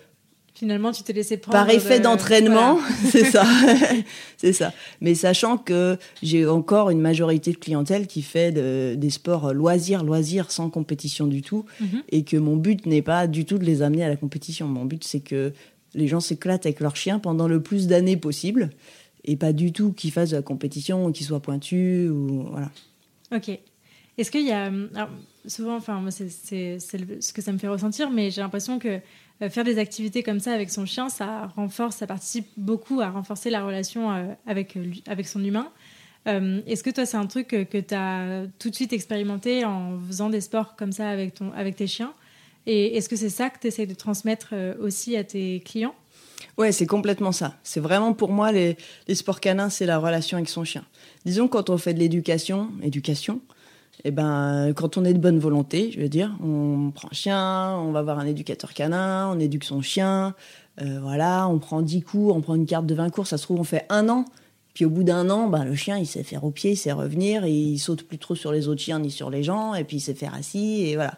finalement, 0.57 0.91
tu 0.91 1.03
t'es 1.03 1.13
laissé 1.13 1.37
prendre. 1.37 1.57
Par 1.57 1.71
effet 1.71 2.01
d'entraînement, 2.01 2.79
c'est 3.11 3.25
ça, 3.25 3.45
c'est 4.37 4.53
ça. 4.53 4.73
Mais 5.01 5.15
sachant 5.15 5.59
que 5.59 5.99
j'ai 6.23 6.47
encore 6.47 6.91
une 6.91 7.01
majorité 7.01 7.53
de 7.53 7.59
clientèle 7.59 8.07
qui 8.07 8.23
fait 8.23 8.53
des 8.53 9.11
sports 9.11 9.53
loisirs, 9.53 10.03
loisirs, 10.03 10.51
sans 10.51 10.71
compétition 10.71 11.27
du 11.27 11.43
tout, 11.43 11.67
mhm. 11.81 12.03
et 12.11 12.25
que 12.25 12.37
mon 12.37 12.57
but 12.57 12.87
n'est 12.87 13.03
pas 13.03 13.27
du 13.27 13.45
tout 13.45 13.59
de 13.59 13.65
les 13.65 13.83
amener 13.83 14.05
à 14.05 14.09
la 14.09 14.17
compétition. 14.17 14.67
Mon 14.67 14.85
but, 14.85 15.05
c'est 15.05 15.21
que 15.21 15.53
les 15.95 16.09
gens 16.09 16.21
s'éclatent 16.21 16.67
avec 16.67 16.81
leurs 16.81 16.97
chiens 16.97 17.19
pendant 17.19 17.49
le 17.49 17.63
plus 17.63 17.87
d'années 17.87 18.17
possible 18.17 18.71
et 19.25 19.37
pas 19.37 19.53
du 19.53 19.73
tout 19.73 19.93
qu'ils 19.93 20.13
fassent 20.13 20.31
de 20.31 20.37
la 20.37 20.43
compétition 20.43 21.07
ou 21.07 21.13
qu'ils 21.13 21.27
soient 21.27 21.41
pointus 21.41 22.11
ou 22.11 22.47
voilà. 22.51 22.71
Ok. 23.35 23.59
Est-ce 24.19 24.31
qu'il 24.31 24.47
y 24.47 24.53
a 24.53 24.67
alors, 24.67 25.11
souvent, 25.47 25.77
enfin 25.77 26.01
moi 26.01 26.11
c'est 26.11 26.29
ce 26.79 27.33
que 27.33 27.43
ça 27.43 27.53
me 27.53 27.59
fait 27.59 27.69
ressentir, 27.69 28.11
mais 28.11 28.31
j'ai 28.31 28.41
l'impression 28.41 28.79
que 28.79 29.01
faire 29.41 29.65
des 29.65 29.79
activités 29.79 30.23
comme 30.23 30.41
ça 30.41 30.53
avec 30.53 30.71
son 30.71 30.87
chien, 30.87 31.09
ça 31.09 31.51
renforce, 31.57 31.97
ça 31.97 32.07
participe 32.07 32.47
beaucoup 32.57 33.01
à 33.01 33.11
renforcer 33.11 33.51
la 33.51 33.65
relation 33.65 34.13
euh, 34.13 34.25
avec 34.47 34.77
avec 35.07 35.29
son 35.29 35.45
humain. 35.45 35.71
Euh, 36.27 36.61
est-ce 36.67 36.83
que 36.83 36.91
toi 36.91 37.07
c'est 37.07 37.17
un 37.17 37.27
truc 37.27 37.49
que, 37.49 37.81
tu 37.81 37.95
as 37.95 38.47
tout 38.59 38.71
de 38.71 38.75
suite 38.75 38.93
expérimenté 38.93 39.65
en 39.65 39.99
faisant 40.07 40.31
des 40.31 40.41
sports 40.41 40.75
comme 40.77 40.93
ça 40.93 41.09
avec 41.09 41.35
ton 41.35 41.53
avec 41.53 41.77
tes 41.77 41.87
chiens? 41.87 42.13
Et 42.67 42.97
est-ce 42.97 43.09
que 43.09 43.15
c'est 43.15 43.31
ça 43.31 43.49
que 43.49 43.61
tu 43.61 43.69
essaies 43.69 43.87
de 43.87 43.95
transmettre 43.95 44.53
aussi 44.81 45.17
à 45.17 45.23
tes 45.23 45.61
clients? 45.61 45.95
Ouais, 46.59 46.73
c'est 46.73 46.87
complètement 46.87 47.31
ça. 47.31 47.55
C'est 47.63 47.79
vraiment 47.79 48.13
pour 48.13 48.33
moi 48.33 48.51
les 48.51 48.77
sports 49.15 49.39
canins, 49.41 49.71
c'est 49.71 49.87
la 49.87 49.99
relation 49.99 50.37
avec 50.37 50.49
son 50.49 50.65
chien. 50.65 50.85
Disons 51.25 51.47
quand 51.47 51.71
on 51.71 51.79
fait 51.79 51.95
de 51.95 52.01
l'éducation, 52.01 52.71
éducation, 52.83 53.41
eh 54.05 54.11
ben 54.11 54.73
quand 54.75 54.97
on 54.97 55.05
est 55.05 55.15
de 55.15 55.19
bonne 55.19 55.39
volonté, 55.39 55.91
je 55.93 56.01
veux 56.01 56.09
dire, 56.09 56.37
on 56.43 56.91
prend 56.95 57.09
un 57.11 57.15
chien, 57.15 57.77
on 57.79 57.93
va 57.93 58.03
voir 58.03 58.19
un 58.19 58.27
éducateur 58.27 58.73
canin, 58.75 59.31
on 59.33 59.39
éduque 59.39 59.65
son 59.65 59.81
chien, 59.83 60.35
euh, 60.81 60.99
voilà, 61.01 61.49
on 61.49 61.59
prend 61.59 61.83
10 61.83 62.03
cours, 62.03 62.37
on 62.37 62.41
prend 62.41 62.55
une 62.55 62.67
carte 62.67 62.87
de 62.87 62.95
20 62.95 63.11
cours, 63.11 63.27
ça 63.27 63.39
se 63.39 63.45
trouve 63.45 63.61
on 63.61 63.65
fait 63.65 63.87
un 63.89 64.09
an. 64.09 64.25
Puis 64.75 64.85
au 64.85 64.91
bout 64.91 65.05
d'un 65.05 65.31
an, 65.31 65.49
ben, 65.49 65.65
le 65.65 65.75
chien, 65.75 65.97
il 65.97 66.07
sait 66.07 66.23
faire 66.23 66.45
au 66.45 66.51
pied, 66.51 66.73
il 66.73 66.77
sait 66.77 66.93
revenir, 66.93 67.45
et 67.45 67.51
il 67.51 67.79
saute 67.79 68.03
plus 68.03 68.19
trop 68.19 68.35
sur 68.35 68.53
les 68.53 68.69
autres 68.69 68.83
chiens 68.83 68.99
ni 68.99 69.11
sur 69.11 69.31
les 69.31 69.43
gens, 69.43 69.75
et 69.75 69.85
puis 69.85 69.97
il 69.97 70.01
sait 70.01 70.13
faire 70.13 70.35
assis, 70.35 70.83
et 70.83 70.97
voilà. 70.97 71.15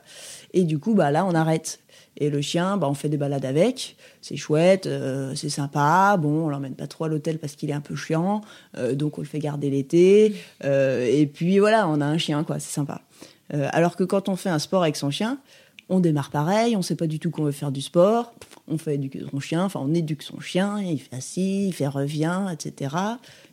Et 0.54 0.62
du 0.62 0.78
coup, 0.78 0.94
bah 0.94 1.10
là, 1.10 1.26
on 1.26 1.34
arrête. 1.34 1.80
Et 2.20 2.30
le 2.30 2.40
chien, 2.40 2.76
bah, 2.76 2.88
on 2.88 2.94
fait 2.94 3.08
des 3.08 3.16
balades 3.16 3.44
avec. 3.44 3.96
C'est 4.20 4.36
chouette, 4.36 4.86
euh, 4.86 5.34
c'est 5.36 5.48
sympa. 5.48 6.16
Bon, 6.18 6.46
on 6.46 6.48
l'emmène 6.48 6.74
pas 6.74 6.88
trop 6.88 7.04
à 7.04 7.08
l'hôtel 7.08 7.38
parce 7.38 7.54
qu'il 7.54 7.70
est 7.70 7.74
un 7.74 7.80
peu 7.80 7.94
chiant. 7.94 8.42
Euh, 8.76 8.94
donc, 8.94 9.18
on 9.18 9.20
le 9.20 9.26
fait 9.26 9.38
garder 9.38 9.70
l'été. 9.70 10.34
Euh, 10.64 11.06
et 11.06 11.26
puis, 11.26 11.60
voilà, 11.60 11.88
on 11.88 12.00
a 12.00 12.04
un 12.04 12.18
chien, 12.18 12.42
quoi. 12.42 12.58
C'est 12.58 12.72
sympa. 12.72 13.02
alors 13.50 13.96
que 13.96 14.04
quand 14.04 14.28
on 14.28 14.36
fait 14.36 14.50
un 14.50 14.58
sport 14.58 14.82
avec 14.82 14.96
son 14.96 15.10
chien, 15.10 15.38
on 15.88 16.00
démarre 16.00 16.30
pareil. 16.30 16.76
On 16.76 16.82
sait 16.82 16.96
pas 16.96 17.06
du 17.06 17.20
tout 17.20 17.30
qu'on 17.30 17.44
veut 17.44 17.52
faire 17.52 17.72
du 17.72 17.80
sport. 17.80 18.34
On 18.66 18.78
fait 18.78 18.96
éduquer 18.96 19.22
son 19.30 19.40
chien. 19.40 19.64
Enfin, 19.64 19.80
on 19.82 19.94
éduque 19.94 20.22
son 20.22 20.40
chien. 20.40 20.80
Il 20.80 21.00
fait 21.00 21.16
assis, 21.16 21.68
il 21.68 21.72
fait 21.72 21.86
revient, 21.86 22.46
etc. 22.52 22.96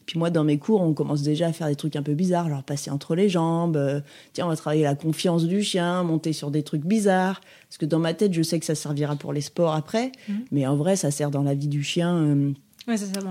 Puis 0.05 0.19
moi, 0.19 0.29
dans 0.29 0.43
mes 0.43 0.57
cours, 0.57 0.81
on 0.81 0.93
commence 0.93 1.23
déjà 1.23 1.47
à 1.47 1.53
faire 1.53 1.67
des 1.67 1.75
trucs 1.75 1.95
un 1.95 2.03
peu 2.03 2.13
bizarres, 2.13 2.49
genre 2.49 2.63
passer 2.63 2.91
entre 2.91 3.15
les 3.15 3.27
jambes. 3.27 3.77
Euh, 3.77 4.01
tiens, 4.33 4.45
on 4.45 4.49
va 4.49 4.55
travailler 4.55 4.83
la 4.83 4.95
confiance 4.95 5.45
du 5.45 5.63
chien, 5.63 6.03
monter 6.03 6.31
sur 6.31 6.51
des 6.51 6.63
trucs 6.63 6.85
bizarres. 6.85 7.41
Parce 7.67 7.77
que 7.77 7.85
dans 7.85 7.99
ma 7.99 8.13
tête, 8.13 8.33
je 8.33 8.43
sais 8.43 8.59
que 8.59 8.65
ça 8.65 8.75
servira 8.75 9.15
pour 9.15 9.33
les 9.33 9.41
sports 9.41 9.73
après, 9.73 10.11
mhm. 10.29 10.45
mais 10.51 10.67
en 10.67 10.75
vrai, 10.75 10.95
ça 10.95 11.09
sert 11.11 11.31
dans 11.31 11.41
la 11.41 11.55
vie 11.55 11.67
du 11.67 11.83
chien 11.83 12.15
euh, 12.15 12.51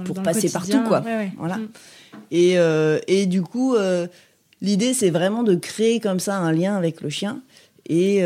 pour 0.04 0.20
passer 0.22 0.50
partout, 0.50 0.82
quoi. 0.86 1.04
Voilà. 1.38 1.58
Mhm. 1.58 1.68
Et, 2.32 2.58
euh, 2.58 2.98
et 3.06 3.26
du 3.26 3.42
coup, 3.42 3.76
l'idée, 4.60 4.94
c'est 4.94 5.10
vraiment 5.10 5.44
de 5.44 5.54
créer 5.54 6.00
comme 6.00 6.18
ça 6.18 6.38
un 6.38 6.52
lien 6.52 6.76
avec 6.76 7.02
le 7.02 7.08
chien. 7.08 7.40
Et 7.86 8.22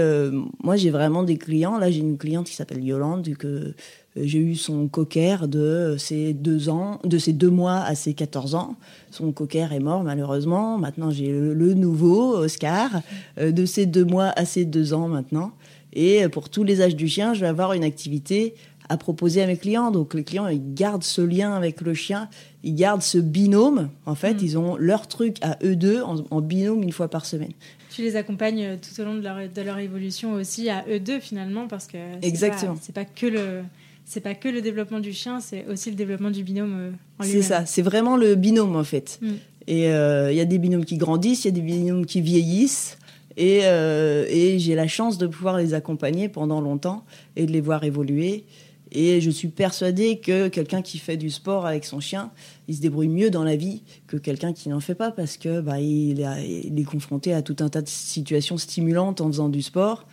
moi, 0.62 0.76
j'ai 0.76 0.90
vraiment 0.90 1.22
des 1.22 1.36
clients. 1.36 1.76
Là, 1.76 1.90
j'ai 1.90 2.00
une 2.00 2.16
cliente 2.16 2.46
qui 2.46 2.54
s'appelle 2.54 2.82
Yolande, 2.82 3.28
que 3.36 3.74
j'ai 4.22 4.38
eu 4.38 4.54
son 4.54 4.88
cocker 4.88 5.48
de 5.48 5.96
ses 5.98 6.32
deux 6.32 6.68
ans, 6.68 7.00
de 7.04 7.18
ses 7.18 7.32
deux 7.32 7.50
mois 7.50 7.80
à 7.80 7.94
ses 7.94 8.14
14 8.14 8.54
ans. 8.54 8.76
Son 9.10 9.32
cocker 9.32 9.72
est 9.72 9.80
mort 9.80 10.02
malheureusement. 10.02 10.78
Maintenant 10.78 11.10
j'ai 11.10 11.30
le, 11.30 11.74
nouveau 11.74 12.36
Oscar 12.36 13.02
euh, 13.38 13.52
de 13.52 13.64
ses 13.66 13.86
deux 13.86 14.04
mois 14.04 14.32
à 14.36 14.44
ses 14.44 14.64
deux 14.64 14.94
ans 14.94 15.08
maintenant. 15.08 15.52
Et 15.92 16.28
pour 16.28 16.50
tous 16.50 16.64
les 16.64 16.82
âges 16.82 16.96
du 16.96 17.08
chien, 17.08 17.34
je 17.34 17.40
vais 17.40 17.46
avoir 17.46 17.72
une 17.72 17.82
activité 17.82 18.54
à 18.88 18.96
proposer 18.96 19.42
à 19.42 19.46
mes 19.46 19.56
clients. 19.56 19.90
Donc 19.90 20.14
les 20.14 20.24
clients, 20.24 20.48
ils 20.48 20.74
gardent 20.74 21.04
ce 21.04 21.20
lien 21.20 21.54
avec 21.54 21.80
le 21.80 21.94
chien, 21.94 22.28
ils 22.62 22.74
gardent 22.74 23.02
ce 23.02 23.18
binôme. 23.18 23.90
En 24.06 24.14
fait, 24.14 24.34
mm. 24.34 24.40
ils 24.42 24.58
ont 24.58 24.76
leur 24.76 25.06
truc 25.06 25.36
à 25.42 25.58
eux 25.62 25.76
deux 25.76 26.02
en, 26.02 26.40
binôme 26.40 26.82
une 26.82 26.92
fois 26.92 27.08
par 27.08 27.26
semaine. 27.26 27.52
Tu 27.90 28.02
les 28.02 28.16
accompagnes 28.16 28.78
tout 28.78 29.00
au 29.00 29.04
long 29.04 29.14
de 29.14 29.22
leur, 29.22 29.36
de 29.48 29.62
leur 29.62 29.78
évolution 29.78 30.32
aussi 30.32 30.68
à 30.68 30.84
eux 30.88 31.00
deux 31.00 31.20
finalement 31.20 31.68
parce 31.68 31.86
que 31.86 31.98
exactement. 32.22 32.76
C'est 32.80 32.94
pas 32.94 33.04
que 33.04 33.26
le 33.26 33.62
c'est 34.08 34.20
pas 34.20 34.34
que 34.34 34.48
le 34.48 34.62
développement 34.62 35.00
du 35.00 35.12
chien, 35.12 35.38
c'est 35.38 35.66
aussi 35.66 35.90
le 35.90 35.96
développement 35.96 36.30
du 36.30 36.42
binôme 36.42 36.74
euh, 36.78 36.90
en 37.18 37.24
C'est 37.24 37.42
ça, 37.42 37.66
c'est 37.66 37.82
vraiment 37.82 38.16
le 38.16 38.36
binôme 38.36 38.74
en 38.74 38.84
fait. 38.84 39.18
Mm. 39.20 39.32
Et 39.66 39.88
euh, 39.88 40.32
il 40.32 40.36
y 40.36 40.40
a 40.40 40.46
des 40.46 40.56
binômes 40.56 40.86
qui 40.86 40.96
grandissent, 40.96 41.44
il 41.44 41.48
y 41.48 41.50
a 41.50 41.54
des 41.54 41.60
binômes 41.60 42.06
qui 42.06 42.22
vieillissent. 42.22 42.96
Et, 43.36 43.60
euh, 43.64 44.24
et 44.30 44.58
j'ai 44.58 44.74
la 44.74 44.88
chance 44.88 45.18
de 45.18 45.26
pouvoir 45.26 45.58
les 45.58 45.74
accompagner 45.74 46.30
pendant 46.30 46.62
longtemps 46.62 47.04
et 47.36 47.44
de 47.44 47.52
les 47.52 47.60
voir 47.60 47.84
évoluer. 47.84 48.44
Et 48.92 49.20
je 49.20 49.28
suis 49.28 49.48
persuadée 49.48 50.18
que 50.18 50.48
quelqu'un 50.48 50.80
qui 50.80 50.96
fait 50.96 51.18
du 51.18 51.28
sport 51.28 51.66
avec 51.66 51.84
son 51.84 52.00
chien, 52.00 52.30
il 52.66 52.76
se 52.76 52.80
débrouille 52.80 53.08
mieux 53.08 53.28
dans 53.28 53.44
la 53.44 53.56
vie 53.56 53.82
que 54.06 54.16
quelqu'un 54.16 54.54
qui 54.54 54.70
n'en 54.70 54.80
fait 54.80 54.94
pas 54.94 55.10
parce 55.10 55.36
que 55.36 55.60
bah, 55.60 55.80
il 55.80 56.20
est 56.22 56.84
confronté 56.84 57.34
à 57.34 57.42
tout 57.42 57.56
un 57.60 57.68
tas 57.68 57.82
de 57.82 57.88
situations 57.88 58.56
stimulantes 58.56 59.20
en 59.20 59.26
faisant 59.26 59.50
du 59.50 59.60
sport 59.60 60.06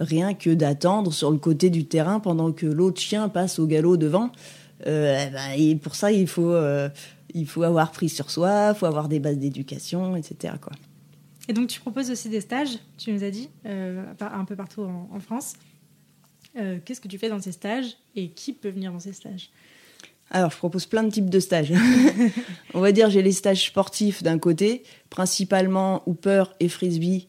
rien 0.00 0.34
que 0.34 0.50
d'attendre 0.50 1.12
sur 1.12 1.30
le 1.30 1.38
côté 1.38 1.70
du 1.70 1.84
terrain 1.86 2.18
pendant 2.18 2.52
que 2.52 2.66
l'autre 2.66 3.00
chien 3.00 3.28
passe 3.28 3.58
au 3.58 3.66
galop 3.66 3.96
devant. 3.96 4.32
Euh, 4.86 5.26
eh 5.26 5.30
ben, 5.30 5.50
et 5.56 5.76
pour 5.76 5.94
ça, 5.94 6.10
il 6.10 6.26
faut, 6.26 6.54
il 7.34 7.46
faut 7.46 7.62
avoir 7.62 7.92
pris 7.92 8.08
sur 8.08 8.30
soi, 8.30 8.72
il 8.74 8.78
faut 8.78 8.86
avoir 8.86 9.08
des 9.08 9.20
bases 9.20 9.38
d'éducation, 9.38 10.16
etc. 10.16 10.54
Quoi. 10.60 10.72
Et 11.48 11.52
donc, 11.52 11.68
tu 11.68 11.80
proposes 11.80 12.10
aussi 12.10 12.28
des 12.28 12.40
stages, 12.40 12.78
tu 12.96 13.12
nous 13.12 13.22
as 13.22 13.30
dit, 13.30 13.50
un 13.64 14.44
peu 14.46 14.56
partout 14.56 14.82
en, 14.82 15.20
France. 15.20 15.54
Qu'est-ce 16.54 17.00
que 17.00 17.08
tu 17.08 17.18
fais 17.18 17.28
dans 17.28 17.40
ces 17.40 17.52
stages 17.52 17.96
et 18.16 18.30
qui 18.30 18.52
peut 18.52 18.70
venir 18.70 18.92
dans 18.92 19.00
ces 19.00 19.12
stages? 19.12 19.50
Alors, 20.30 20.50
je 20.50 20.56
propose 20.56 20.86
plein 20.86 21.02
de 21.02 21.10
types 21.10 21.28
de 21.28 21.40
stages. 21.40 21.72
On 22.74 22.80
va 22.80 22.92
dire, 22.92 23.10
j'ai 23.10 23.22
les 23.22 23.32
stages 23.32 23.66
sportifs 23.66 24.22
d'un 24.22 24.38
côté, 24.38 24.84
principalement 25.10 26.02
Hooper 26.06 26.44
et 26.60 26.68
Frisbee, 26.68 27.26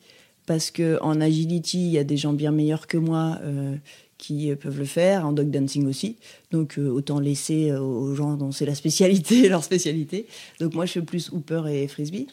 parce 0.52 0.70
que 0.70 1.00
en 1.02 1.22
agility, 1.22 1.78
il 1.78 1.92
y 1.92 1.98
a 1.98 2.04
des 2.04 2.18
gens 2.18 2.34
bien 2.34 2.52
meilleurs 2.52 2.86
que 2.86 2.98
moi 2.98 3.40
euh, 3.44 3.78
qui 4.18 4.54
peuvent 4.54 4.78
le 4.78 4.84
faire, 4.84 5.26
en 5.26 5.32
dog 5.32 5.50
dancing 5.50 5.88
aussi. 5.88 6.18
Donc, 6.52 6.78
euh, 6.78 6.90
autant 6.90 7.22
laisser 7.22 7.72
euh, 7.72 7.80
aux 7.80 8.14
gens 8.16 8.34
dont 8.34 8.52
c'est 8.52 8.66
la 8.66 8.76
spécialité, 8.76 9.48
leur 9.50 9.64
spécialité. 9.64 10.28
Donc, 10.60 10.74
moi, 10.74 10.86
je 10.86 10.92
fais 10.92 11.02
plus 11.02 11.30
Hooper 11.32 11.64
et 11.72 11.88
Frisbee. 11.88 12.28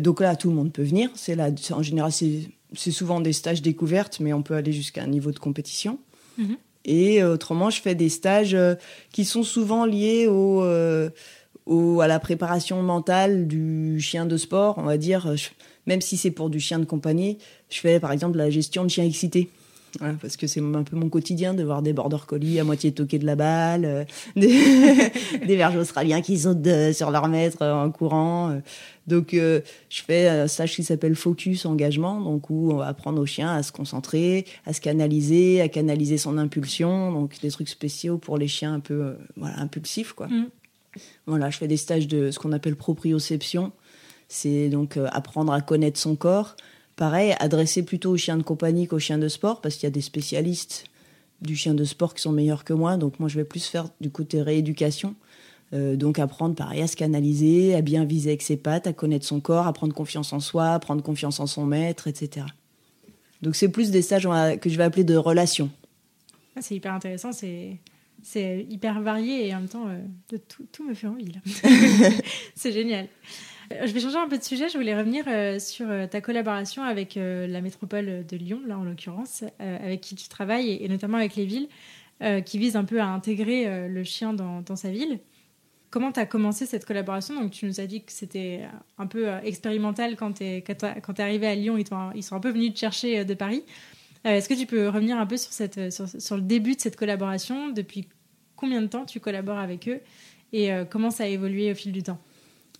donc 0.00 0.20
là, 0.20 0.34
tout 0.34 0.48
le 0.48 0.56
monde 0.56 0.72
peut 0.72 0.82
venir. 0.82 1.10
C'est 1.14 1.34
là, 1.34 1.50
en 1.72 1.82
général, 1.82 2.10
c'est 2.10 2.90
souvent 2.90 3.20
des 3.20 3.34
stages 3.34 3.60
découvertes, 3.60 4.18
mais 4.18 4.32
on 4.32 4.42
peut 4.42 4.54
aller 4.54 4.72
jusqu'à 4.72 5.02
un 5.02 5.08
niveau 5.08 5.30
de 5.30 5.38
compétition. 5.38 5.98
Mm-hmm. 6.40 6.56
Et 6.86 7.22
euh, 7.22 7.34
autrement, 7.34 7.68
je 7.68 7.82
fais 7.82 7.94
des 7.94 8.08
stages 8.08 8.54
euh, 8.54 8.76
qui 9.12 9.26
sont 9.26 9.42
souvent 9.42 9.84
liés 9.84 10.26
au, 10.26 10.62
euh, 10.62 11.10
au, 11.66 12.00
à 12.00 12.06
la 12.06 12.18
préparation 12.18 12.82
mentale 12.82 13.46
du 13.46 14.00
chien 14.00 14.24
de 14.24 14.38
sport, 14.38 14.78
on 14.78 14.84
va 14.84 14.96
dire. 14.96 15.34
Même 15.86 16.00
si 16.00 16.16
c'est 16.16 16.30
pour 16.30 16.50
du 16.50 16.60
chien 16.60 16.78
de 16.78 16.84
compagnie, 16.84 17.38
je 17.70 17.80
fais 17.80 18.00
par 18.00 18.12
exemple 18.12 18.38
la 18.38 18.50
gestion 18.50 18.84
de 18.84 18.90
chiens 18.90 19.04
excités 19.04 19.48
parce 19.98 20.36
que 20.36 20.46
c'est 20.46 20.60
un 20.60 20.82
peu 20.82 20.96
mon 20.96 21.08
quotidien 21.08 21.54
de 21.54 21.62
voir 21.62 21.82
des 21.82 21.92
border 21.92 22.18
collies 22.26 22.58
à 22.58 22.64
moitié 22.64 22.92
toqués 22.92 23.18
de 23.18 23.26
la 23.26 23.36
balle, 23.36 23.84
euh, 23.84 24.04
des, 24.36 24.48
des 25.46 25.56
verges 25.56 25.76
australiens 25.76 26.20
qui 26.20 26.38
sautent 26.38 26.92
sur 26.92 27.10
leur 27.10 27.28
maître 27.28 27.58
euh, 27.62 27.74
en 27.74 27.90
courant. 27.90 28.50
Euh. 28.50 28.60
Donc, 29.08 29.30
je 29.32 29.62
fais 29.90 30.28
un 30.28 30.46
stage 30.46 30.76
qui 30.76 30.84
s'appelle 30.84 31.16
Focus 31.16 31.66
Engagement, 31.66 32.20
donc 32.20 32.50
où 32.50 32.70
on 32.70 32.76
va 32.76 32.86
apprendre 32.86 33.20
au 33.20 33.26
chien 33.26 33.52
à 33.52 33.64
se 33.64 33.72
concentrer, 33.72 34.46
à 34.64 34.72
se 34.72 34.80
canaliser, 34.80 35.60
à 35.60 35.68
canaliser 35.68 36.18
son 36.18 36.38
impulsion, 36.38 37.10
donc 37.10 37.40
des 37.40 37.50
trucs 37.50 37.68
spéciaux 37.68 38.18
pour 38.18 38.38
les 38.38 38.46
chiens 38.46 38.74
un 38.74 38.78
peu 38.78 39.16
voilà, 39.36 39.58
impulsifs. 39.58 40.12
Quoi. 40.12 40.28
Mm. 40.28 40.46
Voilà, 41.26 41.50
je 41.50 41.58
fais 41.58 41.66
des 41.66 41.76
stages 41.76 42.06
de 42.06 42.30
ce 42.30 42.38
qu'on 42.38 42.52
appelle 42.52 42.76
proprioception. 42.76 43.72
C'est 44.34 44.68
donc 44.70 44.98
apprendre 45.12 45.52
à 45.52 45.60
connaître 45.60 45.98
son 45.98 46.16
corps, 46.16 46.56
Pareil, 46.96 47.34
adressé 47.40 47.82
plutôt 47.82 48.10
aux 48.12 48.16
chiens 48.16 48.36
de 48.36 48.42
compagnie 48.42 48.86
qu'aux 48.86 48.98
chiens 48.98 49.18
de 49.18 49.28
sport, 49.28 49.60
parce 49.60 49.76
qu'il 49.76 49.84
y 49.84 49.86
a 49.86 49.90
des 49.90 50.02
spécialistes 50.02 50.84
du 51.40 51.56
chien 51.56 51.74
de 51.74 51.84
sport 51.84 52.14
qui 52.14 52.22
sont 52.22 52.32
meilleurs 52.32 52.64
que 52.64 52.72
moi. 52.72 52.96
Donc 52.96 53.18
moi, 53.18 53.28
je 53.28 53.36
vais 53.36 53.44
plus 53.44 53.64
faire 53.64 53.88
du 54.00 54.10
côté 54.10 54.42
rééducation. 54.42 55.14
Euh, 55.72 55.96
donc 55.96 56.18
apprendre 56.18 56.54
pareil 56.54 56.82
à 56.82 56.86
se 56.86 56.96
canaliser, 56.96 57.74
à 57.74 57.80
bien 57.80 58.04
viser 58.04 58.30
avec 58.30 58.42
ses 58.42 58.58
pattes, 58.58 58.86
à 58.86 58.92
connaître 58.92 59.24
son 59.24 59.40
corps, 59.40 59.66
à 59.66 59.72
prendre 59.72 59.94
confiance 59.94 60.34
en 60.34 60.40
soi, 60.40 60.74
à 60.74 60.78
prendre 60.78 61.02
confiance 61.02 61.40
en 61.40 61.46
son 61.46 61.64
maître, 61.64 62.08
etc. 62.08 62.44
Donc 63.40 63.56
c'est 63.56 63.70
plus 63.70 63.90
des 63.90 64.02
stages 64.02 64.28
que 64.60 64.68
je 64.68 64.76
vais 64.76 64.84
appeler 64.84 65.04
de 65.04 65.16
relations. 65.16 65.70
Ah, 66.54 66.60
c'est 66.60 66.76
hyper 66.76 66.92
intéressant, 66.92 67.32
c'est 67.32 67.78
c'est 68.22 68.66
hyper 68.70 69.00
varié 69.00 69.48
et 69.48 69.54
en 69.54 69.60
même 69.60 69.68
temps 69.68 69.88
euh, 69.88 69.98
de 70.28 70.36
tout, 70.36 70.64
tout 70.70 70.86
me 70.86 70.94
fait 70.94 71.08
envie. 71.08 71.32
c'est 72.54 72.70
génial. 72.70 73.08
Euh, 73.72 73.86
je 73.86 73.92
vais 73.92 74.00
changer 74.00 74.18
un 74.18 74.28
peu 74.28 74.38
de 74.38 74.42
sujet. 74.42 74.68
Je 74.68 74.76
voulais 74.76 74.96
revenir 74.96 75.24
euh, 75.28 75.58
sur 75.58 75.88
euh, 75.88 76.06
ta 76.06 76.20
collaboration 76.20 76.82
avec 76.82 77.14
la 77.16 77.60
métropole 77.60 78.24
de 78.26 78.36
Lyon, 78.36 78.60
là 78.66 78.78
en 78.78 78.84
l'occurrence, 78.84 79.44
avec 79.58 80.00
qui 80.00 80.14
tu 80.14 80.28
travailles, 80.28 80.78
et, 80.80 80.88
notamment 80.88 81.18
avec 81.18 81.36
les 81.36 81.44
villes, 81.44 81.68
qui 82.44 82.58
visent 82.58 82.76
un 82.76 82.84
peu 82.84 83.00
à 83.00 83.06
intégrer 83.06 83.88
le 83.88 84.04
chien 84.04 84.32
dans, 84.32 84.76
sa 84.76 84.90
ville. 84.90 85.18
Comment 85.90 86.12
tu 86.12 86.20
as 86.20 86.26
commencé 86.26 86.66
cette 86.66 86.84
collaboration? 86.84 87.34
Donc, 87.34 87.50
tu 87.50 87.66
nous 87.66 87.80
as 87.80 87.86
dit 87.86 88.02
que 88.02 88.12
c'était 88.12 88.62
un 88.96 89.06
peu 89.06 89.28
expérimental 89.42 90.16
quand 90.16 90.34
tu 90.34 90.44
es, 90.44 90.64
arrivé 91.18 91.46
à 91.48 91.54
Lyon. 91.54 91.76
Ils, 92.14 92.22
sont 92.22 92.36
un 92.36 92.40
peu 92.40 92.50
venus 92.50 92.74
te 92.74 92.78
chercher 92.78 93.24
de 93.24 93.34
Paris. 93.34 93.64
Est-ce 94.24 94.48
que 94.48 94.54
tu 94.54 94.66
peux 94.66 94.88
revenir 94.88 95.18
un 95.18 95.26
peu 95.26 95.36
sur, 95.36 95.52
sur, 95.52 96.36
le 96.36 96.42
début 96.42 96.76
de 96.76 96.80
cette 96.80 96.96
collaboration? 96.96 97.70
Depuis 97.70 98.08
combien 98.54 98.80
de 98.80 98.86
temps 98.86 99.04
tu 99.04 99.18
collabores 99.18 99.58
avec 99.58 99.88
eux? 99.88 100.00
Et 100.52 100.70
comment 100.90 101.10
ça 101.10 101.24
a 101.24 101.26
évolué 101.26 101.72
au 101.72 101.74
fil 101.74 101.90
du 101.90 102.02
temps? 102.02 102.20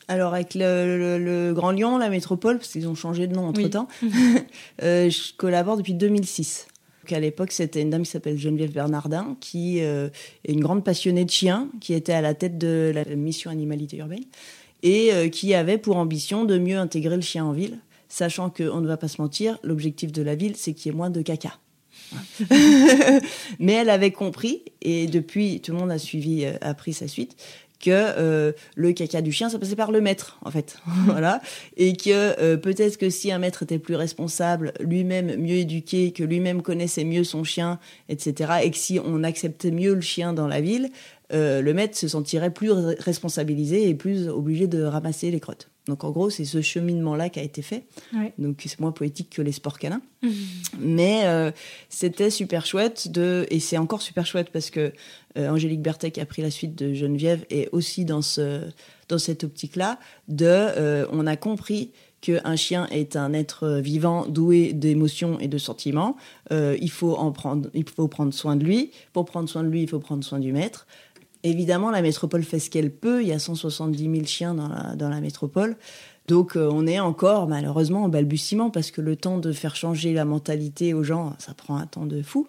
Alors 0.08 0.34
avec 0.34 0.54
le, 0.54 1.52
Grand 1.54 1.70
Lyon, 1.70 1.98
la 1.98 2.08
métropole, 2.08 2.58
parce 2.58 2.70
qu'ils 2.70 2.88
ont 2.88 2.94
changé 2.94 3.26
de 3.26 3.34
nom 3.34 3.46
entre-temps, 3.46 3.88
euh, 4.82 5.10
je 5.10 5.34
collabore 5.36 5.76
depuis 5.76 5.94
2006. 5.94 6.66
Donc 7.02 7.12
à 7.12 7.20
l'époque, 7.20 7.52
c'était 7.52 7.82
une 7.82 7.90
dame 7.90 8.02
qui 8.02 8.10
s'appelle 8.10 8.38
Geneviève 8.38 8.72
Bernardin, 8.72 9.36
qui 9.40 9.82
euh, 9.82 10.08
est 10.44 10.52
une 10.52 10.60
grande 10.60 10.84
passionnée 10.84 11.24
de 11.24 11.30
chiens, 11.30 11.68
qui 11.80 11.94
était 11.94 12.12
à 12.12 12.20
la 12.20 12.34
tête 12.34 12.58
de 12.58 12.92
la 12.94 13.04
mission 13.16 13.50
animalité 13.50 13.96
urbaine, 13.96 14.24
et 14.82 15.12
euh, 15.12 15.28
qui 15.28 15.54
avait 15.54 15.78
pour 15.78 15.96
ambition 15.96 16.44
de 16.44 16.58
mieux 16.58 16.78
intégrer 16.78 17.16
le 17.16 17.22
chien 17.22 17.44
en 17.44 17.52
ville, 17.52 17.78
sachant 18.08 18.50
qu'on 18.50 18.80
ne 18.80 18.86
va 18.86 18.96
pas 18.96 19.08
se 19.08 19.20
mentir, 19.20 19.58
l'objectif 19.62 20.12
de 20.12 20.22
la 20.22 20.34
ville, 20.34 20.54
c'est 20.56 20.74
qu'il 20.74 20.92
y 20.92 20.94
ait 20.94 20.96
moins 20.96 21.10
de 21.10 21.22
caca. 21.22 21.58
Mais 23.58 23.72
elle 23.72 23.90
avait 23.90 24.10
compris, 24.10 24.62
et 24.80 25.06
depuis, 25.06 25.60
tout 25.60 25.72
le 25.72 25.78
monde 25.78 25.90
a 25.90 25.98
suivi, 25.98 26.44
a 26.44 26.74
pris 26.74 26.92
sa 26.92 27.08
suite, 27.08 27.36
que 27.82 27.90
euh, 27.90 28.52
le 28.76 28.92
caca 28.92 29.20
du 29.20 29.32
chien, 29.32 29.50
ça 29.50 29.58
passait 29.58 29.76
par 29.76 29.92
le 29.92 30.00
maître, 30.00 30.38
en 30.44 30.50
fait. 30.50 30.78
voilà. 31.06 31.42
Et 31.76 31.94
que 31.94 32.10
euh, 32.10 32.56
peut-être 32.56 32.96
que 32.96 33.10
si 33.10 33.30
un 33.30 33.38
maître 33.38 33.64
était 33.64 33.78
plus 33.78 33.96
responsable, 33.96 34.72
lui-même 34.80 35.36
mieux 35.36 35.56
éduqué, 35.56 36.12
que 36.12 36.22
lui-même 36.22 36.62
connaissait 36.62 37.04
mieux 37.04 37.24
son 37.24 37.44
chien, 37.44 37.78
etc., 38.08 38.52
et 38.62 38.70
que 38.70 38.78
si 38.78 38.98
on 39.04 39.22
acceptait 39.24 39.70
mieux 39.70 39.94
le 39.94 40.00
chien 40.00 40.32
dans 40.32 40.46
la 40.46 40.60
ville, 40.60 40.88
euh, 41.32 41.60
le 41.60 41.74
maître 41.74 41.96
se 41.96 42.08
sentirait 42.08 42.52
plus 42.52 42.70
responsabilisé 42.70 43.88
et 43.88 43.94
plus 43.94 44.28
obligé 44.28 44.66
de 44.66 44.82
ramasser 44.82 45.30
les 45.30 45.40
crottes. 45.40 45.71
Donc 45.88 46.04
en 46.04 46.10
gros, 46.10 46.30
c'est 46.30 46.44
ce 46.44 46.60
cheminement-là 46.60 47.28
qui 47.28 47.40
a 47.40 47.42
été 47.42 47.60
fait. 47.60 47.84
Donc 48.38 48.62
c'est 48.64 48.78
moins 48.78 48.92
poétique 48.92 49.30
que 49.30 49.42
les 49.42 49.52
sports 49.52 49.78
canins. 49.78 50.02
Mmh. 50.22 50.28
Mais 50.78 51.22
euh, 51.24 51.50
c'était 51.88 52.30
super 52.30 52.64
chouette 52.66 53.10
de 53.10 53.46
et 53.50 53.58
c'est 53.58 53.78
encore 53.78 54.02
super 54.02 54.24
chouette 54.24 54.50
parce 54.52 54.70
que 54.70 54.92
euh, 55.36 55.48
Angélique 55.48 55.82
Berthet 55.82 56.12
qui 56.12 56.20
a 56.20 56.26
pris 56.26 56.42
la 56.42 56.50
suite 56.50 56.76
de 56.76 56.94
Geneviève 56.94 57.44
est 57.50 57.68
aussi 57.72 58.04
dans 58.04 58.22
ce 58.22 58.62
dans 59.08 59.18
cette 59.18 59.44
optique-là 59.44 59.98
de 60.28 60.46
euh, 60.46 61.06
on 61.10 61.26
a 61.26 61.36
compris 61.36 61.90
qu'un 62.20 62.54
chien 62.54 62.86
est 62.92 63.16
un 63.16 63.32
être 63.32 63.80
vivant 63.80 64.26
doué 64.26 64.72
d'émotions 64.72 65.40
et 65.40 65.48
de 65.48 65.58
sentiments. 65.58 66.16
il 66.52 66.90
faut 66.90 67.16
en 67.16 67.32
prendre, 67.32 67.68
il 67.74 67.88
faut 67.88 68.06
prendre 68.06 68.32
soin 68.32 68.54
de 68.54 68.62
lui. 68.62 68.92
Pour 69.12 69.24
prendre 69.24 69.48
soin 69.48 69.64
de 69.64 69.68
lui, 69.68 69.82
il 69.82 69.88
faut 69.88 69.98
prendre 69.98 70.22
soin 70.22 70.38
du 70.38 70.52
maître. 70.52 70.86
Évidemment, 71.44 71.90
la 71.90 72.02
métropole 72.02 72.44
fait 72.44 72.60
ce 72.60 72.70
qu'elle 72.70 72.90
peut. 72.90 73.22
Il 73.22 73.28
y 73.28 73.32
a 73.32 73.38
170 73.38 73.98
000 73.98 74.24
chiens 74.26 74.54
dans 74.54 74.68
la, 74.68 74.94
dans 74.94 75.08
la 75.08 75.20
métropole. 75.20 75.76
Donc 76.28 76.56
euh, 76.56 76.68
on 76.72 76.86
est 76.86 77.00
encore 77.00 77.48
malheureusement 77.48 78.04
en 78.04 78.08
balbutiement 78.08 78.70
parce 78.70 78.90
que 78.90 79.00
le 79.00 79.16
temps 79.16 79.38
de 79.38 79.52
faire 79.52 79.74
changer 79.74 80.12
la 80.12 80.24
mentalité 80.24 80.94
aux 80.94 81.02
gens, 81.02 81.34
ça 81.38 81.54
prend 81.54 81.76
un 81.76 81.86
temps 81.86 82.06
de 82.06 82.22
fou. 82.22 82.46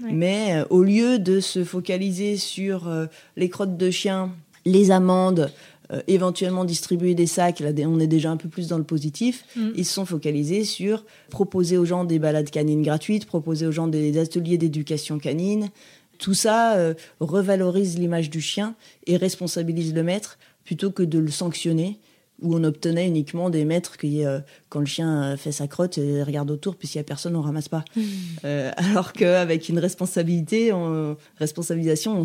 Mais 0.00 0.54
euh, 0.54 0.64
au 0.70 0.82
lieu 0.82 1.18
de 1.18 1.38
se 1.38 1.62
focaliser 1.62 2.36
sur 2.36 2.88
euh, 2.88 3.06
les 3.36 3.48
crottes 3.48 3.76
de 3.76 3.90
chiens, 3.90 4.32
les 4.64 4.90
amendes, 4.90 5.50
éventuellement 6.06 6.64
distribuer 6.64 7.14
des 7.14 7.26
sacs, 7.26 7.60
là 7.60 7.68
on 7.86 8.00
est 8.00 8.06
déjà 8.06 8.30
un 8.30 8.38
peu 8.38 8.48
plus 8.48 8.68
dans 8.68 8.78
le 8.78 8.84
positif, 8.84 9.44
mm. 9.56 9.72
ils 9.76 9.84
se 9.84 9.92
sont 9.92 10.06
focalisés 10.06 10.64
sur 10.64 11.04
proposer 11.28 11.76
aux 11.76 11.84
gens 11.84 12.04
des 12.04 12.18
balades 12.18 12.48
canines 12.48 12.82
gratuites, 12.82 13.26
proposer 13.26 13.66
aux 13.66 13.72
gens 13.72 13.88
des 13.88 14.16
ateliers 14.16 14.56
d'éducation 14.56 15.18
canine, 15.18 15.68
tout 16.18 16.34
ça 16.34 16.76
euh, 16.76 16.94
revalorise 17.20 17.98
l'image 17.98 18.30
du 18.30 18.40
chien 18.40 18.74
et 19.06 19.16
responsabilise 19.16 19.94
le 19.94 20.02
maître 20.02 20.38
plutôt 20.64 20.90
que 20.90 21.02
de 21.02 21.18
le 21.18 21.30
sanctionner 21.30 21.98
où 22.40 22.56
on 22.56 22.64
obtenait 22.64 23.06
uniquement 23.06 23.50
des 23.50 23.64
maîtres 23.64 23.96
qui, 23.96 24.24
euh, 24.24 24.40
quand 24.68 24.80
le 24.80 24.86
chien 24.86 25.36
fait 25.36 25.52
sa 25.52 25.68
crotte, 25.68 25.96
et 25.98 26.24
regarde 26.24 26.50
autour, 26.50 26.74
puis 26.74 26.88
s'il 26.88 26.98
n'y 26.98 27.02
a 27.02 27.04
personne, 27.04 27.36
on 27.36 27.40
ramasse 27.40 27.68
pas. 27.68 27.84
Hmm. 27.94 28.00
Euh, 28.44 28.72
alors 28.76 29.12
qu'avec 29.12 29.68
une 29.68 29.78
responsabilité, 29.78 30.72
responsabilisation, 31.38 32.20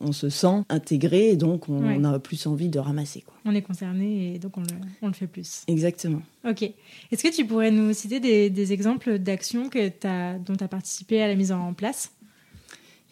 on, 0.00 0.12
se 0.12 0.28
sent 0.28 0.62
intégré 0.68 1.30
et 1.30 1.36
donc 1.36 1.68
on, 1.68 2.04
a 2.04 2.20
plus 2.20 2.46
envie 2.46 2.68
de 2.68 2.78
ramasser. 2.78 3.22
Quoi. 3.22 3.34
On 3.44 3.52
est 3.52 3.62
concerné 3.62 4.34
et 4.34 4.38
donc 4.38 4.56
on 4.58 5.06
le, 5.08 5.12
fait 5.12 5.26
plus. 5.26 5.64
Exactement. 5.66 6.22
Ok. 6.48 6.62
Est-ce 6.62 7.24
que 7.24 7.34
tu 7.34 7.44
pourrais 7.44 7.72
nous 7.72 7.92
citer 7.94 8.20
des, 8.20 8.50
des 8.50 8.72
exemples 8.72 9.18
d'actions 9.18 9.64
dont 9.64 10.56
tu 10.56 10.64
as 10.64 10.68
participé 10.68 11.20
à 11.20 11.26
la 11.26 11.34
mise 11.34 11.50
en 11.50 11.74
place? 11.74 12.12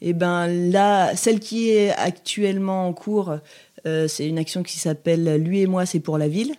Et 0.02 0.10
eh 0.10 0.12
ben 0.12 0.46
là, 0.46 1.16
celle 1.16 1.40
qui 1.40 1.70
est 1.70 1.90
actuellement 1.90 2.86
en 2.86 2.92
cours, 2.92 3.38
euh, 3.86 4.06
c'est 4.08 4.28
une 4.28 4.38
action 4.38 4.62
qui 4.62 4.78
s'appelle 4.78 5.42
Lui 5.42 5.60
et 5.60 5.66
moi, 5.66 5.86
c'est 5.86 6.00
pour 6.00 6.18
la 6.18 6.28
ville. 6.28 6.52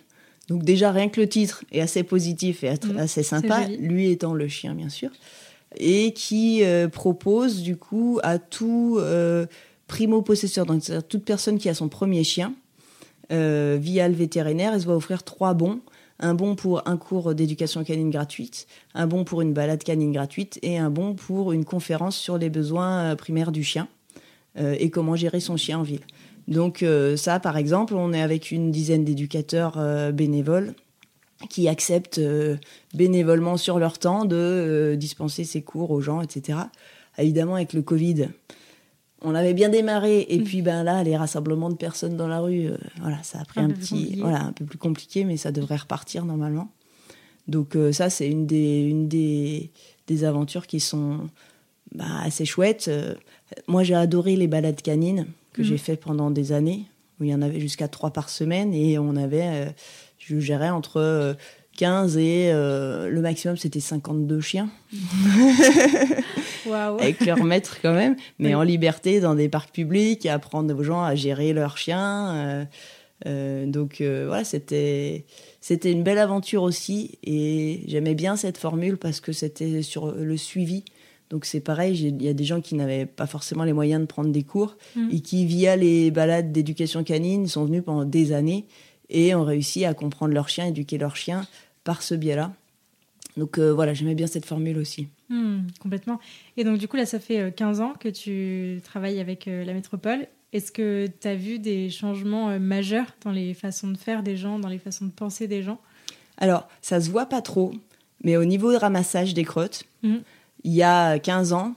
Donc 0.48 0.64
déjà, 0.64 0.90
rien 0.90 1.08
que 1.08 1.20
le 1.20 1.28
titre 1.28 1.62
est 1.70 1.80
assez 1.80 2.02
positif 2.02 2.64
et 2.64 2.70
mmh. 2.70 2.98
assez 2.98 3.22
sympa, 3.22 3.68
lui 3.78 4.10
étant 4.10 4.34
le 4.34 4.48
chien, 4.48 4.74
bien 4.74 4.88
sûr, 4.88 5.10
et 5.76 6.12
qui 6.14 6.64
euh, 6.64 6.88
propose 6.88 7.62
du 7.62 7.76
coup 7.76 8.18
à 8.24 8.38
tout 8.38 8.96
euh, 8.98 9.46
primo-possesseur, 9.86 10.66
donc 10.66 10.82
toute 11.08 11.24
personne 11.24 11.58
qui 11.58 11.68
a 11.68 11.74
son 11.74 11.88
premier 11.88 12.24
chien, 12.24 12.54
via 13.30 14.08
le 14.08 14.14
vétérinaire, 14.14 14.72
elle 14.72 14.80
se 14.80 14.86
va 14.86 14.96
offrir 14.96 15.22
trois 15.22 15.52
bons 15.52 15.80
un 16.20 16.34
bon 16.34 16.54
pour 16.54 16.86
un 16.88 16.96
cours 16.96 17.34
d'éducation 17.34 17.84
canine 17.84 18.10
gratuite, 18.10 18.66
un 18.94 19.06
bon 19.06 19.24
pour 19.24 19.40
une 19.40 19.52
balade 19.52 19.82
canine 19.82 20.12
gratuite 20.12 20.58
et 20.62 20.78
un 20.78 20.90
bon 20.90 21.14
pour 21.14 21.52
une 21.52 21.64
conférence 21.64 22.16
sur 22.16 22.38
les 22.38 22.50
besoins 22.50 23.12
euh, 23.12 23.16
primaires 23.16 23.52
du 23.52 23.62
chien. 23.62 23.88
et 24.56 24.90
comment 24.90 25.14
gérer 25.14 25.38
son 25.38 25.56
chien 25.56 25.78
en 25.78 25.84
ville. 25.84 26.04
Donc 26.48 26.84
ça, 27.16 27.38
par 27.38 27.56
exemple, 27.56 27.94
on 27.94 28.12
est 28.12 28.22
avec 28.22 28.50
une 28.50 28.72
dizaine 28.72 29.04
d'éducateurs 29.04 29.78
bénévoles 30.12 30.74
qui 31.48 31.68
acceptent 31.68 32.20
bénévolement 32.92 33.56
sur 33.56 33.78
leur 33.78 33.98
temps 33.98 34.24
de 34.24 34.96
dispenser 34.98 35.44
ces 35.44 35.62
cours 35.62 35.92
aux 35.92 36.00
gens, 36.00 36.22
etc. 36.22 36.58
Évidemment, 37.18 37.54
avec 37.56 37.72
le 37.72 37.82
Covid, 37.82 38.30
on 39.22 39.34
avait 39.34 39.54
bien 39.54 39.68
démarré 39.68 40.26
et 40.28 40.38
mm. 40.38 40.44
puis 40.44 40.62
ben 40.62 40.82
là 40.82 41.02
les 41.02 41.16
rassemblements 41.16 41.70
de 41.70 41.76
personnes 41.76 42.16
dans 42.16 42.28
la 42.28 42.40
rue 42.40 42.70
voilà 43.00 43.22
ça 43.22 43.40
a 43.40 43.44
pris 43.44 43.60
un, 43.60 43.70
petit 43.70 44.16
voilà 44.20 44.42
un 44.42 44.52
peu 44.52 44.64
plus 44.64 44.78
compliqué 44.78 45.24
mais 45.24 45.36
ça 45.36 45.50
devrait 45.52 45.76
repartir 45.76 46.24
normalement 46.24 46.70
donc 47.48 47.76
ça 47.92 48.10
c'est 48.10 48.28
une 48.28 48.46
des 48.46 48.82
une 48.82 49.08
des 49.08 49.70
des 50.06 50.24
aventures 50.24 50.66
qui 50.66 50.80
sont 50.80 51.28
bah, 51.94 52.04
assez 52.22 52.44
chouettes. 52.44 52.88
Euh, 52.88 53.14
moi, 53.66 53.82
j'ai 53.82 53.94
adoré 53.94 54.36
les 54.36 54.46
balades 54.46 54.82
canines 54.82 55.26
que 55.52 55.62
j'ai 55.62 55.72
mhm. 55.72 55.78
fait 55.78 55.96
pendant 55.96 56.30
des 56.30 56.52
années, 56.52 56.84
où 57.20 57.24
il 57.24 57.30
y 57.30 57.34
en 57.34 57.42
avait 57.42 57.60
jusqu'à 57.60 57.88
trois 57.88 58.10
par 58.10 58.28
semaine, 58.28 58.74
et 58.74 58.98
on 58.98 59.16
avait, 59.16 59.46
euh, 59.46 59.70
je 60.18 60.38
gérais 60.38 60.70
entre 60.70 61.36
15 61.76 62.16
euh, 62.16 63.06
et 63.06 63.10
le 63.10 63.20
maximum, 63.20 63.56
c'était 63.56 63.80
52 63.80 64.40
chiens. 64.40 64.68
Avec 66.72 67.24
leur 67.24 67.42
maître 67.44 67.78
quand 67.82 67.94
même, 67.94 68.16
mais 68.38 68.54
en 68.54 68.62
liberté 68.62 69.20
dans 69.20 69.34
des 69.34 69.48
parcs 69.48 69.72
publics, 69.72 70.24
et 70.26 70.30
apprendre 70.30 70.74
aux 70.74 70.82
gens 70.82 71.02
à 71.02 71.14
gérer 71.14 71.52
leurs 71.52 71.78
chiens. 71.78 72.66
donc 73.24 74.00
voilà, 74.00 74.44
c'était 74.44 75.24
c'était 75.60 75.92
une 75.92 76.02
belle 76.02 76.18
aventure 76.18 76.62
aussi 76.62 77.18
et 77.24 77.82
j'aimais 77.86 78.14
bien 78.14 78.36
cette 78.36 78.58
formule 78.58 78.96
parce 78.96 79.20
que 79.20 79.32
c'était 79.32 79.82
sur 79.82 80.12
le 80.12 80.36
suivi. 80.36 80.84
Donc 81.30 81.44
c'est 81.44 81.60
pareil, 81.60 82.00
il 82.00 82.22
y 82.22 82.28
a 82.28 82.32
des 82.32 82.44
gens 82.44 82.60
qui 82.60 82.74
n'avaient 82.74 83.06
pas 83.06 83.26
forcément 83.26 83.64
les 83.64 83.72
moyens 83.72 84.00
de 84.00 84.06
prendre 84.06 84.30
des 84.30 84.44
cours 84.44 84.76
mm. 84.96 85.08
et 85.12 85.20
qui, 85.20 85.44
via 85.44 85.76
les 85.76 86.10
balades 86.10 86.52
d'éducation 86.52 87.04
canine, 87.04 87.46
sont 87.46 87.66
venus 87.66 87.82
pendant 87.84 88.04
des 88.04 88.32
années 88.32 88.64
et 89.10 89.34
ont 89.34 89.44
réussi 89.44 89.84
à 89.84 89.94
comprendre 89.94 90.32
leur 90.32 90.48
chien, 90.48 90.66
éduquer 90.66 90.96
leur 90.96 91.16
chien 91.16 91.46
par 91.84 92.02
ce 92.02 92.14
biais-là. 92.14 92.52
Donc 93.38 93.58
euh, 93.58 93.72
voilà, 93.72 93.94
j'aimais 93.94 94.14
bien 94.14 94.26
cette 94.26 94.44
formule 94.44 94.76
aussi. 94.76 95.08
Mm, 95.30 95.60
complètement. 95.80 96.20
Et 96.56 96.64
donc 96.64 96.78
du 96.78 96.88
coup, 96.88 96.96
là, 96.96 97.06
ça 97.06 97.20
fait 97.20 97.54
15 97.54 97.80
euh, 97.80 97.84
ans 97.84 97.94
que 97.98 98.08
tu 98.08 98.80
travailles 98.82 99.20
avec 99.20 99.48
euh, 99.48 99.64
la 99.64 99.72
métropole 99.72 100.26
est-ce 100.52 100.72
que 100.72 101.06
tu 101.20 101.28
as 101.28 101.34
vu 101.34 101.58
des 101.58 101.90
changements 101.90 102.50
euh, 102.50 102.58
majeurs 102.58 103.06
dans 103.22 103.30
les 103.30 103.52
façons 103.54 103.88
de 103.88 103.98
faire 103.98 104.22
des 104.22 104.36
gens, 104.36 104.58
dans 104.58 104.68
les 104.68 104.78
façons 104.78 105.04
de 105.04 105.10
penser 105.10 105.46
des 105.46 105.62
gens? 105.62 105.78
Alors, 106.38 106.68
ça 106.80 107.00
se 107.00 107.10
voit 107.10 107.26
pas 107.26 107.42
trop, 107.42 107.72
mais 108.24 108.36
au 108.36 108.44
niveau 108.44 108.72
de 108.72 108.78
ramassage 108.78 109.34
des 109.34 109.44
crottes, 109.44 109.84
mmh. 110.02 110.16
il 110.64 110.72
y 110.72 110.82
a 110.82 111.18
15 111.18 111.52
ans, 111.52 111.74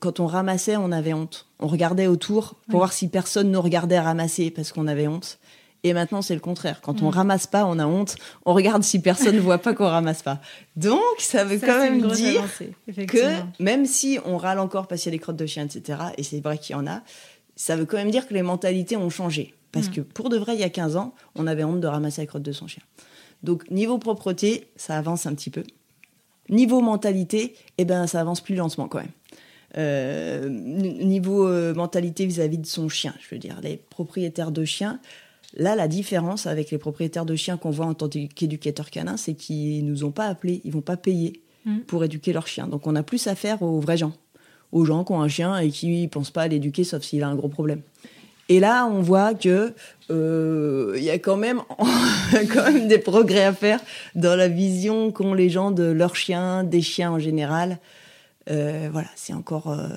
quand 0.00 0.20
on 0.20 0.26
ramassait, 0.26 0.76
on 0.76 0.90
avait 0.90 1.12
honte. 1.12 1.46
On 1.60 1.68
regardait 1.68 2.06
autour 2.06 2.56
pour 2.68 2.80
voir 2.80 2.92
si 2.92 3.08
personne 3.08 3.50
nous 3.50 3.62
regardait 3.62 3.98
ramasser 3.98 4.50
parce 4.50 4.72
qu'on 4.72 4.86
avait 4.86 5.06
honte. 5.06 5.38
Et 5.84 5.92
maintenant, 5.92 6.22
c'est 6.22 6.34
le 6.34 6.40
contraire. 6.40 6.80
Quand 6.80 7.02
on 7.02 7.06
mmh. 7.06 7.14
ramasse 7.14 7.46
pas, 7.46 7.64
on 7.64 7.78
a 7.78 7.86
honte. 7.86 8.16
On 8.44 8.52
regarde 8.52 8.82
si 8.82 9.00
personne 9.00 9.36
ne 9.36 9.40
voit 9.48 9.58
pas 9.58 9.74
qu'on 9.74 9.86
ramasse 9.86 10.22
pas. 10.22 10.40
Donc, 10.76 11.00
ça 11.18 11.44
veut 11.44 11.58
quand 11.58 11.78
même 11.78 12.06
dire 12.08 12.42
que 13.06 13.62
même 13.62 13.86
si 13.86 14.18
on 14.24 14.36
râle 14.36 14.58
encore 14.58 14.88
parce 14.88 15.02
qu'il 15.02 15.12
y 15.12 15.14
a 15.14 15.16
des 15.18 15.22
crottes 15.22 15.36
de 15.36 15.46
chien, 15.46 15.64
etc., 15.64 16.00
et 16.16 16.22
c'est 16.22 16.40
vrai 16.40 16.58
qu'il 16.58 16.74
y 16.74 16.78
en 16.78 16.86
a, 16.86 17.02
ça 17.54 17.76
veut 17.76 17.86
quand 17.86 17.96
même 17.96 18.10
dire 18.10 18.26
que 18.26 18.34
les 18.34 18.42
mentalités 18.42 18.96
ont 18.96 19.10
changé. 19.10 19.54
Parce 19.72 19.88
mm. 19.88 19.92
que 19.92 20.00
pour 20.00 20.30
de 20.30 20.36
vrai, 20.36 20.54
il 20.54 20.60
y 20.60 20.64
a 20.64 20.70
15 20.70 20.96
ans, 20.96 21.14
on 21.34 21.46
avait 21.46 21.64
honte 21.64 21.80
de 21.80 21.86
ramasser 21.86 22.22
la 22.22 22.26
crotte 22.26 22.42
de 22.42 22.52
son 22.52 22.66
chien. 22.66 22.82
Donc 23.42 23.70
niveau 23.70 23.98
propreté, 23.98 24.68
ça 24.76 24.96
avance 24.96 25.26
un 25.26 25.34
petit 25.34 25.50
peu. 25.50 25.62
Niveau 26.48 26.80
mentalité, 26.80 27.54
eh 27.76 27.84
ben, 27.84 28.06
ça 28.06 28.20
avance 28.20 28.40
plus 28.40 28.54
lentement 28.54 28.88
quand 28.88 28.98
même. 28.98 29.12
Euh, 29.76 30.48
niveau 30.48 31.46
euh, 31.46 31.74
mentalité 31.74 32.24
vis-à-vis 32.24 32.56
de 32.56 32.66
son 32.66 32.88
chien, 32.88 33.14
je 33.20 33.34
veux 33.34 33.38
dire, 33.38 33.60
les 33.62 33.76
propriétaires 33.76 34.50
de 34.50 34.64
chiens, 34.64 34.98
là, 35.56 35.74
la 35.74 35.88
différence 35.88 36.46
avec 36.46 36.70
les 36.70 36.78
propriétaires 36.78 37.24
de 37.24 37.36
chiens 37.36 37.56
qu'on 37.56 37.70
voit 37.70 37.86
en 37.86 37.94
tant 37.94 38.08
qu'éducateurs 38.08 38.90
canins, 38.90 39.16
c'est 39.16 39.34
qu'ils 39.34 39.84
nous 39.84 40.04
ont 40.04 40.10
pas 40.10 40.26
appelés, 40.26 40.60
ils 40.64 40.72
vont 40.72 40.80
pas 40.80 40.96
payer 40.96 41.42
mm. 41.64 41.80
pour 41.86 42.04
éduquer 42.04 42.32
leurs 42.32 42.46
chiens. 42.46 42.66
Donc 42.66 42.86
on 42.86 42.94
a 42.96 43.02
plus 43.02 43.26
affaire 43.26 43.62
aux 43.62 43.80
vrais 43.80 43.96
gens 43.96 44.12
aux 44.72 44.84
gens 44.84 45.04
qui 45.04 45.12
ont 45.12 45.22
un 45.22 45.28
chien 45.28 45.56
et 45.58 45.70
qui 45.70 46.02
ne 46.02 46.08
pensent 46.08 46.30
pas 46.30 46.42
à 46.42 46.48
l'éduquer 46.48 46.84
sauf 46.84 47.02
s'il 47.02 47.22
a 47.22 47.28
un 47.28 47.34
gros 47.34 47.48
problème. 47.48 47.82
Et 48.50 48.60
là, 48.60 48.86
on 48.86 49.02
voit 49.02 49.34
que 49.34 49.74
euh, 50.10 50.94
il 50.96 51.02
y 51.02 51.10
a 51.10 51.18
quand 51.18 51.36
même, 51.36 51.60
quand 52.52 52.72
même 52.72 52.88
des 52.88 52.98
progrès 52.98 53.44
à 53.44 53.52
faire 53.52 53.80
dans 54.14 54.36
la 54.36 54.48
vision 54.48 55.12
qu'ont 55.12 55.34
les 55.34 55.50
gens 55.50 55.70
de 55.70 55.84
leurs 55.84 56.16
chiens, 56.16 56.64
des 56.64 56.80
chiens 56.80 57.12
en 57.12 57.18
général. 57.18 57.78
Euh, 58.50 58.88
voilà, 58.90 59.08
c'est 59.16 59.34
encore, 59.34 59.68
euh, 59.70 59.88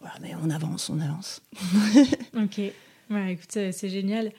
voilà, 0.00 0.14
mais 0.22 0.30
on 0.40 0.50
avance, 0.50 0.88
on 0.88 1.00
avance. 1.00 1.42
ok, 2.36 2.58
ouais, 3.10 3.32
écoute, 3.32 3.58
c'est 3.72 3.88
génial. 3.88 4.30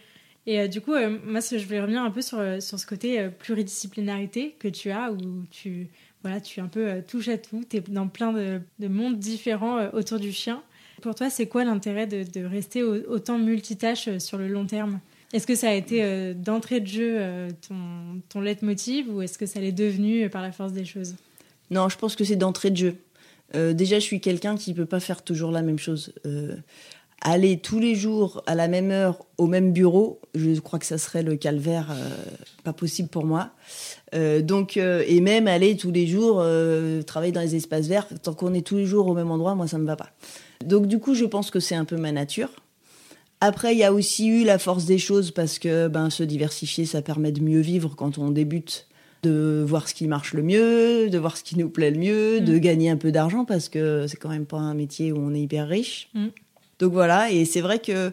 Et 0.47 0.67
du 0.69 0.79
coup, 0.81 0.93
moi, 1.25 1.41
je 1.41 1.63
voulais 1.65 1.81
revenir 1.81 2.01
un 2.01 2.09
peu 2.09 2.21
sur, 2.21 2.39
sur 2.61 2.79
ce 2.79 2.87
côté 2.87 3.29
pluridisciplinarité 3.37 4.55
que 4.57 4.69
tu 4.69 4.91
as, 4.91 5.11
où 5.11 5.43
tu 5.51 5.89
voilà, 6.23 6.41
tu 6.41 6.59
es 6.59 6.63
un 6.63 6.67
peu 6.67 6.87
euh, 6.87 7.01
touche 7.05 7.27
à 7.27 7.37
tout, 7.37 7.63
tu 7.69 7.77
es 7.77 7.81
dans 7.87 8.07
plein 8.07 8.33
de, 8.33 8.61
mondes 8.87 9.19
différents 9.19 9.77
euh, 9.77 9.89
autour 9.93 10.19
du 10.19 10.31
chien. 10.31 10.61
Pour 11.01 11.15
toi, 11.15 11.29
c'est 11.29 11.47
quoi 11.47 11.63
l'intérêt 11.63 12.07
de, 12.07 12.45
rester 12.45 12.83
autant 12.83 13.37
multitâche 13.37 14.07
euh, 14.07 14.19
sur 14.19 14.37
le 14.37 14.47
long 14.47 14.65
terme? 14.65 14.99
Est-ce 15.33 15.45
que 15.45 15.55
ça 15.55 15.69
a 15.69 15.73
été 15.73 16.33
d'entrée 16.35 16.79
de 16.79 16.87
jeu 16.87 17.19
ton, 17.67 18.21
ton 18.29 18.39
leitmotiv 18.39 19.13
ou 19.13 19.21
est-ce 19.21 19.37
que 19.37 19.45
ça 19.45 19.59
l'est 19.59 19.73
devenu 19.73 20.29
par 20.29 20.41
la 20.41 20.53
force 20.53 20.71
des 20.71 20.85
choses? 20.85 21.17
Non, 21.69 21.89
je 21.89 21.97
pense 21.97 22.15
que 22.15 22.23
c'est 22.23 22.37
d'entrée 22.37 22.71
de 22.71 22.77
jeu. 22.77 22.95
déjà, 23.73 23.99
je 23.99 24.05
suis 24.05 24.21
quelqu'un 24.21 24.55
qui 24.55 24.71
ne 24.71 24.77
peut 24.77 24.85
pas 24.85 25.01
faire 25.01 25.25
toujours 25.25 25.51
la 25.51 25.63
même 25.63 25.79
chose 25.79 26.13
aller 27.21 27.57
tous 27.57 27.79
les 27.79 27.95
jours 27.95 28.43
à 28.45 28.55
la 28.55 28.67
même 28.67 28.91
heure 28.91 29.25
au 29.37 29.47
même 29.47 29.73
bureau, 29.73 30.21
je 30.35 30.59
crois 30.59 30.79
que 30.79 30.85
ça 30.85 30.97
serait 30.97 31.23
le 31.23 31.35
calvaire, 31.35 31.89
euh, 31.91 32.09
pas 32.63 32.73
possible 32.73 33.09
pour 33.09 33.25
moi. 33.25 33.51
Euh, 34.13 34.41
donc, 34.41 34.77
euh, 34.77 35.03
et 35.07 35.19
même 35.19 35.47
aller 35.47 35.77
tous 35.77 35.91
les 35.91 36.07
jours 36.07 36.43
travailler 37.05 37.31
dans 37.31 37.41
les 37.41 37.55
espaces 37.55 37.87
verts, 37.87 38.07
tant 38.21 38.33
qu'on 38.33 38.53
est 38.53 38.65
tous 38.65 38.77
les 38.77 38.85
jours 38.85 39.07
au 39.07 39.13
même 39.13 39.31
endroit, 39.31 39.55
moi 39.55 39.67
ça 39.67 39.77
me 39.77 39.85
va 39.85 39.95
pas. 39.95 40.09
Donc 40.65 40.87
du 40.87 40.99
coup, 40.99 41.13
je 41.13 41.25
pense 41.25 41.51
que 41.51 41.59
c'est 41.59 41.75
un 41.75 41.85
peu 41.85 41.97
ma 41.97 42.11
nature. 42.11 42.49
Après, 43.39 43.73
il 43.73 43.77
y 43.77 43.83
a 43.83 43.93
aussi 43.93 44.27
eu 44.27 44.43
la 44.43 44.57
force 44.57 44.85
des 44.85 44.97
choses 44.97 45.29
parce 45.29 45.59
que 45.59 45.87
ben 45.87 46.09
se 46.09 46.23
diversifier, 46.23 46.85
ça 46.85 47.03
permet 47.03 47.31
de 47.31 47.41
mieux 47.41 47.59
vivre 47.59 47.95
quand 47.95 48.17
on 48.17 48.31
débute 48.31 48.87
de 49.23 49.63
voir 49.65 49.87
ce 49.87 49.93
qui 49.93 50.07
marche 50.07 50.33
le 50.33 50.43
mieux, 50.43 51.09
de 51.09 51.17
voir 51.17 51.37
ce 51.37 51.43
qui 51.43 51.57
nous 51.57 51.69
plaît 51.69 51.91
le 51.91 51.99
mieux, 51.99 52.41
de 52.41 52.55
mm. 52.55 52.59
gagner 52.59 52.89
un 52.89 52.97
peu 52.97 53.11
d'argent 53.11 53.45
parce 53.45 53.69
que 53.69 54.05
c'est 54.07 54.17
quand 54.17 54.29
même 54.29 54.45
pas 54.45 54.57
un 54.57 54.73
métier 54.73 55.11
où 55.11 55.17
on 55.17 55.33
est 55.33 55.41
hyper 55.41 55.67
riche. 55.67 56.09
Mm. 56.13 56.27
Donc 56.79 56.93
voilà, 56.93 57.31
et 57.31 57.45
c'est 57.45 57.61
vrai 57.61 57.79
que 57.79 58.11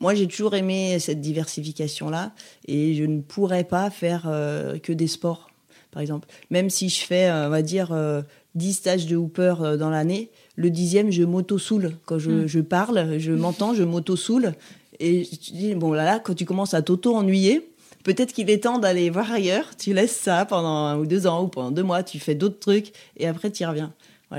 moi 0.00 0.14
j'ai 0.14 0.26
toujours 0.26 0.54
aimé 0.54 0.98
cette 0.98 1.20
diversification-là, 1.20 2.32
et 2.66 2.94
je 2.94 3.04
ne 3.04 3.20
pourrais 3.20 3.64
pas 3.64 3.90
faire 3.90 4.24
euh, 4.26 4.78
que 4.78 4.92
des 4.92 5.06
sports, 5.06 5.50
par 5.90 6.02
exemple. 6.02 6.28
Même 6.50 6.70
si 6.70 6.88
je 6.88 7.04
fais, 7.04 7.28
euh, 7.28 7.46
on 7.46 7.50
va 7.50 7.62
dire, 7.62 7.88
10 7.88 7.92
euh, 7.94 8.72
stages 8.72 9.06
de 9.06 9.16
hooper 9.16 9.76
dans 9.78 9.90
l'année, 9.90 10.30
le 10.56 10.70
dixième, 10.70 11.10
je 11.10 11.22
m'auto-soule. 11.22 11.92
Quand 12.06 12.18
je, 12.18 12.30
mm. 12.30 12.46
je, 12.46 12.60
parle, 12.60 13.18
je 13.18 13.32
m'entends, 13.32 13.74
je 13.74 13.82
m'auto-soule. 13.82 14.54
Et 15.00 15.24
je 15.24 15.52
dis, 15.52 15.74
bon 15.74 15.92
là 15.92 16.04
là, 16.04 16.18
quand 16.20 16.34
tu 16.34 16.44
commences 16.44 16.74
à 16.74 16.82
t'auto-ennuyer, 16.82 17.68
peut-être 18.04 18.32
qu'il 18.32 18.48
est 18.50 18.62
temps 18.62 18.78
d'aller 18.78 19.10
voir 19.10 19.32
ailleurs. 19.32 19.76
Tu 19.76 19.92
laisses 19.92 20.16
ça 20.16 20.44
pendant 20.44 20.68
un 20.68 20.98
ou 20.98 21.06
deux 21.06 21.26
ans 21.26 21.44
ou 21.44 21.48
pendant 21.48 21.70
deux 21.70 21.82
mois, 21.82 22.02
tu 22.02 22.18
fais 22.18 22.34
d'autres 22.34 22.60
trucs, 22.60 22.92
et 23.16 23.26
après 23.26 23.50
tu 23.50 23.62
y 23.62 23.66
reviens 23.66 23.92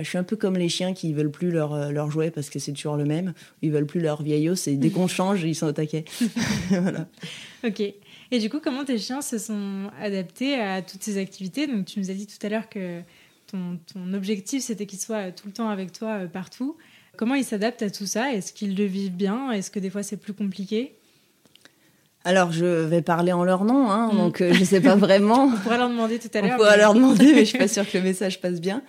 je 0.04 0.10
suis 0.10 0.18
un 0.18 0.24
peu 0.24 0.36
comme 0.36 0.58
les 0.58 0.70
chiens 0.70 0.94
qui 0.94 1.14
veulent 1.14 1.32
plus 1.32 1.52
leur, 1.52 1.74
euh, 1.74 1.92
leur 1.92 2.10
jouet 2.10 2.32
parce 2.32 2.50
que 2.50 2.60
c'est 2.60 2.74
toujours 2.74 2.98
le 2.98 3.06
même. 3.06 3.34
Ils 3.62 3.72
veulent 3.72 3.86
plus 3.86 4.00
leur 4.02 4.22
vieillot. 4.22 4.56
C'est 4.56 4.76
dès 4.76 4.90
qu'on 4.90 5.08
change, 5.08 5.44
ils 5.44 5.56
sont 5.56 5.68
au 5.68 5.72
taquet. 5.72 6.06
voilà. 6.70 7.08
Ok. 7.64 7.82
Et 8.32 8.40
du 8.40 8.50
coup, 8.50 8.60
comment 8.60 8.84
tes 8.84 8.98
chiens 8.98 9.22
se 9.22 9.38
sont 9.38 9.90
adaptés 10.02 10.56
à 10.56 10.82
toutes 10.82 11.04
ces 11.04 11.18
activités? 11.18 11.68
Donc, 11.68 11.86
tu 11.86 12.00
nous 12.00 12.10
as 12.10 12.14
dit 12.14 12.28
tout 12.28 12.44
à 12.46 12.50
l'heure 12.50 12.70
que 12.70 13.02
ton, 13.48 13.78
ton 13.94 14.14
objectif, 14.14 14.64
c'était 14.64 14.86
qu'ils 14.86 15.00
soient 15.00 15.32
tout 15.32 15.48
le 15.48 15.54
temps 15.54 15.70
avec 15.70 15.92
toi 15.92 16.22
euh, 16.22 16.28
partout. 16.28 16.76
Comment 17.18 17.36
ils 17.36 17.46
s'adaptent 17.46 17.84
à 17.84 17.90
tout 17.90 18.06
ça? 18.06 18.34
Est-ce 18.34 18.52
qu'ils 18.52 18.76
le 18.76 18.86
vivent 18.86 19.16
bien? 19.16 19.52
Est-ce 19.52 19.72
que 19.72 19.80
des 19.80 19.90
fois, 19.90 20.04
c'est 20.04 20.18
plus 20.18 20.34
compliqué? 20.34 20.96
Alors, 22.26 22.52
je 22.52 22.66
vais 22.66 23.04
parler 23.04 23.32
en 23.32 23.44
leur 23.44 23.64
nom, 23.64 23.92
hein, 23.92 24.12
mm. 24.12 24.18
donc 24.18 24.42
euh, 24.42 24.52
je 24.52 24.60
ne 24.60 24.66
sais 24.66 24.82
pas 24.82 24.96
vraiment. 24.96 25.46
On 25.54 25.58
pourra 25.58 25.78
leur 25.78 25.90
demander 25.90 26.18
tout 26.18 26.30
à 26.34 26.42
l'heure. 26.42 26.56
On 26.56 26.58
pourra 26.58 26.76
leur 26.76 26.96
demander, 26.96 27.34
mais 27.34 27.42
je 27.42 27.50
suis 27.50 27.58
pas 27.60 27.68
sûre 27.68 27.90
que 27.90 27.98
le 27.98 28.04
message 28.04 28.42
passe 28.42 28.60
bien 28.60 28.82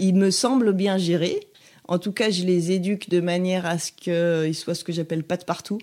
il 0.00 0.14
me 0.14 0.30
semble 0.30 0.72
bien 0.72 0.98
géré. 0.98 1.40
En 1.86 1.98
tout 1.98 2.12
cas, 2.12 2.30
je 2.30 2.44
les 2.44 2.72
éduque 2.72 3.08
de 3.08 3.20
manière 3.20 3.66
à 3.66 3.78
ce 3.78 3.92
qu'ils 3.92 4.54
soient 4.54 4.74
ce 4.74 4.84
que 4.84 4.92
j'appelle 4.92 5.24
pas 5.24 5.36
de 5.36 5.44
partout. 5.44 5.78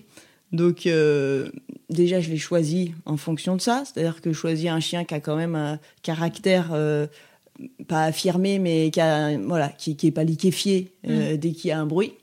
Donc 0.52 0.86
euh, 0.86 1.50
déjà, 1.90 2.20
je 2.20 2.30
les 2.30 2.38
choisis 2.38 2.90
en 3.04 3.16
fonction 3.16 3.56
de 3.56 3.60
ça. 3.60 3.82
C'est-à-dire 3.84 4.20
que 4.20 4.32
je 4.32 4.38
choisis 4.38 4.68
un 4.70 4.80
chien 4.80 5.04
qui 5.04 5.14
a 5.14 5.20
quand 5.20 5.36
même 5.36 5.54
un 5.54 5.78
caractère 6.02 6.70
euh, 6.72 7.06
pas 7.86 8.04
affirmé, 8.04 8.58
mais 8.58 8.90
qui 8.90 9.00
a, 9.00 9.36
voilà, 9.38 9.68
qui, 9.68 9.96
qui 9.96 10.06
est 10.06 10.12
pas 10.12 10.24
liquéfié 10.24 10.92
euh, 11.06 11.34
mmh. 11.34 11.36
dès 11.36 11.52
qu'il 11.52 11.68
y 11.68 11.72
a 11.72 11.78
un 11.78 11.86
bruit. 11.86 12.14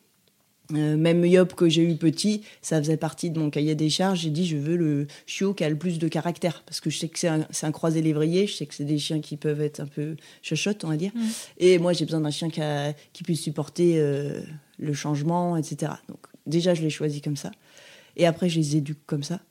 Euh, 0.73 0.97
même 0.97 1.23
Yop 1.25 1.53
que 1.53 1.69
j'ai 1.69 1.83
eu 1.83 1.95
petit, 1.95 2.41
ça 2.61 2.79
faisait 2.79 2.97
partie 2.97 3.29
de 3.29 3.39
mon 3.39 3.49
cahier 3.49 3.75
des 3.75 3.89
charges. 3.89 4.21
J'ai 4.21 4.29
dit 4.29 4.45
je 4.47 4.57
veux 4.57 4.75
le 4.75 5.07
chiot 5.27 5.53
qui 5.53 5.63
a 5.63 5.69
le 5.69 5.77
plus 5.77 5.99
de 5.99 6.07
caractère 6.07 6.63
parce 6.65 6.79
que 6.79 6.89
je 6.89 6.97
sais 6.97 7.07
que 7.07 7.19
c'est 7.19 7.27
un, 7.27 7.71
croisé 7.71 8.01
lévrier, 8.01 8.47
je 8.47 8.55
sais 8.55 8.65
que 8.65 8.73
c'est 8.73 8.85
des 8.85 8.97
chiens 8.97 9.19
qui 9.19 9.37
peuvent 9.37 9.61
être 9.61 9.79
un 9.79 9.85
peu 9.85 10.15
chuchotes, 10.41 10.83
on 10.83 10.89
va 10.89 10.97
dire. 10.97 11.11
Et 11.59 11.77
moi 11.77 11.93
j'ai 11.93 12.05
besoin 12.05 12.21
d'un 12.21 12.31
chien 12.31 12.49
qui, 12.49 12.61
qui, 13.13 13.23
puisse 13.23 13.41
supporter 13.41 13.99
euh, 13.99 14.41
le 14.79 14.93
changement, 14.93 15.57
etc. 15.57 15.93
Donc 16.09 16.19
déjà, 16.45 16.73
je 16.73 16.81
les 16.81 16.89
choisis 16.89 17.21
comme 17.21 17.35
ça. 17.35 17.51
Et 18.17 18.25
après, 18.25 18.49
je 18.49 18.59
les 18.59 18.77
éduque 18.77 19.05
comme 19.05 19.23
ça. 19.23 19.41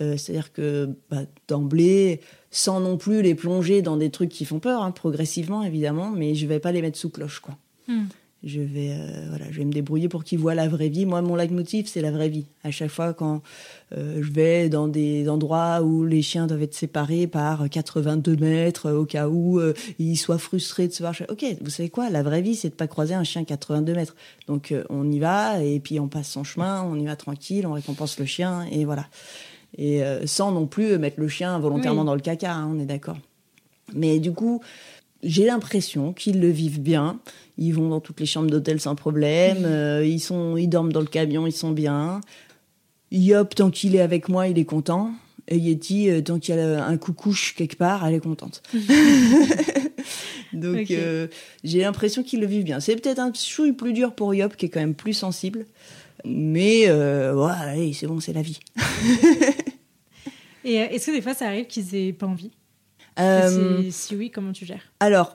Euh, 0.00 0.16
c'est-à-dire 0.16 0.52
que 0.52 0.96
bah, 1.10 1.22
d'emblée, 1.48 2.20
sans 2.50 2.80
non 2.80 2.96
plus 2.96 3.22
les 3.22 3.34
plonger 3.34 3.82
dans 3.82 3.96
des 3.96 4.10
trucs 4.10 4.28
qui 4.28 4.44
font 4.44 4.60
peur, 4.60 4.82
hein, 4.82 4.90
progressivement 4.90 5.62
évidemment, 5.62 6.10
mais 6.10 6.34
je 6.34 6.46
vais 6.46 6.60
pas 6.60 6.72
les 6.72 6.82
mettre 6.82 6.98
sous 6.98 7.10
cloche. 7.10 7.40
quoi. 7.40 7.56
Hmm 7.86 8.04
je 8.44 8.60
vais, 8.60 8.92
euh, 8.92 9.26
voilà, 9.30 9.46
je 9.50 9.58
vais 9.58 9.64
me 9.64 9.72
débrouiller 9.72 10.08
pour 10.08 10.22
qu'ils 10.22 10.38
voient 10.38 10.54
la 10.54 10.68
vraie 10.68 10.88
vie. 10.88 11.06
Moi, 11.06 11.22
mon 11.22 11.34
leitmotiv, 11.34 11.88
c'est 11.88 12.00
la 12.00 12.12
vraie 12.12 12.28
vie. 12.28 12.46
À 12.62 12.70
chaque 12.70 12.90
fois, 12.90 13.12
quand 13.12 13.42
euh, 13.96 14.20
je 14.22 14.30
vais 14.30 14.68
dans 14.68 14.86
des 14.86 15.28
endroits 15.28 15.82
où 15.82 16.04
les 16.04 16.22
chiens 16.22 16.46
doivent 16.46 16.62
être 16.62 16.74
séparés 16.74 17.26
par 17.26 17.68
82 17.68 18.36
mètres, 18.36 18.92
au 18.92 19.04
cas 19.06 19.28
où 19.28 19.58
euh, 19.58 19.74
ils 19.98 20.16
soient 20.16 20.38
frustrés 20.38 20.86
de 20.86 20.92
se 20.92 21.02
voir. 21.02 21.14
Ok, 21.28 21.44
vous 21.60 21.70
savez 21.70 21.88
quoi? 21.88 22.10
La 22.10 22.22
vraie 22.22 22.40
vie, 22.40 22.54
c'est 22.54 22.70
de 22.70 22.74
pas 22.74 22.86
croiser 22.86 23.14
un 23.14 23.24
chien 23.24 23.42
82 23.42 23.92
mètres. 23.94 24.14
Donc, 24.46 24.72
on 24.88 25.10
y 25.10 25.18
va 25.18 25.62
et 25.62 25.80
puis 25.80 25.98
on 25.98 26.06
passe 26.06 26.30
son 26.30 26.44
chemin, 26.44 26.84
on 26.84 26.94
y 26.96 27.06
va 27.06 27.16
tranquille, 27.16 27.66
on 27.66 27.72
récompense 27.72 28.20
le 28.20 28.24
chien 28.24 28.66
et 28.70 28.84
voilà. 28.84 29.06
Et 29.76 30.00
sans 30.24 30.50
non 30.50 30.66
plus 30.66 30.96
mettre 30.96 31.20
le 31.20 31.28
chien 31.28 31.58
volontairement 31.58 32.04
dans 32.04 32.14
le 32.14 32.22
caca, 32.22 32.54
hein, 32.54 32.70
on 32.72 32.78
est 32.80 32.86
d'accord. 32.86 33.18
Mais 33.94 34.18
du 34.18 34.32
coup, 34.32 34.62
j'ai 35.22 35.44
l'impression 35.44 36.12
qu'ils 36.12 36.40
le 36.40 36.48
vivent 36.48 36.80
bien. 36.80 37.20
Ils 37.56 37.72
vont 37.72 37.88
dans 37.88 38.00
toutes 38.00 38.20
les 38.20 38.26
chambres 38.26 38.50
d'hôtel 38.50 38.80
sans 38.80 38.94
problème. 38.94 39.64
Euh, 39.64 40.04
ils, 40.04 40.20
sont, 40.20 40.56
ils 40.56 40.68
dorment 40.68 40.92
dans 40.92 41.00
le 41.00 41.06
camion, 41.06 41.46
ils 41.46 41.52
sont 41.52 41.72
bien. 41.72 42.20
Yop, 43.10 43.54
tant 43.54 43.70
qu'il 43.70 43.96
est 43.96 44.00
avec 44.00 44.28
moi, 44.28 44.48
il 44.48 44.58
est 44.58 44.64
content. 44.64 45.12
Et 45.48 45.56
Yeti, 45.56 46.10
euh, 46.10 46.20
tant 46.20 46.38
qu'il 46.38 46.54
y 46.54 46.58
a 46.58 46.84
un 46.84 46.96
coucouche 46.98 47.54
quelque 47.54 47.76
part, 47.76 48.06
elle 48.06 48.14
est 48.14 48.20
contente. 48.20 48.62
Donc 50.52 50.90
euh, 50.90 51.26
j'ai 51.64 51.80
l'impression 51.80 52.22
qu'ils 52.22 52.40
le 52.40 52.46
vivent 52.46 52.64
bien. 52.64 52.80
C'est 52.80 52.96
peut-être 52.96 53.18
un 53.18 53.32
chouille 53.32 53.72
plus 53.72 53.92
dur 53.92 54.14
pour 54.14 54.34
Yop, 54.34 54.56
qui 54.56 54.66
est 54.66 54.68
quand 54.68 54.80
même 54.80 54.94
plus 54.94 55.14
sensible. 55.14 55.66
Mais 56.24 56.86
voilà, 57.32 57.74
c'est 57.92 58.06
bon, 58.06 58.20
c'est 58.20 58.32
la 58.32 58.42
vie. 58.42 58.60
Et 60.64 60.74
est-ce 60.74 61.06
que 61.06 61.12
des 61.12 61.22
fois 61.22 61.34
ça 61.34 61.46
arrive 61.46 61.66
qu'ils 61.66 61.94
aient 61.94 62.12
pas 62.12 62.26
envie? 62.26 62.50
Euh, 63.18 63.82
si 63.90 64.16
oui, 64.16 64.30
comment 64.30 64.52
tu 64.52 64.64
gères? 64.66 64.82
Alors, 65.00 65.34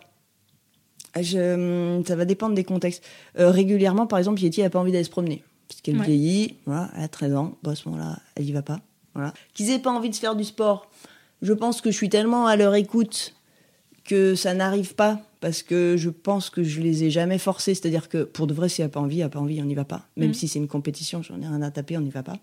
je, 1.20 2.02
ça 2.06 2.16
va 2.16 2.26
dépendre 2.26 2.56
des 2.56 2.64
contextes. 2.64 3.04
Euh, 3.38 3.52
régulièrement, 3.52 4.08
par 4.08 4.20
exemple, 4.20 4.42
Yeti 4.42 4.62
n'a 4.62 4.70
pas 4.70 4.80
envie 4.80 4.92
d'aller 4.92 5.04
se 5.04 5.10
promener. 5.10 5.44
Parce 5.68 5.82
qu'elle 5.82 6.02
vieillit, 6.02 6.58
voilà, 6.66 6.92
elle 6.96 7.04
a 7.04 7.08
13 7.08 7.36
ans, 7.36 7.58
bon, 7.64 7.72
à 7.72 7.76
ce 7.76 7.90
moment-là, 7.90 8.20
elle 8.36 8.48
y 8.48 8.52
va 8.52 8.62
pas. 8.62 8.80
Voilà. 9.14 9.34
Qu'ils 9.54 9.70
aient 9.70 9.80
pas 9.80 9.92
envie 9.92 10.10
de 10.10 10.16
se 10.16 10.20
faire 10.20 10.36
du 10.36 10.44
sport, 10.44 10.90
je 11.42 11.54
pense 11.54 11.82
que 11.82 11.92
je 11.92 11.96
suis 11.96 12.10
tellement 12.10 12.48
à 12.48 12.56
leur 12.56 12.76
écoute 12.76 13.36
que 14.04 14.36
ça 14.36 14.54
n'arrive 14.54 14.96
pas 14.96 15.22
parce 15.40 15.64
que 15.64 15.96
je 15.98 16.10
pense 16.10 16.50
que 16.50 16.64
je 16.64 16.82
les 16.82 17.04
ai 17.04 17.10
jamais 17.10 17.38
forcés. 17.38 17.76
C'est-à-dire 17.76 18.10
que 18.10 18.24
pour 18.24 18.48
de 18.48 18.54
vrai, 18.54 18.70
si 18.70 18.82
elle 18.82 18.88
n'a 18.88 18.92
pas 18.92 19.00
envie, 19.00 19.20
elle 19.20 19.26
n'a 19.26 19.30
pas 19.30 19.40
envie, 19.40 19.62
on 19.62 19.66
n'y 19.66 19.76
va 19.76 19.86
pas. 19.86 20.08
Même 20.18 20.32
mm. 20.32 20.34
si 20.34 20.48
c'est 20.48 20.60
une 20.60 20.68
compétition, 20.68 21.22
j'en 21.22 21.40
ai 21.42 21.48
rien 21.48 21.62
à 21.62 21.72
taper, 21.72 21.98
on 21.98 22.02
n'y 22.02 22.10
va 22.10 22.24
pas. 22.24 22.38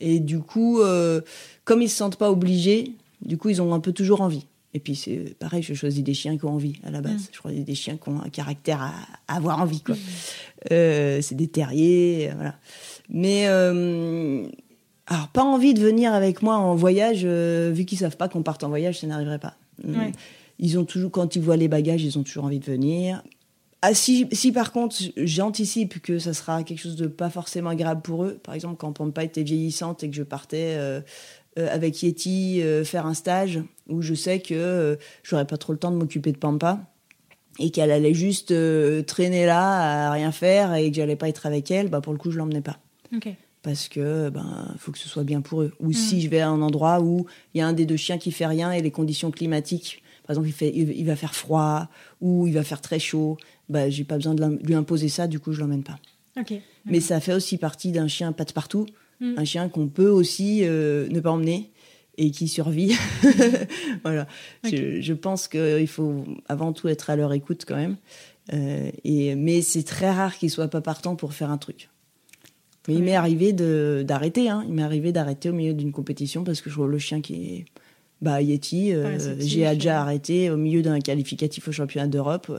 Et 0.00 0.18
du 0.18 0.40
coup, 0.40 0.80
euh, 0.80 1.20
comme 1.64 1.82
ils 1.82 1.88
se 1.88 1.96
sentent 1.96 2.16
pas 2.16 2.30
obligés, 2.30 2.96
du 3.20 3.38
coup, 3.38 3.50
ils 3.50 3.62
ont 3.62 3.72
un 3.72 3.80
peu 3.80 3.92
toujours 3.92 4.20
envie. 4.20 4.46
Et 4.74 4.80
puis 4.80 4.96
c'est 4.96 5.36
pareil, 5.38 5.62
je 5.62 5.74
choisis 5.74 6.02
des 6.02 6.14
chiens 6.14 6.38
qui 6.38 6.44
ont 6.46 6.54
envie 6.54 6.76
à 6.84 6.90
la 6.90 7.00
base. 7.00 7.14
Mm. 7.14 7.26
Je 7.30 7.36
choisis 7.36 7.64
des 7.64 7.74
chiens 7.74 7.96
qui 7.96 8.08
ont 8.08 8.22
un 8.22 8.30
caractère 8.30 8.80
à, 8.80 9.34
avoir 9.34 9.60
envie. 9.60 9.82
quoi. 9.82 9.94
Mm. 9.94 9.98
Euh, 10.72 11.20
c'est 11.20 11.34
des 11.34 11.48
terriers, 11.48 12.30
euh, 12.30 12.34
voilà. 12.34 12.54
Mais 13.10 13.44
euh, 13.48 14.46
alors 15.06 15.28
pas 15.28 15.42
envie 15.42 15.74
de 15.74 15.80
venir 15.80 16.14
avec 16.14 16.42
moi 16.42 16.56
en 16.56 16.74
voyage, 16.74 17.26
vu 17.26 17.84
qu'ils 17.84 17.98
savent 17.98 18.16
pas 18.16 18.28
qu'on 18.28 18.42
parte 18.42 18.64
en 18.64 18.68
voyage, 18.68 19.00
ça 19.00 19.06
n'arriverait 19.06 19.38
pas. 19.40 19.56
Ils 20.58 20.78
ont 20.78 20.84
toujours, 20.84 21.10
quand 21.10 21.34
ils 21.34 21.42
voient 21.42 21.56
les 21.56 21.68
bagages, 21.68 22.02
ils 22.02 22.18
ont 22.18 22.22
toujours 22.22 22.44
envie 22.44 22.60
de 22.60 22.64
venir. 22.64 23.22
Ah, 23.84 23.94
si, 23.94 24.28
si 24.30 24.52
par 24.52 24.70
contre 24.70 24.94
j'anticipe 25.16 26.00
que 26.00 26.20
ça 26.20 26.34
sera 26.34 26.62
quelque 26.62 26.78
chose 26.78 26.94
de 26.94 27.08
pas 27.08 27.30
forcément 27.30 27.70
agréable 27.70 28.00
pour 28.00 28.22
eux, 28.22 28.38
par 28.40 28.54
exemple 28.54 28.76
quand 28.76 28.92
Pampa 28.92 29.24
était 29.24 29.42
vieillissante 29.42 30.04
et 30.04 30.08
que 30.08 30.14
je 30.14 30.22
partais 30.22 30.76
euh, 30.78 31.00
avec 31.56 32.02
Yeti 32.02 32.62
euh, 32.62 32.84
faire 32.84 33.06
un 33.06 33.14
stage 33.14 33.60
où 33.88 34.02
je 34.02 34.14
sais 34.14 34.40
que 34.40 34.54
euh, 34.54 34.96
j'aurais 35.22 35.46
pas 35.46 35.58
trop 35.58 35.72
le 35.72 35.78
temps 35.78 35.90
de 35.90 35.96
m'occuper 35.96 36.32
de 36.32 36.38
Pampa 36.38 36.80
et 37.58 37.70
qu'elle 37.70 37.90
allait 37.90 38.14
juste 38.14 38.54
traîner 39.06 39.44
là 39.44 40.08
à 40.08 40.10
rien 40.12 40.32
faire 40.32 40.74
et 40.74 40.90
que 40.90 40.96
j'allais 40.96 41.16
pas 41.16 41.28
être 41.28 41.44
avec 41.44 41.70
elle, 41.70 41.88
bah 41.88 42.00
pour 42.00 42.14
le 42.14 42.18
coup 42.18 42.30
je 42.30 42.38
l'emmenais 42.38 42.62
pas. 42.62 42.78
Parce 43.62 43.88
que 43.88 44.30
ben 44.30 44.74
faut 44.78 44.90
que 44.90 44.98
ce 44.98 45.08
soit 45.08 45.22
bien 45.22 45.42
pour 45.42 45.60
eux. 45.60 45.72
Ou 45.78 45.90
mm. 45.90 45.92
si 45.92 46.22
je 46.22 46.30
vais 46.30 46.40
à 46.40 46.48
un 46.48 46.62
endroit 46.62 47.02
où 47.02 47.26
il 47.52 47.58
y 47.58 47.60
a 47.60 47.66
un 47.66 47.74
des 47.74 47.84
deux 47.84 47.98
chiens 47.98 48.16
qui 48.16 48.32
fait 48.32 48.46
rien 48.46 48.72
et 48.72 48.80
les 48.80 48.90
conditions 48.90 49.30
climatiques, 49.30 50.02
par 50.26 50.34
exemple 50.34 50.48
il 50.48 50.52
fait 50.52 50.72
il 50.74 51.04
va 51.04 51.14
faire 51.14 51.34
froid 51.34 51.88
ou 52.22 52.46
il 52.46 52.54
va 52.54 52.64
faire 52.64 52.80
très 52.80 52.98
chaud, 52.98 53.36
bah 53.68 53.90
j'ai 53.90 54.04
pas 54.04 54.16
besoin 54.16 54.34
de 54.34 54.58
lui 54.64 54.74
imposer 54.74 55.10
ça, 55.10 55.26
du 55.26 55.38
coup 55.38 55.52
je 55.52 55.60
l'emmène 55.60 55.84
pas. 55.84 55.98
Mais 56.86 57.00
ça 57.00 57.20
fait 57.20 57.34
aussi 57.34 57.58
partie 57.58 57.92
d'un 57.92 58.08
chien 58.08 58.32
patte 58.32 58.54
partout 58.54 58.86
Mm. 59.22 59.38
Un 59.38 59.44
chien 59.44 59.68
qu'on 59.68 59.86
peut 59.86 60.08
aussi 60.08 60.62
euh, 60.64 61.08
ne 61.08 61.20
pas 61.20 61.30
emmener 61.30 61.70
et 62.18 62.30
qui 62.30 62.48
survit. 62.48 62.94
voilà. 64.04 64.26
Je, 64.64 65.12
pense 65.12 65.48
qu'il 65.48 65.86
faut 65.86 66.24
avant 66.48 66.72
tout 66.72 66.88
être 66.88 67.08
à 67.08 67.16
leur 67.16 67.32
écoute 67.32 67.64
quand 67.66 67.76
même. 67.76 67.96
Euh, 68.52 68.90
et, 69.04 69.34
mais 69.36 69.62
c'est 69.62 69.84
très 69.84 70.10
rare 70.10 70.36
qu'ils 70.36 70.50
soient 70.50 70.68
pas 70.68 70.80
partants 70.80 71.16
pour 71.16 71.32
faire 71.32 71.50
un 71.50 71.58
truc. 71.58 71.88
Mais 72.88 72.94
il 72.94 73.04
m'est 73.04 73.14
arrivé 73.14 73.52
d'arrêter. 73.52 74.50
Hein. 74.50 74.64
Il 74.66 74.74
m'est 74.74 74.82
arrivé 74.82 75.12
d'arrêter 75.12 75.50
au 75.50 75.52
milieu 75.52 75.72
d'une 75.72 75.92
compétition 75.92 76.42
parce 76.42 76.60
que 76.60 76.68
je 76.68 76.74
vois 76.74 76.88
le 76.88 76.98
chien 76.98 77.20
qui 77.20 77.34
est 77.34 77.64
bah, 78.20 78.42
Yeti. 78.42 78.92
Euh, 78.92 79.36
j'ai 79.38 79.72
déjà 79.74 80.00
arrêté 80.00 80.50
au 80.50 80.56
milieu 80.56 80.82
d'un 80.82 80.98
qualificatif 80.98 81.68
au 81.68 81.72
championnat 81.72 82.08
d'Europe. 82.08 82.50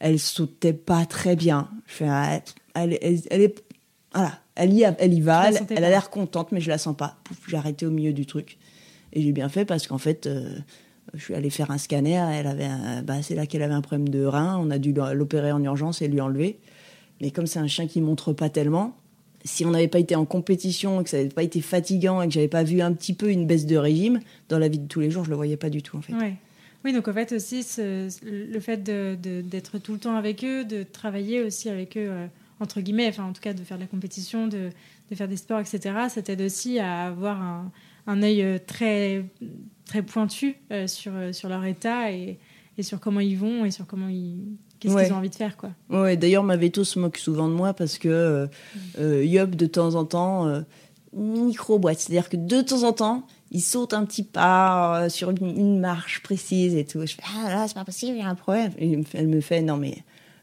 elle 0.00 0.18
sautait 0.18 0.72
pas 0.72 1.04
très 1.04 1.36
bien. 1.36 1.68
Je 1.86 1.92
fais, 1.92 2.08
ah, 2.08 2.40
elle, 2.74 2.98
elle, 3.02 3.42
est, 3.42 3.62
voilà, 4.14 4.41
elle 4.54 4.72
y, 4.72 4.82
elle 4.82 5.14
y 5.14 5.20
va, 5.20 5.50
elle, 5.50 5.84
a 5.84 5.88
l'air 5.88 6.10
contente, 6.10 6.52
mais 6.52 6.60
je 6.60 6.68
la 6.68 6.78
sens 6.78 6.96
pas. 6.96 7.16
J'ai 7.48 7.56
arrêté 7.56 7.86
au 7.86 7.90
milieu 7.90 8.12
du 8.12 8.26
truc. 8.26 8.58
Et 9.12 9.22
j'ai 9.22 9.32
bien 9.32 9.48
fait 9.48 9.64
parce 9.64 9.86
qu'en 9.86 9.98
fait, 9.98 10.26
euh, 10.26 10.58
je 11.14 11.22
suis 11.22 11.34
allée 11.34 11.50
faire 11.50 11.70
un 11.70 11.78
scanner. 11.78 12.22
Elle 12.32 12.46
avait 12.46 12.68
bah, 13.02 13.22
c'est 13.22 13.34
là 13.34 13.46
qu'elle 13.46 13.62
avait 13.62 13.74
un 13.74 13.80
problème 13.80 14.08
de 14.08 14.24
rein. 14.24 14.58
On 14.58 14.70
a 14.70 14.78
dû 14.78 14.92
l'opérer 14.92 15.52
en 15.52 15.62
urgence 15.62 16.02
et 16.02 16.08
lui 16.08 16.20
enlever. 16.20 16.58
Mais 17.20 17.30
comme 17.30 17.46
c'est 17.46 17.58
un 17.58 17.66
chien 17.66 17.86
qui 17.86 18.00
montre 18.00 18.32
pas 18.32 18.48
tellement, 18.48 18.96
si 19.44 19.64
on 19.64 19.70
n'avait 19.70 19.88
pas 19.88 19.98
été 19.98 20.14
en 20.14 20.24
compétition, 20.24 21.02
que 21.02 21.10
ça 21.10 21.16
n'avait 21.18 21.28
pas 21.28 21.42
été 21.42 21.60
fatigant 21.60 22.22
et 22.22 22.28
que 22.28 22.34
j'avais 22.34 22.48
pas 22.48 22.62
vu 22.62 22.80
un 22.80 22.92
petit 22.92 23.14
peu 23.14 23.30
une 23.30 23.46
baisse 23.46 23.66
de 23.66 23.76
régime, 23.76 24.20
dans 24.48 24.58
la 24.58 24.68
vie 24.68 24.78
de 24.78 24.86
tous 24.86 25.00
les 25.00 25.10
jours, 25.10 25.24
je 25.24 25.30
le 25.30 25.36
voyais 25.36 25.56
pas 25.56 25.70
du 25.70 25.82
tout 25.82 25.96
en 25.96 26.02
fait. 26.02 26.12
Oui, 26.84 26.92
donc 26.92 27.06
en 27.06 27.12
fait 27.12 27.32
aussi, 27.32 27.64
le 27.78 28.60
fait 28.60 28.82
d'être 28.82 29.78
tout 29.78 29.92
le 29.92 29.98
temps 29.98 30.16
avec 30.16 30.44
eux, 30.44 30.64
de 30.64 30.82
travailler 30.82 31.42
aussi 31.42 31.68
avec 31.68 31.96
eux. 31.96 32.08
Euh, 32.10 32.26
entre 32.62 32.80
guillemets, 32.80 33.08
enfin 33.08 33.24
en 33.24 33.32
tout 33.32 33.42
cas 33.42 33.52
de 33.52 33.62
faire 33.62 33.76
de 33.76 33.82
la 33.82 33.88
compétition, 33.88 34.46
de, 34.46 34.70
de 35.10 35.14
faire 35.14 35.28
des 35.28 35.36
sports, 35.36 35.60
etc. 35.60 35.80
Ça 36.08 36.22
t'aide 36.22 36.40
aussi 36.40 36.78
à 36.78 37.06
avoir 37.06 37.40
un, 37.40 37.72
un 38.06 38.22
œil 38.22 38.42
euh, 38.42 38.58
très, 38.64 39.24
très 39.84 40.02
pointu 40.02 40.56
euh, 40.70 40.86
sur, 40.86 41.12
euh, 41.14 41.32
sur 41.32 41.48
leur 41.48 41.64
état 41.64 42.10
et, 42.10 42.38
et, 42.78 42.82
sur 42.82 43.00
comment 43.00 43.20
ils 43.20 43.36
vont 43.36 43.64
et 43.64 43.70
sur 43.70 43.86
comment 43.86 44.08
ils 44.08 44.56
qu'est-ce 44.80 44.96
qu'ils 44.96 45.12
ont 45.12 45.16
envie 45.16 45.30
de 45.30 45.34
faire 45.34 45.56
quoi. 45.56 45.70
Ouais, 45.90 46.16
d'ailleurs 46.16 46.42
ma 46.42 46.56
veto 46.56 46.82
se 46.82 46.98
moque 46.98 47.18
souvent 47.18 47.48
de 47.48 47.54
moi 47.54 47.72
parce 47.72 47.98
que 47.98 48.48
euh, 48.98 49.24
Yop 49.24 49.50
de 49.50 49.66
temps 49.66 49.94
en 49.94 50.04
temps 50.04 50.62
micro 51.12 51.78
boîte, 51.78 52.00
c'est-à-dire 52.00 52.28
que 52.28 52.36
de 52.36 52.62
temps 52.62 52.82
en 52.82 52.92
temps 52.92 53.26
il 53.52 53.60
saute 53.60 53.92
un 53.92 54.04
petit 54.04 54.24
pas 54.24 55.08
sur 55.08 55.30
une, 55.30 55.78
marche 55.78 56.22
précise 56.22 56.74
et 56.74 56.84
tout. 56.84 57.00
Je 57.06 57.14
fais 57.14 57.22
ah 57.36 57.48
là 57.48 57.68
c'est 57.68 57.74
pas 57.74 57.84
possible, 57.84 58.16
il 58.16 58.20
y 58.20 58.22
a 58.22 58.28
un 58.28 58.34
problème. 58.34 58.72
Et 58.78 58.98
elle 59.12 59.28
me 59.28 59.40
fait 59.40 59.62
non 59.62 59.76
mais 59.76 59.98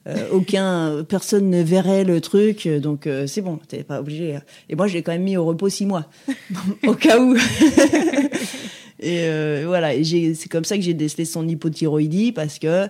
euh, 0.08 0.30
aucun, 0.32 1.04
personne 1.04 1.50
ne 1.50 1.62
verrait 1.62 2.04
le 2.04 2.22
truc, 2.22 2.68
donc 2.68 3.06
euh, 3.06 3.28
c'est 3.28 3.42
bon, 3.42 3.60
t'es 3.68 3.84
pas 3.84 4.00
obligé. 4.00 4.40
Et 4.70 4.76
moi, 4.76 4.88
je 4.88 4.94
l'ai 4.94 5.04
quand 5.04 5.12
même 5.12 5.24
mis 5.24 5.36
au 5.36 5.46
repos 5.46 5.70
six 5.70 5.86
mois, 5.86 6.06
au 6.88 6.94
cas 6.94 7.20
où. 7.20 7.36
et 9.00 9.24
euh, 9.24 9.66
voilà, 9.68 9.92
c'est 10.04 10.50
comme 10.50 10.64
ça 10.64 10.78
que 10.78 10.84
j'ai 10.84 10.94
décelé 10.94 11.26
son 11.26 11.48
hypothyroïdie 11.48 12.32
parce 12.32 12.60
que 12.60 12.88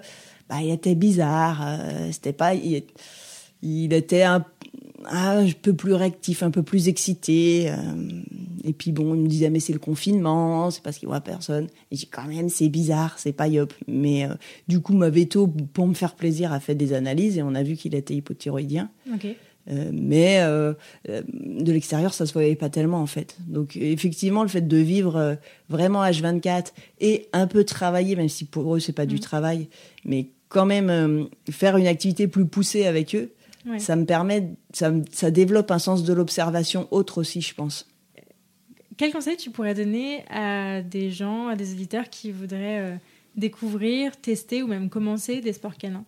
bah, 0.49 0.57
il 0.62 0.72
était 0.72 0.95
bizarre, 0.95 1.80
c'était 2.12 2.34
pas, 2.34 2.53
il, 2.53 2.84
il 3.64 3.93
était 3.93 4.24
un 4.24 4.45
ah, 5.05 5.39
un 5.39 5.49
peu 5.62 5.74
plus 5.74 5.93
réactif, 5.93 6.43
un 6.43 6.51
peu 6.51 6.62
plus 6.62 6.88
excité. 6.88 7.72
Euh, 8.60 8.70
et 8.70 8.74
puis 8.74 8.91
bon, 8.91 9.16
il 9.16 9.22
me 9.22 9.28
disait 9.28 9.49
mais 9.49 9.60
c'est 9.60 9.74
le 9.74 9.80
confinement, 9.80 10.72
c'est 10.72 10.82
parce 10.82 10.97
qu'il 10.97 11.07
voit 11.07 11.22
personne. 11.22 11.68
Et 11.91 11.95
j'ai 11.95 12.07
quand 12.07 12.26
même 12.26 12.49
c'est 12.49 12.70
bizarre, 12.70 13.18
c'est 13.18 13.34
pas 13.34 13.47
yop. 13.47 13.74
Mais 13.88 14.26
euh, 14.26 14.34
du 14.68 14.80
coup, 14.80 14.93
ma 14.93 15.10
veto 15.10 15.47
pour 15.47 15.88
me 15.88 15.93
faire 15.93 16.16
plaisir 16.16 16.53
a 16.53 16.60
fait 16.60 16.76
des 16.76 16.93
analyses 16.93 17.38
et 17.38 17.43
on 17.43 17.55
a 17.55 17.64
vu 17.64 17.76
qu'il 17.76 17.95
était 17.95 18.16
hypothyroïdien. 18.16 18.89
Euh, 19.70 19.91
mais 19.93 20.39
de 21.07 21.72
l'extérieur, 21.72 22.14
ça 22.14 22.26
se 22.26 22.34
voyait 22.34 22.55
pas 22.55 22.70
tellement 22.70 23.01
en 23.01 23.07
fait. 23.07 23.38
Donc 23.47 23.76
effectivement, 23.76 24.43
le 24.43 24.49
fait 24.49 24.68
de 24.68 24.78
vivre 24.78 25.38
vraiment 25.70 26.03
H24 26.03 26.68
et 27.01 27.28
un 27.34 27.47
peu 27.47 27.64
travailler, 27.64 28.16
même 28.16 28.30
si 28.30 28.45
pour 28.45 28.76
eux 28.76 28.80
c'est 28.80 28.93
pas 28.93 29.05
du 29.05 29.16
mm. 29.16 29.20
travail, 29.20 29.68
mais 30.05 30.30
quand 30.47 30.66
même 30.66 31.28
faire 31.51 31.78
une 31.78 31.86
activité 31.86 32.28
plus 32.28 32.45
poussée 32.45 32.88
avec 32.88 33.14
eux, 33.16 33.32
ça 33.78 33.95
me 33.95 34.05
permet, 34.05 34.51
ça, 34.74 34.91
ça 35.12 35.32
développe 35.32 35.70
un 35.72 35.80
sens 35.80 36.03
de 36.03 36.14
l'observation 36.14 36.88
autre 36.91 37.20
aussi, 37.20 37.41
je 37.41 37.53
pense. 37.53 37.89
Quel 39.00 39.14
conseil 39.14 39.38
tu 39.38 39.50
pourrais 39.50 39.76
donner 39.76 40.26
à 40.30 40.82
des 40.82 41.10
gens, 41.10 41.47
à 41.47 41.56
des 41.56 41.72
éditeurs 41.72 42.10
qui 42.10 42.34
voudraient 42.34 42.82
euh, 42.82 42.95
découvrir, 43.38 44.18
tester 44.18 44.62
ou 44.62 44.68
même 44.68 44.89
commencer 44.89 45.39
des 45.39 45.54
sports 45.54 45.78
canins? 45.78 46.04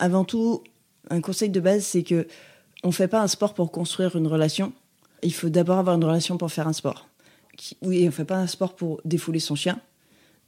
Avant 0.00 0.24
tout, 0.24 0.64
un 1.10 1.20
conseil 1.20 1.48
de 1.48 1.60
base, 1.60 1.84
c'est 1.84 2.02
que 2.02 2.26
on 2.82 2.90
fait 2.90 3.06
pas 3.06 3.22
un 3.22 3.28
sport 3.28 3.54
pour 3.54 3.70
construire 3.70 4.16
une 4.16 4.26
relation. 4.26 4.72
Il 5.22 5.32
faut 5.32 5.48
d'abord 5.48 5.78
avoir 5.78 5.94
une 5.94 6.02
relation 6.02 6.38
pour 6.38 6.50
faire 6.50 6.66
un 6.66 6.72
sport. 6.72 7.06
Oui, 7.82 8.04
on 8.08 8.10
fait 8.10 8.24
pas 8.24 8.38
un 8.38 8.48
sport 8.48 8.74
pour 8.74 9.00
défouler 9.04 9.38
son 9.38 9.54
chien. 9.54 9.78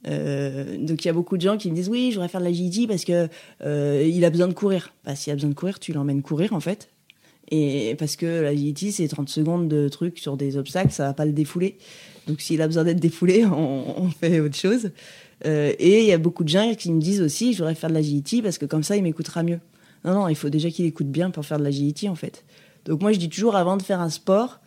Euh, 0.07 0.75
donc 0.77 1.05
il 1.05 1.07
y 1.07 1.09
a 1.09 1.13
beaucoup 1.13 1.37
de 1.37 1.41
gens 1.41 1.55
qui 1.55 1.71
me 1.71 1.75
disent 1.75 1.87
oui, 1.87 2.09
je 2.09 2.15
voudrais 2.15 2.27
faire 2.27 2.41
de 2.41 2.45
l'agility 2.45 2.85
parce 2.85 3.05
que 3.05 3.29
euh, 3.63 4.05
il 4.05 4.25
a 4.25 4.29
besoin 4.29 4.49
de 4.49 4.53
courir. 4.53 4.93
Bah, 5.05 5.15
s'il 5.15 5.31
a 5.31 5.35
besoin 5.35 5.51
de 5.51 5.55
courir, 5.55 5.79
tu 5.79 5.93
l'emmènes 5.93 6.21
courir 6.21 6.51
en 6.51 6.59
fait. 6.59 6.89
Et 7.51 7.95
parce 7.99 8.15
que 8.15 8.41
l'agility, 8.41 8.91
c'est 8.91 9.07
30 9.07 9.29
secondes 9.29 9.67
de 9.67 9.87
trucs 9.89 10.17
sur 10.17 10.37
des 10.37 10.57
obstacles, 10.57 10.91
ça 10.91 11.05
va 11.05 11.13
pas 11.13 11.25
le 11.25 11.31
défouler. 11.31 11.77
Donc 12.27 12.41
s'il 12.41 12.61
a 12.61 12.67
besoin 12.67 12.83
d'être 12.83 12.99
défoulé, 12.99 13.45
on, 13.51 14.09
fait 14.09 14.39
autre 14.39 14.55
chose. 14.55 14.91
Euh, 15.45 15.73
et 15.77 16.01
il 16.01 16.07
y 16.07 16.13
a 16.13 16.17
beaucoup 16.17 16.43
de 16.43 16.49
gens 16.49 16.73
qui 16.75 16.91
me 16.91 16.99
disent 16.99 17.21
aussi, 17.21 17.53
je 17.53 17.59
voudrais 17.59 17.75
faire 17.75 17.89
de 17.89 17.95
l'agility 17.95 18.41
parce 18.41 18.57
que 18.57 18.65
comme 18.65 18.83
ça, 18.83 18.95
il 18.95 19.03
m'écoutera 19.03 19.43
mieux. 19.43 19.59
Non, 20.03 20.13
non, 20.13 20.27
il 20.27 20.35
faut 20.35 20.49
déjà 20.49 20.69
qu'il 20.69 20.85
écoute 20.85 21.07
bien 21.07 21.29
pour 21.29 21.45
faire 21.45 21.59
de 21.59 21.63
l'agility 21.63 22.09
en 22.09 22.15
fait. 22.15 22.45
Donc 22.85 23.01
moi, 23.01 23.11
je 23.11 23.19
dis 23.19 23.29
toujours 23.29 23.55
avant 23.55 23.77
de 23.77 23.81
faire 23.81 23.99
un 23.99 24.09
sport, 24.09 24.59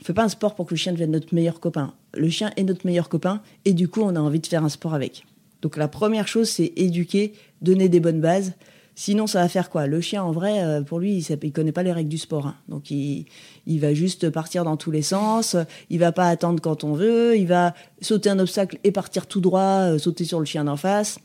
on 0.00 0.04
fait 0.04 0.14
pas 0.14 0.24
un 0.24 0.28
sport 0.28 0.54
pour 0.54 0.66
que 0.66 0.74
le 0.74 0.78
chien 0.78 0.92
devienne 0.92 1.10
notre 1.10 1.34
meilleur 1.34 1.60
copain. 1.60 1.94
Le 2.14 2.28
chien 2.30 2.50
est 2.56 2.64
notre 2.64 2.86
meilleur 2.86 3.08
copain 3.08 3.42
et 3.64 3.72
du 3.72 3.88
coup, 3.88 4.00
on 4.02 4.16
a 4.16 4.20
envie 4.20 4.40
de 4.40 4.46
faire 4.46 4.64
un 4.64 4.70
sport 4.70 4.94
avec. 4.94 5.24
Donc 5.62 5.76
la 5.76 5.88
première 5.88 6.26
chose, 6.26 6.48
c'est 6.48 6.72
éduquer, 6.76 7.34
donner 7.60 7.88
des 7.88 8.00
bonnes 8.00 8.20
bases. 8.20 8.54
Sinon, 8.94 9.26
ça 9.26 9.40
va 9.40 9.48
faire 9.48 9.70
quoi? 9.70 9.86
Le 9.86 10.00
chien, 10.00 10.22
en 10.22 10.32
vrai, 10.32 10.62
euh, 10.62 10.82
pour 10.82 10.98
lui, 10.98 11.18
il 11.18 11.26
ne 11.30 11.50
connaît 11.50 11.72
pas 11.72 11.82
les 11.82 11.92
règles 11.92 12.08
du 12.10 12.18
sport. 12.18 12.48
Hein. 12.48 12.56
Donc, 12.68 12.90
il, 12.90 13.26
il, 13.66 13.80
va 13.80 13.94
juste 13.94 14.30
partir 14.30 14.64
dans 14.64 14.76
tous 14.76 14.90
les 14.90 15.02
sens. 15.02 15.56
Il 15.88 15.98
va 16.00 16.12
pas 16.12 16.28
attendre 16.28 16.60
quand 16.60 16.84
on 16.84 16.92
veut. 16.92 17.36
Il 17.36 17.46
va 17.46 17.74
sauter 18.00 18.30
un 18.30 18.38
obstacle 18.38 18.78
et 18.84 18.92
partir 18.92 19.26
tout 19.26 19.40
droit, 19.40 19.92
euh, 19.92 19.98
sauter 19.98 20.24
sur 20.24 20.38
le 20.38 20.44
chien 20.44 20.64
d'en 20.64 20.76
face. 20.76 21.18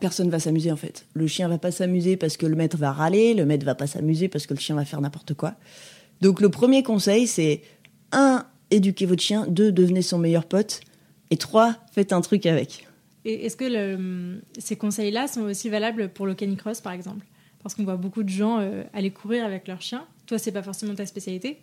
Personne 0.00 0.28
va 0.28 0.38
s'amuser 0.38 0.70
en 0.70 0.76
fait. 0.76 1.06
Le 1.14 1.26
chien 1.26 1.48
va 1.48 1.58
pas 1.58 1.70
s'amuser 1.70 2.16
parce 2.18 2.36
que 2.36 2.44
le 2.44 2.54
maître 2.54 2.76
va 2.76 2.92
râler. 2.92 3.32
Le 3.32 3.46
maître 3.46 3.64
va 3.64 3.74
pas 3.74 3.86
s'amuser 3.86 4.28
parce 4.28 4.46
que 4.46 4.52
le 4.52 4.60
chien 4.60 4.74
va 4.74 4.84
faire 4.84 5.00
n'importe 5.00 5.34
quoi. 5.34 5.54
Donc, 6.20 6.40
le 6.40 6.48
premier 6.48 6.82
conseil, 6.82 7.26
c'est 7.26 7.62
un, 8.12 8.46
éduquez 8.70 9.06
votre 9.06 9.22
chien. 9.22 9.46
Deux, 9.48 9.72
devenez 9.72 10.02
son 10.02 10.18
meilleur 10.18 10.44
pote. 10.44 10.80
Et 11.30 11.36
trois, 11.36 11.76
faites 11.92 12.12
un 12.12 12.20
truc 12.20 12.46
avec. 12.46 12.85
Et 13.26 13.44
est-ce 13.44 13.56
que 13.56 13.64
le, 13.64 14.40
ces 14.56 14.76
conseils-là 14.76 15.26
sont 15.26 15.42
aussi 15.42 15.68
valables 15.68 16.08
pour 16.10 16.26
le 16.26 16.34
canicross, 16.34 16.80
par 16.80 16.92
exemple? 16.92 17.26
Parce 17.60 17.74
qu'on 17.74 17.82
voit 17.82 17.96
beaucoup 17.96 18.22
de 18.22 18.28
gens 18.28 18.60
euh, 18.60 18.84
aller 18.94 19.10
courir 19.10 19.44
avec 19.44 19.66
leur 19.66 19.82
chien. 19.82 20.04
Toi, 20.26 20.38
c'est 20.38 20.52
pas 20.52 20.62
forcément 20.62 20.94
ta 20.94 21.04
spécialité? 21.06 21.58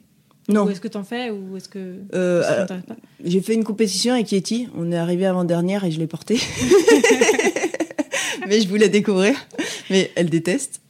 Non. 0.49 0.65
Ou 0.65 0.71
est-ce 0.71 0.81
que 0.81 0.89
tu 0.89 0.97
en 0.97 1.05
fais 1.05 1.31
ou 1.31 1.55
est-ce 1.55 1.69
que 1.69 1.99
euh, 2.13 2.67
J'ai 3.23 3.39
fait 3.39 3.53
une 3.53 3.63
compétition 3.63 4.13
avec 4.13 4.29
Yeti. 4.29 4.67
On 4.75 4.91
est 4.91 4.97
arrivé 4.97 5.25
avant 5.25 5.45
dernière 5.45 5.85
et 5.85 5.91
je 5.91 5.99
l'ai 5.99 6.07
portée. 6.07 6.35
mais 8.49 8.59
je 8.59 8.67
voulais 8.67 8.89
découvrir. 8.89 9.33
Mais 9.89 10.11
elle 10.15 10.29
déteste. 10.29 10.81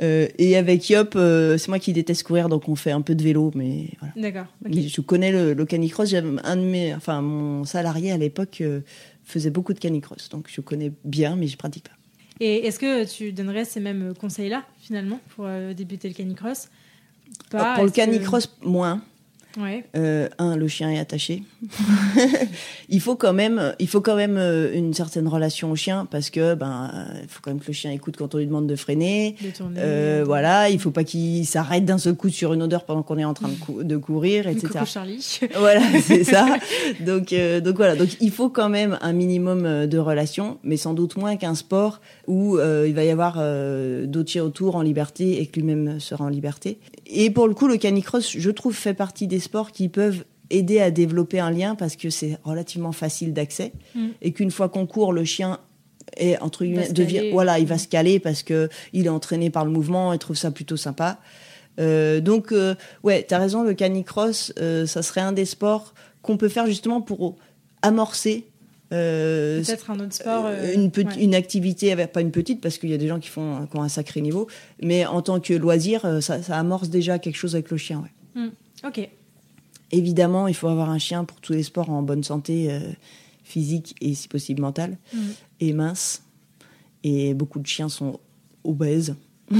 Euh, 0.00 0.28
et 0.38 0.56
avec 0.56 0.88
Yop, 0.90 1.14
euh, 1.16 1.58
c'est 1.58 1.68
moi 1.68 1.78
qui 1.78 1.92
déteste 1.92 2.22
courir, 2.22 2.48
donc 2.48 2.68
on 2.68 2.76
fait 2.76 2.92
un 2.92 3.00
peu 3.00 3.14
de 3.14 3.22
vélo, 3.22 3.50
mais 3.54 3.88
voilà. 3.98 4.14
D'accord. 4.16 4.46
Je 4.64 5.00
connais 5.00 5.32
le, 5.32 5.54
le 5.54 5.64
canicross. 5.64 6.14
Un 6.14 6.56
de 6.56 6.62
mes, 6.62 6.94
enfin 6.94 7.20
mon 7.20 7.64
salarié 7.64 8.12
à 8.12 8.16
l'époque 8.16 8.58
euh, 8.60 8.80
faisait 9.28 9.50
beaucoup 9.50 9.74
de 9.74 9.78
canicross, 9.78 10.28
donc 10.28 10.48
je 10.48 10.60
connais 10.60 10.92
bien, 11.04 11.36
mais 11.36 11.46
je 11.46 11.56
pratique 11.56 11.84
pas. 11.84 11.94
Et 12.40 12.66
est-ce 12.66 12.78
que 12.78 13.04
tu 13.04 13.32
donnerais 13.32 13.64
ces 13.64 13.80
mêmes 13.80 14.14
conseils-là 14.14 14.64
finalement 14.78 15.20
pour 15.34 15.46
euh, 15.46 15.74
débuter 15.74 16.08
le 16.08 16.14
canicross? 16.14 16.68
Pas, 17.50 17.74
Pour 17.74 17.84
le 17.84 17.90
canicross, 17.90 18.46
que... 18.46 18.66
moins. 18.66 19.02
Ouais. 19.56 19.84
Euh, 19.96 20.28
un, 20.38 20.56
le 20.56 20.68
chien 20.68 20.90
est 20.90 20.98
attaché. 20.98 21.42
il 22.88 23.00
faut 23.00 23.16
quand 23.16 23.32
même, 23.32 23.74
il 23.78 23.88
faut 23.88 24.00
quand 24.00 24.14
même 24.14 24.36
euh, 24.36 24.72
une 24.74 24.92
certaine 24.92 25.26
relation 25.26 25.70
au 25.70 25.76
chien 25.76 26.06
parce 26.10 26.30
que 26.30 26.54
ben, 26.54 26.90
il 27.22 27.28
faut 27.28 27.40
quand 27.42 27.50
même 27.50 27.60
que 27.60 27.66
le 27.66 27.72
chien 27.72 27.90
écoute 27.90 28.16
quand 28.18 28.34
on 28.34 28.38
lui 28.38 28.46
demande 28.46 28.66
de 28.66 28.76
freiner. 28.76 29.36
De 29.42 29.50
tourner, 29.50 29.80
euh, 29.80 30.22
voilà, 30.24 30.68
il 30.68 30.78
faut 30.78 30.90
pas 30.90 31.04
qu'il 31.04 31.46
s'arrête 31.46 31.84
d'un 31.84 31.98
seul 31.98 32.14
coup 32.14 32.28
sur 32.28 32.52
une 32.52 32.62
odeur 32.62 32.84
pendant 32.84 33.02
qu'on 33.02 33.18
est 33.18 33.24
en 33.24 33.34
train 33.34 33.48
de, 33.48 33.54
cou 33.54 33.82
de 33.82 33.96
courir, 33.96 34.48
etc. 34.48 34.68
Coucou 34.68 34.86
Charlie. 34.86 35.40
voilà, 35.56 35.82
c'est 36.02 36.24
ça. 36.24 36.46
Donc, 37.00 37.32
euh, 37.32 37.60
donc 37.60 37.76
voilà, 37.76 37.96
donc 37.96 38.08
il 38.20 38.30
faut 38.30 38.48
quand 38.48 38.68
même 38.68 38.98
un 39.00 39.12
minimum 39.12 39.86
de 39.86 39.98
relation, 39.98 40.58
mais 40.62 40.76
sans 40.76 40.94
doute 40.94 41.16
moins 41.16 41.36
qu'un 41.36 41.54
sport 41.54 42.00
où 42.26 42.58
il 42.58 42.94
va 42.94 43.04
y 43.04 43.10
avoir 43.10 43.36
d'autres 44.06 44.30
chiens 44.30 44.44
autour 44.44 44.76
en 44.76 44.82
liberté 44.82 45.40
et 45.40 45.46
que 45.46 45.56
lui-même 45.60 46.00
sera 46.00 46.24
en 46.24 46.28
liberté. 46.28 46.78
Et 47.06 47.30
pour 47.30 47.48
le 47.48 47.54
coup, 47.54 47.68
le 47.68 47.76
canicross, 47.76 48.36
je 48.36 48.50
trouve, 48.50 48.74
fait 48.74 48.94
partie 48.94 49.26
des 49.26 49.37
sports 49.40 49.72
qui 49.72 49.88
peuvent 49.88 50.24
aider 50.50 50.80
à 50.80 50.90
développer 50.90 51.40
un 51.40 51.50
lien 51.50 51.74
parce 51.74 51.96
que 51.96 52.10
c'est 52.10 52.38
relativement 52.42 52.92
facile 52.92 53.32
d'accès 53.32 53.72
mm. 53.94 54.08
et 54.22 54.32
qu'une 54.32 54.50
fois 54.50 54.68
qu'on 54.68 54.86
court, 54.86 55.12
le 55.12 55.24
chien 55.24 55.58
est 56.16 56.38
entre 56.40 56.64
guillemets 56.64 56.90
devient 56.92 57.30
voilà, 57.32 57.58
il 57.58 57.66
va 57.66 57.78
se 57.78 57.86
caler 57.88 58.18
parce 58.18 58.42
que 58.42 58.68
il 58.92 59.06
est 59.06 59.10
entraîné 59.10 59.50
par 59.50 59.64
le 59.64 59.70
mouvement 59.70 60.12
et 60.12 60.18
trouve 60.18 60.36
ça 60.36 60.50
plutôt 60.50 60.76
sympa. 60.76 61.18
Euh, 61.78 62.20
donc 62.20 62.52
euh, 62.52 62.74
ouais, 63.04 63.24
tu 63.28 63.34
as 63.34 63.38
raison, 63.38 63.62
le 63.62 63.74
canicross, 63.74 64.52
euh, 64.58 64.86
ça 64.86 65.02
serait 65.02 65.20
un 65.20 65.32
des 65.32 65.44
sports 65.44 65.94
qu'on 66.22 66.36
peut 66.36 66.48
faire 66.48 66.66
justement 66.66 67.00
pour 67.00 67.36
amorcer 67.82 68.46
euh, 68.92 69.62
Peut-être 69.62 69.90
un 69.90 70.00
autre 70.00 70.14
sport. 70.14 70.46
Euh, 70.46 70.72
une, 70.72 70.90
ouais. 70.96 71.22
une 71.22 71.34
activité, 71.34 71.94
pas 72.06 72.22
une 72.22 72.30
petite, 72.30 72.62
parce 72.62 72.78
qu'il 72.78 72.88
y 72.88 72.94
a 72.94 72.96
des 72.96 73.06
gens 73.06 73.20
qui 73.20 73.28
font 73.28 73.66
qui 73.70 73.76
ont 73.76 73.82
un 73.82 73.88
sacré 73.90 74.22
niveau, 74.22 74.48
mais 74.82 75.04
en 75.04 75.20
tant 75.20 75.40
que 75.40 75.52
loisir, 75.52 76.22
ça, 76.22 76.42
ça 76.42 76.56
amorce 76.56 76.88
déjà 76.88 77.18
quelque 77.18 77.36
chose 77.36 77.54
avec 77.54 77.70
le 77.70 77.76
chien. 77.76 78.02
Ouais. 78.34 78.42
Mm. 78.42 78.50
Ok. 78.86 79.10
Évidemment, 79.90 80.48
il 80.48 80.54
faut 80.54 80.68
avoir 80.68 80.90
un 80.90 80.98
chien 80.98 81.24
pour 81.24 81.40
tous 81.40 81.52
les 81.52 81.62
sports 81.62 81.90
en 81.90 82.02
bonne 82.02 82.22
santé 82.22 82.70
euh, 82.70 82.80
physique 83.42 83.94
et 84.00 84.14
si 84.14 84.28
possible 84.28 84.60
mentale, 84.60 84.98
mm. 85.12 85.18
et 85.60 85.72
mince. 85.72 86.22
Et 87.04 87.34
beaucoup 87.34 87.58
de 87.58 87.66
chiens 87.66 87.88
sont 87.88 88.20
obèses. 88.64 89.14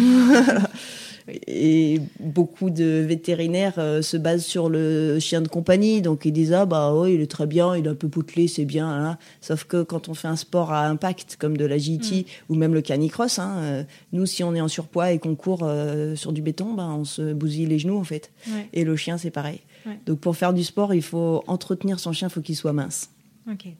et 1.47 2.01
beaucoup 2.21 2.71
de 2.71 3.05
vétérinaires 3.07 3.75
euh, 3.79 4.03
se 4.03 4.17
basent 4.17 4.45
sur 4.45 4.69
le 4.69 5.19
chien 5.19 5.41
de 5.41 5.49
compagnie, 5.49 6.03
donc 6.03 6.25
ils 6.25 6.33
disent 6.33 6.53
ah 6.53 6.67
bah 6.67 6.95
oui 6.95 7.15
il 7.15 7.21
est 7.21 7.31
très 7.31 7.47
bien, 7.47 7.77
il 7.77 7.87
est 7.87 7.89
un 7.89 7.95
peu 7.95 8.09
poutelé, 8.09 8.49
c'est 8.49 8.65
bien. 8.65 8.89
Hein. 8.89 9.19
Sauf 9.41 9.65
que 9.65 9.83
quand 9.83 10.09
on 10.09 10.15
fait 10.15 10.29
un 10.29 10.37
sport 10.37 10.73
à 10.73 10.87
impact 10.87 11.37
comme 11.39 11.57
de 11.57 11.65
l'agility 11.65 12.27
mm. 12.27 12.53
ou 12.53 12.57
même 12.57 12.75
le 12.75 12.81
canicross, 12.81 13.39
hein, 13.39 13.57
euh, 13.59 13.83
nous 14.13 14.27
si 14.27 14.43
on 14.43 14.55
est 14.55 14.61
en 14.61 14.69
surpoids 14.69 15.13
et 15.13 15.19
qu'on 15.19 15.35
court 15.35 15.63
euh, 15.63 16.17
sur 16.17 16.33
du 16.33 16.43
béton, 16.43 16.75
bah, 16.75 16.89
on 16.89 17.05
se 17.05 17.33
bousille 17.33 17.67
les 17.67 17.79
genoux 17.79 17.99
en 17.99 18.05
fait. 18.05 18.31
Ouais. 18.49 18.69
Et 18.73 18.85
le 18.85 18.97
chien 18.97 19.19
c'est 19.19 19.31
pareil. 19.31 19.61
Ouais. 19.87 19.99
Donc 20.07 20.21
pour 20.21 20.37
faire 20.37 20.53
du 20.53 20.65
sport, 20.65 20.95
il 20.95 21.03
faut 21.03 21.43
entretenir 21.47 22.01
son 22.01 22.13
chien, 22.13 22.29
il 22.29 22.31
faut 22.31 22.41
qu'il 22.41 22.57
soit 22.57 22.73
mince. 22.73 23.11
Ok. 23.51 23.63
Qu'il 23.63 23.77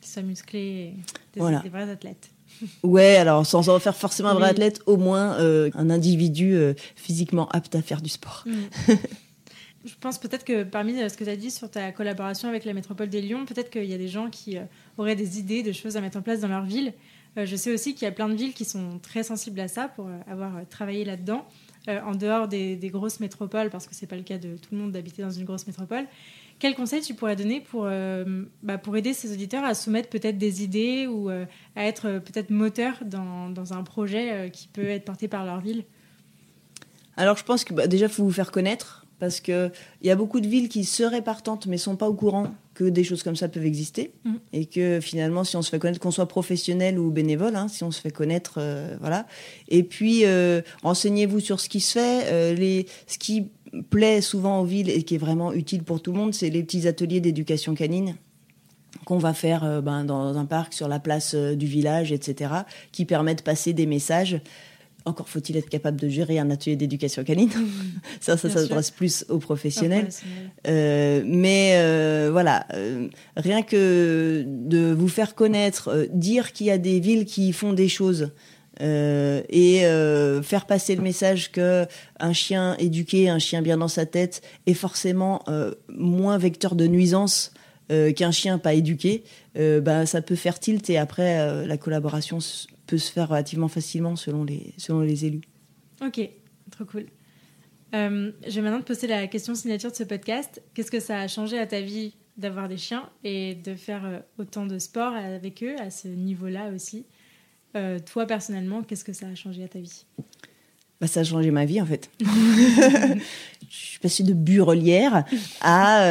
soit 0.00 0.22
musclé, 0.22 0.94
des, 1.32 1.40
Voilà. 1.40 1.60
des 1.60 1.68
vrais 1.68 1.90
athlètes. 1.90 2.30
Ouais, 2.82 3.16
alors 3.16 3.44
sans 3.46 3.68
en 3.68 3.78
faire 3.80 3.96
forcément 3.96 4.28
un 4.28 4.34
vrai 4.34 4.50
athlète, 4.50 4.80
au 4.86 4.96
moins 4.96 5.34
euh, 5.40 5.70
un 5.74 5.90
individu 5.90 6.54
euh, 6.54 6.74
physiquement 6.94 7.48
apte 7.48 7.74
à 7.74 7.82
faire 7.82 8.00
du 8.00 8.08
sport. 8.10 8.44
Mm. 8.46 8.92
Je 9.84 9.94
pense 10.00 10.18
peut-être 10.18 10.44
que 10.44 10.62
parmi 10.62 10.98
euh, 11.00 11.08
ce 11.08 11.16
que 11.16 11.24
tu 11.24 11.30
as 11.30 11.36
dit 11.36 11.50
sur 11.50 11.70
ta 11.70 11.92
collaboration 11.92 12.48
avec 12.48 12.64
la 12.64 12.72
métropole 12.72 13.08
des 13.08 13.20
Lyon, 13.20 13.44
peut-être 13.44 13.70
qu'il 13.70 13.84
y 13.84 13.92
a 13.92 13.98
des 13.98 14.08
gens 14.08 14.30
qui 14.30 14.56
euh, 14.56 14.62
auraient 14.96 15.16
des 15.16 15.38
idées 15.38 15.62
de 15.62 15.72
choses 15.72 15.96
à 15.96 16.00
mettre 16.00 16.16
en 16.16 16.22
place 16.22 16.40
dans 16.40 16.48
leur 16.48 16.64
ville. 16.64 16.92
Je 17.36 17.56
sais 17.56 17.72
aussi 17.74 17.94
qu'il 17.94 18.04
y 18.04 18.08
a 18.08 18.12
plein 18.12 18.28
de 18.28 18.34
villes 18.34 18.54
qui 18.54 18.64
sont 18.64 19.00
très 19.02 19.24
sensibles 19.24 19.58
à 19.58 19.66
ça 19.66 19.88
pour 19.88 20.08
avoir 20.30 20.52
travaillé 20.70 21.04
là-dedans, 21.04 21.44
euh, 21.88 22.00
en 22.00 22.14
dehors 22.14 22.48
des, 22.48 22.78
grosses 22.84 23.20
métropoles, 23.20 23.68
parce 23.68 23.86
que 23.86 23.94
c'est 23.94 24.06
pas 24.06 24.16
le 24.16 24.22
cas 24.22 24.38
de 24.38 24.56
tout 24.56 24.70
le 24.72 24.78
monde 24.78 24.92
d'habiter 24.92 25.22
dans 25.22 25.30
une 25.30 25.44
grosse 25.44 25.66
métropole. 25.66 26.06
Quel 26.58 26.74
conseil 26.74 27.02
tu 27.02 27.14
pourrais 27.14 27.36
donner 27.36 27.60
pour, 27.60 27.84
euh, 27.84 28.44
bah, 28.62 28.80
aider 28.94 29.12
ces 29.12 29.32
auditeurs 29.32 29.64
à 29.64 29.74
soumettre 29.74 30.08
peut-être 30.08 30.38
des 30.38 30.62
idées 30.62 31.06
ou 31.06 31.28
euh, 31.28 31.44
à 31.76 31.84
être 31.84 32.20
peut-être 32.20 32.50
moteur 32.50 32.94
dans, 33.04 33.72
un 33.72 33.82
projet 33.82 34.50
qui 34.52 34.68
peut 34.68 34.88
être 34.88 35.04
porté 35.04 35.28
par 35.28 35.44
leur 35.44 35.60
ville? 35.60 35.84
Alors 37.16 37.36
je 37.36 37.44
pense 37.44 37.64
que 37.64 37.74
bah, 37.74 37.86
déjà, 37.86 38.06
il 38.06 38.12
faut 38.12 38.24
vous 38.24 38.32
faire 38.32 38.50
connaître 38.50 39.04
parce 39.18 39.40
qu'il 39.40 39.72
y 40.02 40.10
a 40.10 40.16
beaucoup 40.16 40.40
de 40.40 40.46
villes 40.46 40.68
qui 40.68 40.84
seraient 40.84 41.22
partantes 41.22 41.66
mais 41.66 41.76
sont 41.76 41.96
pas 41.96 42.08
au 42.08 42.14
courant 42.14 42.54
que 42.74 42.84
des 42.84 43.04
choses 43.04 43.22
comme 43.22 43.36
ça 43.36 43.48
peuvent 43.48 43.64
exister. 43.64 44.12
Mmh. 44.24 44.32
et 44.52 44.66
que 44.66 45.00
finalement 45.00 45.44
si 45.44 45.56
on 45.56 45.62
se 45.62 45.70
fait 45.70 45.78
connaître 45.78 46.00
qu'on 46.00 46.10
soit 46.10 46.26
professionnel 46.26 46.98
ou 46.98 47.10
bénévole 47.10 47.56
hein, 47.56 47.68
si 47.68 47.84
on 47.84 47.90
se 47.90 48.00
fait 48.00 48.10
connaître 48.10 48.54
euh, 48.58 48.96
voilà. 49.00 49.26
Et 49.68 49.82
puis 49.82 50.24
euh, 50.24 50.60
renseignez-vous 50.82 51.40
sur 51.40 51.60
ce 51.60 51.68
qui 51.68 51.80
se 51.80 51.92
fait. 51.92 52.24
Euh, 52.26 52.54
les 52.54 52.86
ce 53.06 53.18
qui 53.18 53.48
plaît 53.90 54.20
souvent 54.20 54.60
aux 54.60 54.64
villes 54.64 54.90
et 54.90 55.02
qui 55.02 55.14
est 55.14 55.18
vraiment 55.18 55.52
utile 55.52 55.82
pour 55.82 56.00
tout 56.00 56.12
le 56.12 56.18
monde 56.18 56.34
c'est 56.34 56.50
les 56.50 56.62
petits 56.62 56.86
ateliers 56.86 57.20
d'éducation 57.20 57.74
canine 57.74 58.16
qu'on 59.04 59.18
va 59.18 59.34
faire 59.34 59.64
euh, 59.64 59.80
ben, 59.80 60.04
dans 60.04 60.36
un 60.36 60.44
parc 60.44 60.72
sur 60.74 60.88
la 60.88 60.98
place 60.98 61.34
du 61.34 61.66
village 61.66 62.12
etc 62.12 62.52
qui 62.92 63.04
permettent 63.04 63.38
de 63.38 63.44
passer 63.44 63.72
des 63.72 63.86
messages 63.86 64.40
encore 65.06 65.28
faut-il 65.28 65.56
être 65.56 65.68
capable 65.68 66.00
de 66.00 66.08
gérer 66.08 66.38
un 66.38 66.50
atelier 66.50 66.76
d'éducation 66.76 67.24
canine. 67.24 67.50
Ça, 68.20 68.36
ça 68.36 68.48
s'adresse 68.48 68.90
plus 68.90 69.24
aux 69.28 69.38
professionnels. 69.38 70.08
Euh, 70.66 71.22
mais 71.26 71.72
euh, 71.74 72.30
voilà, 72.32 72.66
euh, 72.72 73.08
rien 73.36 73.62
que 73.62 74.44
de 74.46 74.92
vous 74.92 75.08
faire 75.08 75.34
connaître, 75.34 76.06
dire 76.10 76.52
qu'il 76.52 76.66
y 76.66 76.70
a 76.70 76.78
des 76.78 77.00
villes 77.00 77.26
qui 77.26 77.52
font 77.52 77.72
des 77.72 77.88
choses. 77.88 78.30
Et 78.80 79.82
faire 80.42 80.66
passer 80.66 80.96
le 80.96 81.02
message 81.02 81.52
que 81.52 81.86
un 82.18 82.32
chien 82.32 82.76
éduqué, 82.78 83.28
un 83.28 83.38
chien 83.38 83.62
bien 83.62 83.76
dans 83.76 83.88
sa 83.88 84.06
tête, 84.06 84.42
est 84.66 84.74
forcément 84.74 85.44
moins 85.88 86.38
vecteur 86.38 86.74
de 86.74 86.86
nuisance 86.86 87.52
qu'un 87.88 88.32
chien 88.32 88.58
pas 88.58 88.74
éduqué, 88.74 89.22
bah, 89.54 90.06
ça 90.06 90.22
peut 90.22 90.34
faire 90.34 90.58
tilt 90.58 90.90
et 90.90 90.98
après 90.98 91.66
la 91.66 91.76
collaboration 91.76 92.40
peut 92.86 92.98
se 92.98 93.10
faire 93.10 93.28
relativement 93.28 93.68
facilement 93.68 94.16
selon 94.16 94.44
les, 94.44 94.74
selon 94.76 95.00
les 95.00 95.24
élus. 95.24 95.42
Ok, 96.02 96.28
trop 96.70 96.84
cool. 96.84 97.06
Euh, 97.94 98.32
je 98.46 98.54
vais 98.54 98.62
maintenant 98.62 98.80
te 98.80 98.86
poser 98.86 99.06
la 99.06 99.26
question 99.26 99.54
signature 99.54 99.90
de 99.90 99.96
ce 99.96 100.02
podcast. 100.02 100.62
Qu'est-ce 100.74 100.90
que 100.90 101.00
ça 101.00 101.20
a 101.20 101.28
changé 101.28 101.58
à 101.58 101.66
ta 101.66 101.80
vie 101.80 102.14
d'avoir 102.36 102.68
des 102.68 102.76
chiens 102.76 103.08
et 103.22 103.54
de 103.54 103.74
faire 103.74 104.04
euh, 104.04 104.18
autant 104.38 104.66
de 104.66 104.78
sport 104.78 105.12
avec 105.12 105.62
eux 105.62 105.76
à 105.78 105.90
ce 105.90 106.08
niveau-là 106.08 106.70
aussi? 106.74 107.06
Euh, 107.76 107.98
Toi, 108.00 108.26
personnellement, 108.26 108.82
qu'est-ce 108.82 109.04
que 109.04 109.12
ça 109.12 109.26
a 109.26 109.34
changé 109.36 109.62
à 109.62 109.68
ta 109.68 109.78
vie? 109.78 110.06
Bah, 111.00 111.06
ça 111.06 111.20
a 111.20 111.24
changé 111.24 111.52
ma 111.52 111.64
vie 111.66 111.80
en 111.80 111.86
fait. 111.86 112.10
je 112.20 113.16
suis 113.68 113.98
passée 114.00 114.24
de 114.24 114.32
burelière 114.32 115.24
à 115.60 116.04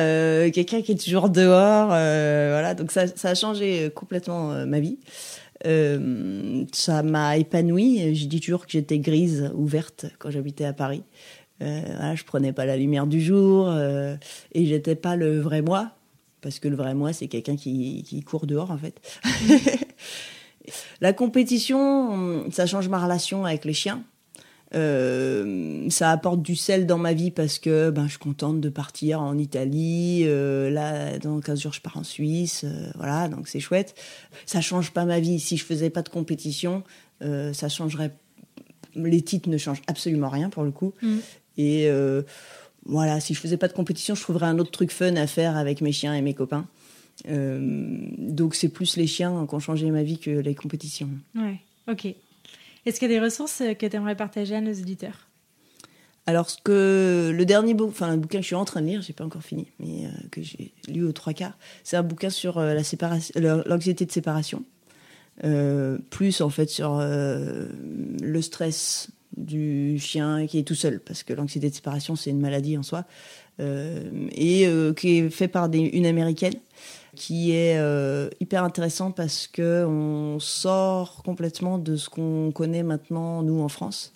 quelqu'un 0.53 0.81
qui 0.81 0.93
est 0.93 1.03
toujours 1.03 1.29
dehors. 1.29 1.87
voilà, 1.87 2.75
donc 2.75 2.91
ça, 2.91 3.07
ça, 3.07 3.29
a 3.29 3.35
changé 3.35 3.91
complètement 3.93 4.65
ma 4.65 4.79
vie. 4.79 4.99
Ça 5.63 7.03
m'a 7.03 7.37
épanouie. 7.37 8.15
Je 8.15 8.25
dis 8.25 8.39
toujours 8.39 8.65
que 8.65 8.71
j'étais 8.71 8.99
grise 8.99 9.51
ou 9.55 9.65
verte 9.65 10.05
quand 10.19 10.29
j'habitais 10.29 10.65
à 10.65 10.73
Paris. 10.73 11.03
Euh, 11.61 12.15
je 12.15 12.23
prenais 12.23 12.51
pas 12.51 12.65
la 12.65 12.77
lumière 12.77 13.07
du 13.07 13.21
jour 13.21 13.69
euh, 13.69 14.15
et 14.53 14.65
j'étais 14.65 14.95
pas 14.95 15.15
le 15.15 15.39
vrai 15.39 15.61
moi 15.61 15.91
parce 16.41 16.59
que 16.59 16.67
le 16.67 16.75
vrai 16.75 16.93
moi 16.93 17.13
c'est 17.13 17.27
quelqu'un 17.27 17.55
qui, 17.55 18.03
qui, 18.03 18.21
court 18.21 18.47
dehors 18.47 18.71
en 18.71 18.77
fait. 18.77 18.99
la 21.01 21.13
compétition, 21.13 22.49
ça 22.51 22.65
change 22.65 22.89
ma 22.89 23.01
relation 23.01 23.45
avec 23.45 23.65
les 23.65 23.73
chiens. 23.73 24.03
Euh, 24.75 25.87
ça 25.89 26.09
apporte 26.09 26.41
du 26.41 26.55
sel 26.55 26.87
dans 26.87 26.97
ma 26.97 27.13
vie 27.13 27.31
parce 27.31 27.59
que 27.59 27.91
ben, 27.91 28.05
je 28.05 28.11
suis 28.11 28.19
contente 28.19 28.59
de 28.59 28.69
partir 28.69 29.21
en 29.21 29.37
Italie. 29.37 30.23
Euh, 30.25 30.69
là, 30.69 31.19
dans 31.19 31.39
15 31.39 31.61
jours, 31.61 31.73
je 31.73 31.81
pars 31.81 31.97
en 31.97 32.03
Suisse. 32.03 32.63
Euh, 32.63 32.91
voilà, 32.95 33.27
donc 33.27 33.47
c'est 33.47 33.59
chouette. 33.59 33.95
Ça 34.45 34.61
change 34.61 34.91
pas 34.91 35.05
ma 35.05 35.19
vie. 35.19 35.39
Si 35.39 35.57
je 35.57 35.65
faisais 35.65 35.89
pas 35.89 36.01
de 36.01 36.09
compétition, 36.09 36.83
ça 37.21 37.69
changerait. 37.69 38.11
Les 38.95 39.21
titres 39.21 39.49
ne 39.49 39.57
changent 39.57 39.81
absolument 39.87 40.27
rien 40.27 40.49
pour 40.49 40.63
le 40.63 40.71
coup. 40.71 40.93
Mm. 41.01 41.17
Et 41.57 41.89
voilà, 42.85 43.21
si 43.21 43.33
je 43.33 43.39
faisais 43.39 43.55
pas 43.55 43.69
de 43.69 43.73
compétition, 43.73 44.13
je 44.13 44.21
trouverais 44.21 44.47
un 44.47 44.59
autre 44.59 44.71
truc 44.71 44.91
fun 44.91 45.15
à 45.15 45.25
faire 45.25 45.55
avec 45.55 45.79
mes 45.79 45.93
chiens 45.93 46.13
et 46.13 46.21
mes 46.21 46.33
copains. 46.33 46.67
Donc 47.25 48.55
c'est 48.55 48.67
plus 48.67 48.97
les 48.97 49.07
chiens 49.07 49.45
qui 49.47 49.55
ont 49.55 49.59
changé 49.59 49.89
ma 49.89 50.03
vie 50.03 50.17
que 50.17 50.31
les 50.31 50.53
compétitions. 50.53 51.09
Ouais, 51.33 51.61
ok. 51.87 52.13
Est-ce 52.85 52.99
qu'il 52.99 53.11
y 53.11 53.15
a 53.15 53.19
des 53.19 53.23
ressources 53.23 53.63
que 53.79 53.85
tu 53.85 53.95
aimerais 53.95 54.15
partager 54.15 54.55
à 54.55 54.61
nos 54.61 54.73
auditeurs? 54.73 55.29
Alors, 56.25 56.49
ce 56.49 56.57
que 56.63 57.33
le 57.35 57.45
dernier 57.45 57.73
bouquin, 57.73 57.91
enfin, 57.91 58.11
le 58.11 58.17
bouquin 58.17 58.37
que 58.37 58.43
je 58.43 58.47
suis 58.47 58.55
en 58.55 58.65
train 58.65 58.81
de 58.81 58.87
lire, 58.87 59.01
j'ai 59.01 59.13
pas 59.13 59.25
encore 59.25 59.43
fini, 59.43 59.67
mais 59.79 60.05
euh, 60.05 60.09
que 60.31 60.41
j'ai 60.41 60.73
lu 60.87 61.03
aux 61.03 61.11
trois 61.11 61.33
quarts, 61.33 61.57
c'est 61.83 61.97
un 61.97 62.03
bouquin 62.03 62.29
sur 62.29 62.61
séparation, 62.83 63.33
l'anxiété 63.65 64.05
de 64.05 64.11
séparation, 64.11 64.63
plus 66.09 66.39
en 66.39 66.49
fait 66.49 66.69
sur 66.69 66.99
le 67.01 68.41
stress 68.41 69.09
du 69.37 69.97
chien 69.99 70.45
qui 70.47 70.59
est 70.59 70.63
tout 70.63 70.75
seul, 70.75 70.99
parce 70.99 71.23
que 71.23 71.33
l'anxiété 71.33 71.69
de 71.69 71.75
séparation, 71.75 72.15
c'est 72.15 72.29
une 72.29 72.39
maladie 72.39 72.77
en 72.77 72.83
soi, 72.83 73.05
euh, 73.59 74.27
et 74.31 74.67
euh, 74.67 74.93
qui 74.93 75.19
est 75.19 75.29
fait 75.29 75.47
par 75.47 75.69
une 75.71 76.05
américaine, 76.05 76.55
qui 77.15 77.51
est 77.51 77.77
euh, 77.77 78.29
hyper 78.39 78.63
intéressant 78.63 79.11
parce 79.11 79.47
que 79.47 79.85
on 79.85 80.39
sort 80.39 81.21
complètement 81.23 81.77
de 81.77 81.95
ce 81.95 82.09
qu'on 82.09 82.51
connaît 82.51 82.83
maintenant 82.83 83.43
nous 83.43 83.61
en 83.61 83.69
France. 83.69 84.13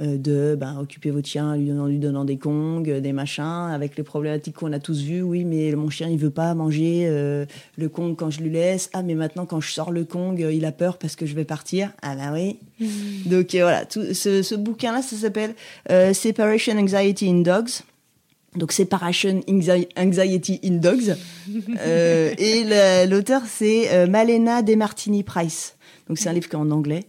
Euh, 0.00 0.16
de 0.16 0.56
ben, 0.58 0.78
occuper 0.80 1.10
votre 1.10 1.28
chien 1.28 1.54
lui 1.54 1.68
donnant, 1.68 1.86
lui 1.86 1.98
donnant 1.98 2.24
des 2.24 2.38
kongs, 2.38 2.88
euh, 2.88 3.00
des 3.00 3.12
machins, 3.12 3.70
avec 3.70 3.96
les 3.96 4.02
problématiques 4.02 4.56
qu'on 4.56 4.72
a 4.72 4.78
tous 4.78 5.02
vues. 5.02 5.22
Oui, 5.22 5.44
mais 5.44 5.72
mon 5.72 5.90
chien, 5.90 6.08
il 6.08 6.18
veut 6.18 6.30
pas 6.30 6.54
manger 6.54 7.06
le 7.76 7.88
kong 7.88 8.16
quand 8.16 8.30
je 8.30 8.40
lui 8.40 8.50
laisse. 8.50 8.90
Ah, 8.94 9.02
mais 9.02 9.14
maintenant, 9.14 9.46
quand 9.46 9.60
je 9.60 9.70
sors 9.70 9.92
le 9.92 10.04
kong, 10.04 10.44
il 10.50 10.64
a 10.64 10.72
peur 10.72 10.98
parce 10.98 11.14
que 11.14 11.26
je 11.26 11.34
vais 11.34 11.44
partir. 11.44 11.92
Ah 12.00 12.16
bah 12.16 12.32
oui. 12.32 12.58
Mmh. 12.80 12.86
Donc 13.26 13.54
voilà, 13.54 13.84
tout, 13.84 14.14
ce, 14.14 14.54
bouquin-là, 14.54 15.02
ça 15.02 15.16
s'appelle 15.16 15.54
Separation 16.14 16.78
Anxiety 16.78 17.28
in 17.28 17.42
Dogs. 17.42 17.82
Donc 18.56 18.72
Separation 18.72 19.40
Anxiety 19.48 20.60
in 20.64 20.72
Dogs. 20.72 21.16
et 21.86 23.06
l'auteur, 23.06 23.42
c'est 23.46 24.06
Malena 24.08 24.62
Demartini 24.62 25.22
Price. 25.22 25.76
Donc 26.08 26.18
c'est 26.18 26.28
un 26.28 26.32
livre 26.32 26.48
qui 26.48 26.56
est 26.56 26.58
en 26.58 26.70
anglais. 26.70 27.06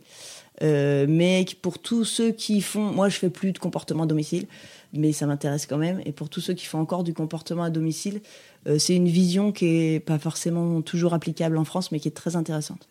Euh, 0.62 1.06
mais 1.10 1.46
pour 1.62 1.80
tous 1.80 2.06
ceux 2.06 2.32
qui 2.32 2.62
font, 2.62 2.91
moi 2.91 3.10
je 3.10 3.18
fais 3.18 3.30
plus 3.30 3.52
de 3.52 3.60
comportement 3.60 4.04
à 4.04 4.06
domicile, 4.06 4.46
mais 4.94 5.12
ça 5.12 5.26
m'intéresse 5.26 5.66
quand 5.66 5.78
même. 5.78 6.02
Et 6.06 6.12
pour 6.12 6.30
tous 6.30 6.41
ceux 6.41 6.54
qui 6.54 6.66
font 6.66 6.80
encore 6.80 7.04
du 7.04 7.14
comportement 7.14 7.64
à 7.64 7.70
domicile, 7.70 8.22
euh, 8.68 8.78
c'est 8.78 8.96
une 8.96 9.08
vision 9.08 9.52
qui 9.52 9.66
est 9.66 10.00
pas 10.00 10.20
forcément 10.20 10.82
toujours 10.82 11.14
applicable 11.14 11.58
en 11.58 11.66
France, 11.66 11.91
mais 11.91 12.00
qui 12.00 12.08
est 12.08 12.12
très 12.12 12.36
intéressante. 12.36 12.88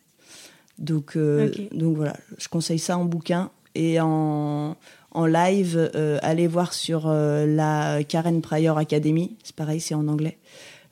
Donc, 0.77 1.15
euh, 1.15 1.51
donc 1.71 1.95
voilà, 1.95 2.17
je 2.37 2.47
conseille 2.47 2.79
ça 2.79 2.97
en 2.97 3.05
bouquin 3.05 3.51
et 3.75 3.99
en, 3.99 4.75
en 5.13 5.25
live, 5.25 5.89
allez 6.21 6.47
voir 6.47 6.73
sur 6.73 7.07
la 7.07 8.03
Karen 8.03 8.41
Pryor 8.41 8.77
Academy. 8.77 9.35
C'est 9.43 9.55
pareil, 9.55 9.79
c'est 9.79 9.95
en 9.95 10.07
anglais. 10.07 10.37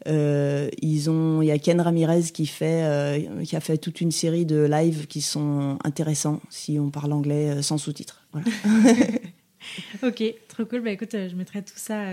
Euh, 0.07 0.69
ils 0.81 1.09
ont, 1.09 1.41
il 1.41 1.47
y 1.47 1.51
a 1.51 1.59
Ken 1.59 1.79
Ramirez 1.79 2.23
qui 2.33 2.47
fait, 2.47 2.83
euh, 2.83 3.43
qui 3.43 3.55
a 3.55 3.59
fait 3.59 3.77
toute 3.77 4.01
une 4.01 4.11
série 4.11 4.45
de 4.45 4.63
lives 4.63 5.07
qui 5.07 5.21
sont 5.21 5.77
intéressants 5.83 6.41
si 6.49 6.79
on 6.79 6.89
parle 6.89 7.13
anglais 7.13 7.51
euh, 7.51 7.61
sans 7.61 7.77
sous-titres. 7.77 8.25
Voilà. 8.31 8.47
ok, 10.03 10.23
trop 10.47 10.65
cool. 10.65 10.81
Bah 10.81 10.91
écoute, 10.91 11.11
je 11.11 11.35
mettrai 11.35 11.61
tout 11.61 11.73
ça 11.75 12.03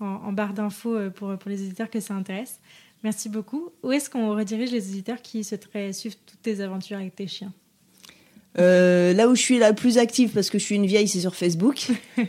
en, 0.00 0.32
barre 0.32 0.54
d'infos 0.54 1.10
pour, 1.10 1.36
pour 1.36 1.50
les 1.50 1.62
auditeurs 1.62 1.90
que 1.90 2.00
ça 2.00 2.14
intéresse. 2.14 2.60
Merci 3.02 3.28
beaucoup. 3.28 3.70
Où 3.82 3.92
est-ce 3.92 4.08
qu'on 4.08 4.34
redirige 4.34 4.70
les 4.70 4.90
auditeurs 4.90 5.20
qui 5.20 5.44
souhaiteraient 5.44 5.92
suivre 5.92 6.16
toutes 6.24 6.40
tes 6.40 6.60
aventures 6.60 6.98
avec 6.98 7.14
tes 7.14 7.26
chiens? 7.26 7.52
Là 8.56 9.28
où 9.28 9.34
je 9.34 9.40
suis 9.40 9.58
la 9.58 9.72
plus 9.72 9.98
active, 9.98 10.30
parce 10.30 10.50
que 10.50 10.58
je 10.58 10.64
suis 10.64 10.76
une 10.76 10.86
vieille, 10.86 11.08
c'est 11.08 11.20
sur 11.20 11.34
Facebook. 11.34 11.88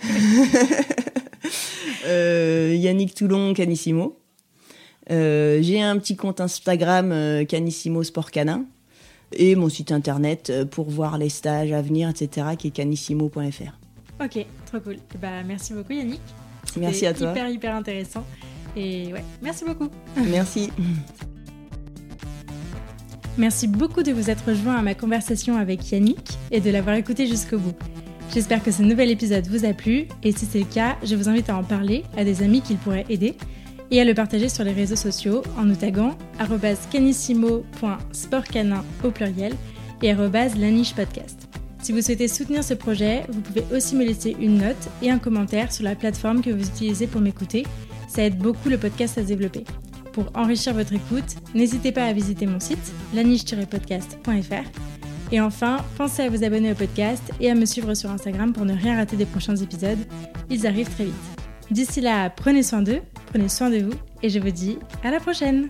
Yannick 2.05 3.13
Toulon, 3.15 3.53
Canissimo. 3.53 4.19
Euh, 5.11 5.59
j'ai 5.61 5.81
un 5.81 5.97
petit 5.99 6.15
compte 6.15 6.41
Instagram 6.41 7.11
euh, 7.11 7.45
Canissimo 7.45 8.03
Sport 8.03 8.31
Canin 8.31 8.65
et 9.33 9.55
mon 9.55 9.69
site 9.69 9.91
internet 9.91 10.49
euh, 10.49 10.65
pour 10.65 10.89
voir 10.89 11.17
les 11.17 11.29
stages 11.29 11.71
à 11.71 11.81
venir, 11.81 12.09
etc., 12.09 12.47
qui 12.57 12.67
est 12.67 12.71
canissimo.fr. 12.71 14.23
Ok, 14.23 14.45
trop 14.65 14.79
cool. 14.79 14.97
Bah, 15.21 15.43
merci 15.45 15.73
beaucoup 15.73 15.93
Yannick. 15.93 16.21
Merci 16.77 17.05
à 17.05 17.13
toi. 17.13 17.31
Hyper, 17.31 17.49
hyper 17.49 17.75
intéressant. 17.75 18.25
Et 18.75 19.13
ouais, 19.13 19.23
merci 19.41 19.63
beaucoup. 19.65 19.89
Merci. 20.17 20.71
Merci 23.37 23.67
beaucoup 23.67 24.01
de 24.01 24.13
vous 24.13 24.29
être 24.29 24.47
rejoint 24.47 24.77
à 24.77 24.81
ma 24.81 24.95
conversation 24.95 25.57
avec 25.57 25.91
Yannick 25.91 26.37
et 26.51 26.61
de 26.61 26.69
l'avoir 26.69 26.95
écouté 26.95 27.27
jusqu'au 27.27 27.57
bout. 27.57 27.75
J'espère 28.33 28.63
que 28.63 28.71
ce 28.71 28.81
nouvel 28.81 29.11
épisode 29.11 29.45
vous 29.47 29.65
a 29.65 29.73
plu 29.73 30.07
et 30.23 30.31
si 30.31 30.45
c'est 30.45 30.59
le 30.59 30.65
cas, 30.65 30.95
je 31.03 31.15
vous 31.15 31.27
invite 31.27 31.49
à 31.49 31.57
en 31.57 31.63
parler 31.63 32.03
à 32.17 32.23
des 32.23 32.43
amis 32.43 32.61
qu'il 32.61 32.77
pourrait 32.77 33.05
aider 33.09 33.35
et 33.91 33.99
à 33.99 34.05
le 34.05 34.13
partager 34.13 34.47
sur 34.47 34.63
les 34.63 34.71
réseaux 34.71 34.95
sociaux 34.95 35.43
en 35.57 35.65
nous 35.65 35.75
taguant 35.75 36.17
canissimo.sportcanin 36.91 38.85
au 39.03 39.11
pluriel 39.11 39.53
et 40.01 40.13
podcast. 40.95 41.47
Si 41.81 41.91
vous 41.91 42.01
souhaitez 42.01 42.27
soutenir 42.27 42.63
ce 42.63 42.73
projet, 42.73 43.25
vous 43.29 43.41
pouvez 43.41 43.63
aussi 43.75 43.95
me 43.95 44.05
laisser 44.05 44.35
une 44.39 44.57
note 44.59 44.89
et 45.01 45.11
un 45.11 45.19
commentaire 45.19 45.71
sur 45.71 45.83
la 45.83 45.95
plateforme 45.95 46.41
que 46.41 46.49
vous 46.49 46.67
utilisez 46.67 47.05
pour 47.07 47.21
m'écouter. 47.21 47.65
Ça 48.07 48.23
aide 48.23 48.37
beaucoup 48.37 48.69
le 48.69 48.77
podcast 48.77 49.17
à 49.17 49.21
se 49.21 49.27
développer. 49.27 49.65
Pour 50.15 50.31
enrichir 50.33 50.73
votre 50.73 50.93
écoute, 50.93 51.35
n'hésitez 51.53 51.91
pas 51.91 52.05
à 52.05 52.13
visiter 52.13 52.45
mon 52.45 52.61
site 52.61 52.93
laniche-podcast.fr. 53.13 54.63
Et 55.33 55.41
enfin, 55.41 55.83
pensez 55.97 56.21
à 56.21 56.29
vous 56.29 56.45
abonner 56.45 56.71
au 56.71 56.75
podcast 56.75 57.33
et 57.41 57.51
à 57.51 57.53
me 57.53 57.65
suivre 57.65 57.93
sur 57.95 58.09
Instagram 58.09 58.53
pour 58.53 58.63
ne 58.63 58.73
rien 58.73 58.95
rater 58.95 59.17
des 59.17 59.25
prochains 59.25 59.57
épisodes. 59.57 59.99
Ils 60.49 60.65
arrivent 60.67 60.89
très 60.89 61.03
vite. 61.03 61.13
D'ici 61.69 61.99
là, 61.99 62.29
prenez 62.29 62.63
soin 62.63 62.81
d'eux, 62.81 63.01
prenez 63.25 63.49
soin 63.49 63.69
de 63.69 63.79
vous 63.79 63.93
et 64.23 64.29
je 64.29 64.39
vous 64.39 64.51
dis 64.51 64.77
à 65.03 65.11
la 65.11 65.19
prochaine 65.19 65.67